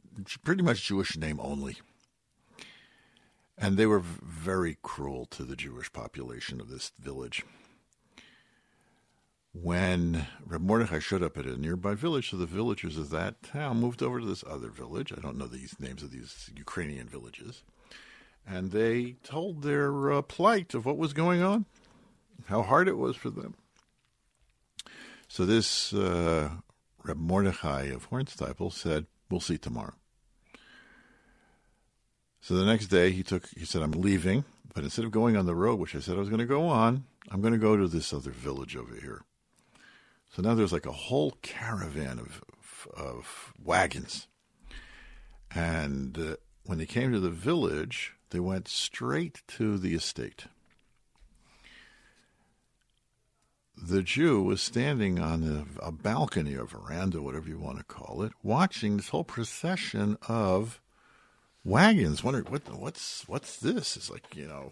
pretty 0.43 0.63
much 0.63 0.85
Jewish 0.85 1.17
name 1.17 1.39
only. 1.41 1.77
And 3.57 3.77
they 3.77 3.85
were 3.85 3.99
very 3.99 4.77
cruel 4.81 5.25
to 5.27 5.43
the 5.43 5.55
Jewish 5.55 5.91
population 5.93 6.59
of 6.59 6.69
this 6.69 6.91
village. 6.99 7.43
When 9.53 10.27
Reb 10.45 10.61
Mordechai 10.61 10.99
showed 10.99 11.21
up 11.21 11.37
at 11.37 11.45
a 11.45 11.57
nearby 11.57 11.93
village, 11.93 12.29
so 12.29 12.37
the 12.37 12.45
villagers 12.45 12.97
of 12.97 13.09
that 13.09 13.43
town 13.43 13.81
moved 13.81 14.01
over 14.01 14.19
to 14.19 14.25
this 14.25 14.45
other 14.49 14.69
village. 14.69 15.11
I 15.11 15.19
don't 15.19 15.37
know 15.37 15.47
these 15.47 15.79
names 15.79 16.01
of 16.01 16.11
these 16.11 16.49
Ukrainian 16.55 17.07
villages. 17.07 17.63
And 18.47 18.71
they 18.71 19.17
told 19.23 19.61
their 19.61 20.11
uh, 20.11 20.21
plight 20.21 20.73
of 20.73 20.85
what 20.85 20.97
was 20.97 21.13
going 21.13 21.43
on, 21.43 21.65
how 22.45 22.63
hard 22.63 22.87
it 22.87 22.97
was 22.97 23.15
for 23.15 23.29
them. 23.29 23.55
So 25.27 25.45
this 25.45 25.93
uh, 25.93 26.49
Reb 27.03 27.17
Mordechai 27.17 27.83
of 27.83 28.09
Hornsteipel 28.09 28.73
said, 28.73 29.05
"We'll 29.29 29.39
see 29.39 29.57
tomorrow." 29.57 29.93
So 32.41 32.55
the 32.55 32.65
next 32.65 32.87
day, 32.87 33.11
he 33.11 33.23
took. 33.23 33.47
He 33.49 33.65
said, 33.65 33.81
"I'm 33.81 33.91
leaving, 33.91 34.43
but 34.73 34.83
instead 34.83 35.05
of 35.05 35.11
going 35.11 35.37
on 35.37 35.45
the 35.45 35.55
road, 35.55 35.79
which 35.79 35.95
I 35.95 35.99
said 35.99 36.15
I 36.15 36.19
was 36.19 36.29
going 36.29 36.39
to 36.39 36.45
go 36.45 36.67
on, 36.67 37.05
I'm 37.29 37.41
going 37.41 37.53
to 37.53 37.59
go 37.59 37.77
to 37.77 37.87
this 37.87 38.11
other 38.11 38.31
village 38.31 38.75
over 38.75 38.95
here." 38.95 39.23
So 40.29 40.41
now 40.41 40.55
there's 40.55 40.73
like 40.73 40.85
a 40.85 40.91
whole 40.91 41.37
caravan 41.41 42.19
of 42.19 42.41
of 42.97 43.53
wagons, 43.63 44.27
and 45.53 46.17
uh, 46.17 46.35
when 46.65 46.79
they 46.79 46.85
came 46.87 47.11
to 47.11 47.19
the 47.19 47.29
village, 47.29 48.15
they 48.31 48.39
went 48.39 48.67
straight 48.67 49.43
to 49.49 49.77
the 49.77 49.93
estate. 49.93 50.45
the 53.81 54.03
Jew 54.03 54.43
was 54.43 54.61
standing 54.61 55.17
on 55.19 55.67
a, 55.81 55.87
a, 55.87 55.91
balcony 55.91 56.55
or 56.55 56.65
veranda, 56.65 57.21
whatever 57.21 57.49
you 57.49 57.57
want 57.57 57.79
to 57.79 57.83
call 57.83 58.21
it, 58.21 58.31
watching 58.43 58.97
this 58.97 59.09
whole 59.09 59.23
procession 59.23 60.17
of 60.27 60.79
wagons. 61.63 62.23
Wondering 62.23 62.45
what 62.45 62.67
what's 62.73 63.27
what's 63.27 63.57
this? 63.57 63.95
It's 63.95 64.09
like 64.09 64.35
you 64.35 64.47
know, 64.47 64.71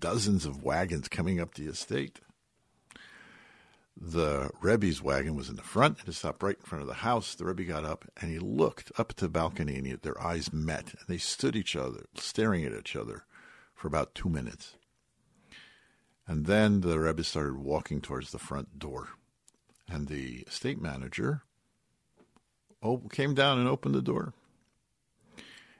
dozens 0.00 0.44
of 0.44 0.62
wagons 0.62 1.08
coming 1.08 1.40
up 1.40 1.54
the 1.54 1.66
estate. 1.66 2.20
The 3.96 4.50
Rebbe's 4.60 5.00
wagon 5.00 5.36
was 5.36 5.48
in 5.48 5.56
the 5.56 5.62
front, 5.62 6.00
and 6.00 6.08
it 6.08 6.14
stopped 6.14 6.42
right 6.42 6.56
in 6.56 6.64
front 6.64 6.82
of 6.82 6.88
the 6.88 6.94
house. 6.94 7.34
The 7.34 7.44
Rebbe 7.44 7.62
got 7.62 7.84
up 7.84 8.04
and 8.20 8.30
he 8.30 8.40
looked 8.40 8.90
up 8.98 9.10
at 9.10 9.16
the 9.18 9.28
balcony, 9.28 9.76
and 9.76 9.86
he, 9.86 9.92
their 9.94 10.20
eyes 10.20 10.52
met, 10.52 10.86
and 10.86 11.06
they 11.06 11.18
stood 11.18 11.54
each 11.54 11.76
other, 11.76 12.06
staring 12.16 12.64
at 12.64 12.72
each 12.72 12.96
other, 12.96 13.24
for 13.74 13.86
about 13.86 14.14
two 14.14 14.28
minutes. 14.28 14.74
And 16.26 16.46
then 16.46 16.80
the 16.80 16.98
Rebbe 16.98 17.22
started 17.22 17.56
walking 17.56 18.00
towards 18.00 18.32
the 18.32 18.38
front 18.38 18.78
door. 18.78 19.10
And 19.88 20.08
the 20.08 20.44
estate 20.46 20.80
manager 20.80 21.42
came 23.12 23.34
down 23.34 23.58
and 23.58 23.68
opened 23.68 23.94
the 23.94 24.02
door. 24.02 24.32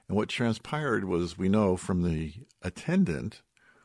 And 0.09 0.16
what 0.16 0.28
transpired 0.28 1.05
was, 1.05 1.38
we 1.38 1.48
know 1.48 1.76
from 1.76 2.02
the 2.02 2.34
attendant 2.62 3.42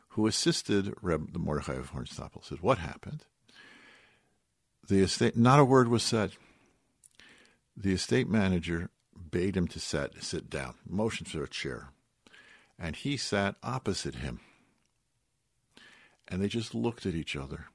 who 0.10 0.28
assisted 0.28 0.94
Reb 1.02 1.34
the 1.34 1.40
Mordechai 1.40 1.76
of 1.76 1.92
Hornsteipel, 1.92 2.44
said, 2.44 2.62
What 2.62 2.80
happened? 2.80 3.26
The 4.88 5.02
estate, 5.02 5.38
not 5.38 5.60
a 5.60 5.66
word 5.66 5.88
was 5.88 6.04
said. 6.04 6.32
The 7.78 7.94
estate 7.94 8.28
manager 8.28 8.90
bade 9.32 9.56
him 9.56 9.68
to 9.68 9.80
sit, 9.80 10.24
sit 10.24 10.50
down, 10.50 10.76
motioned 10.88 11.30
for 11.30 11.44
a 11.44 11.48
chair, 11.48 11.90
and 12.78 12.96
he 12.96 13.16
sat 13.16 13.56
opposite 13.64 14.16
him 14.16 14.40
and 16.30 16.42
they 16.42 16.48
just 16.48 16.76
looked 16.76 17.06
at 17.06 17.16
each 17.16 17.36
other. 17.36 17.66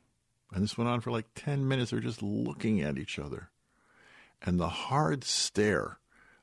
And 0.53 0.63
this 0.63 0.79
went 0.79 0.89
on 0.89 1.01
for 1.01 1.11
like 1.11 1.27
10 1.35 1.67
minutes. 1.67 1.91
They're 1.91 2.01
just 2.01 2.23
looking 2.23 2.81
at 2.81 2.97
each 2.97 3.19
other. 3.19 3.51
And 4.41 4.59
the 4.61 4.69
hard 4.69 5.25
stare 5.25 5.99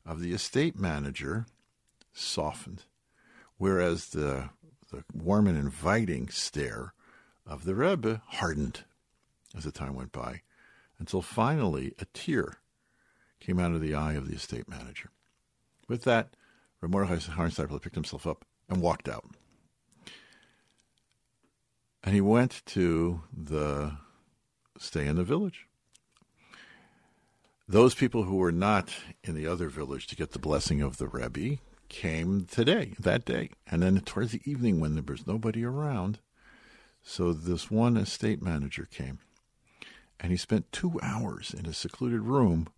of 0.06 0.20
the 0.20 0.34
estate 0.34 0.78
manager 0.78 1.46
softened, 2.14 2.84
whereas 3.58 4.08
the, 4.10 4.50
the 4.92 5.04
warm 5.14 5.48
and 5.48 5.58
inviting 5.58 6.30
stare 6.30 6.94
of 7.46 7.66
the 7.66 7.76
Rebbe 7.76 8.22
hardened 8.26 8.84
as 9.56 9.64
the 9.64 9.72
time 9.72 9.96
went 9.96 10.12
by, 10.12 10.42
until 11.00 11.22
finally 11.22 11.94
a 12.00 12.06
tear 12.14 12.58
came 13.40 13.60
out 13.60 13.74
of 13.74 13.82
the 13.82 13.96
eye 13.96 14.14
of 14.14 14.28
the 14.28 14.36
estate 14.36 14.70
manager. 14.70 15.10
With 15.88 16.04
that, 16.04 16.36
Reb 16.80 16.92
Mordechai 16.92 17.34
Hornsteipler 17.34 17.82
picked 17.82 17.96
himself 17.96 18.26
up 18.26 18.46
and 18.70 18.82
walked 18.82 19.10
out. 19.10 19.26
And 22.04 22.16
he 22.16 22.22
went 22.22 22.62
to 22.68 23.22
the 23.32 23.98
stay 24.80 25.06
in 25.06 25.16
the 25.16 25.24
village. 25.24 25.68
Those 27.68 27.94
people 27.94 28.24
who 28.24 28.38
were 28.38 28.52
not 28.52 28.94
in 29.24 29.36
the 29.36 29.48
other 29.48 29.70
village 29.70 30.08
to 30.08 30.16
get 30.16 30.32
the 30.32 30.40
blessing 30.40 30.82
of 30.82 30.98
the 30.98 31.08
Rebbe 31.08 31.60
came 31.92 32.46
today, 32.46 32.94
that 32.98 33.26
day. 33.26 33.50
And 33.70 33.84
then 33.84 34.00
towards 34.00 34.32
the 34.32 34.42
evening, 34.46 34.80
when 34.80 34.96
there 34.96 35.04
was 35.06 35.28
nobody 35.28 35.64
around, 35.64 36.20
so 37.04 37.34
this 37.34 37.70
one 37.70 37.98
estate 37.98 38.42
manager 38.42 38.88
came. 38.90 39.20
And 40.20 40.32
he 40.32 40.38
spent 40.38 40.72
two 40.72 41.00
hours 41.04 41.54
in 41.54 41.66
a 41.66 41.74
secluded 41.74 42.22
room 42.22 42.70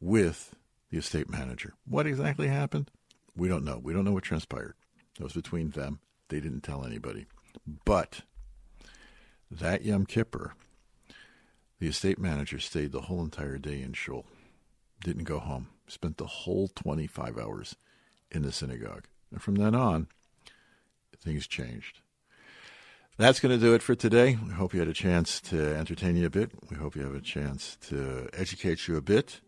with 0.00 0.54
the 0.90 0.98
estate 0.98 1.28
manager. 1.28 1.74
What 1.84 2.06
exactly 2.06 2.46
happened? 2.46 2.90
We 3.36 3.48
don't 3.48 3.64
know. 3.64 3.80
We 3.82 3.92
don't 3.92 4.04
know 4.04 4.12
what 4.12 4.22
transpired. 4.22 4.74
It 5.18 5.24
was 5.24 5.32
between 5.32 5.70
them. 5.70 5.98
They 6.28 6.38
didn't 6.38 6.62
tell 6.62 6.84
anybody. 6.84 7.26
But 7.84 8.20
that 9.50 9.82
Yom 9.84 10.06
Kippur, 10.06 10.54
the 11.80 11.88
estate 11.88 12.20
manager 12.20 12.60
stayed 12.60 12.92
the 12.92 13.02
whole 13.02 13.22
entire 13.22 13.58
day 13.58 13.82
in 13.82 13.94
shul, 13.94 14.26
didn't 15.02 15.24
go 15.24 15.40
home, 15.40 15.68
spent 15.88 16.18
the 16.18 16.26
whole 16.26 16.68
25 16.68 17.36
hours 17.36 17.76
in 18.30 18.42
the 18.42 18.52
synagogue. 18.52 19.04
And 19.30 19.42
from 19.42 19.56
then 19.56 19.74
on, 19.74 20.08
things 21.20 21.46
changed. 21.46 22.00
That's 23.16 23.38
going 23.38 23.58
to 23.58 23.64
do 23.64 23.74
it 23.74 23.82
for 23.82 23.94
today. 23.94 24.36
We 24.44 24.52
hope 24.54 24.74
you 24.74 24.80
had 24.80 24.88
a 24.88 24.92
chance 24.92 25.40
to 25.42 25.76
entertain 25.76 26.16
you 26.16 26.26
a 26.26 26.30
bit. 26.30 26.50
We 26.68 26.76
hope 26.76 26.96
you 26.96 27.02
have 27.02 27.14
a 27.14 27.20
chance 27.20 27.76
to 27.88 28.28
educate 28.32 28.88
you 28.88 28.96
a 28.96 29.00
bit. 29.00 29.40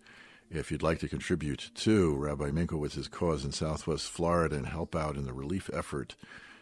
If 0.51 0.71
you'd 0.71 0.85
like 0.85 1.01
to 1.01 1.09
contribute 1.09 1.71
to 1.75 2.15
Rabbi 2.15 2.51
Minkowitz's 2.51 3.09
cause 3.09 3.45
in 3.45 3.51
Southwest 3.51 4.09
Florida 4.09 4.55
and 4.55 4.67
help 4.67 4.95
out 4.95 5.17
in 5.17 5.25
the 5.25 5.33
relief 5.33 5.69
effort, 5.73 6.15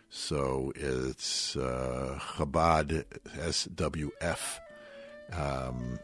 so 0.09 0.73
it's 0.75 1.57
uh, 1.57 2.19
Chabad 2.37 3.05
SWF 3.37 4.61
um, 5.33 5.99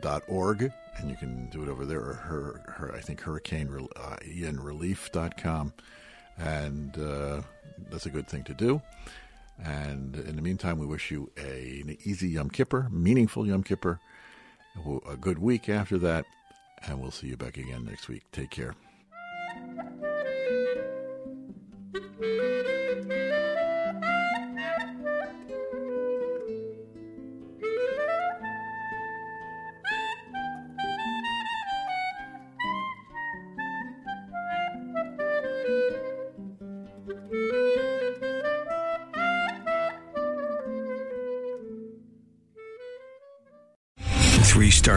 dot 0.00 0.22
org, 0.28 0.72
and 0.96 1.10
you 1.10 1.16
can 1.16 1.48
do 1.50 1.62
it 1.62 1.68
over 1.68 1.84
there. 1.84 2.00
Or 2.00 2.14
her, 2.14 2.62
her 2.66 2.94
I 2.94 3.00
think 3.00 3.20
Hurricane 3.20 3.88
uh, 3.96 4.16
Ian 4.26 4.60
Relief 4.60 5.10
dot 5.12 5.36
com, 5.36 5.72
and 6.38 6.96
uh, 6.98 7.42
that's 7.90 8.06
a 8.06 8.10
good 8.10 8.28
thing 8.28 8.44
to 8.44 8.54
do. 8.54 8.80
And 9.62 10.16
in 10.16 10.36
the 10.36 10.42
meantime, 10.42 10.78
we 10.78 10.86
wish 10.86 11.10
you 11.10 11.30
a, 11.36 11.82
an 11.82 11.96
easy 12.04 12.28
Yom 12.28 12.50
Kippur, 12.50 12.88
meaningful 12.90 13.46
Yom 13.46 13.62
Kippur, 13.62 14.00
a 15.08 15.16
good 15.16 15.38
week 15.38 15.68
after 15.68 15.98
that, 15.98 16.24
and 16.86 17.00
we'll 17.00 17.10
see 17.10 17.28
you 17.28 17.36
back 17.36 17.58
again 17.58 17.84
next 17.84 18.08
week. 18.08 18.24
Take 18.32 18.50
care. 18.50 18.74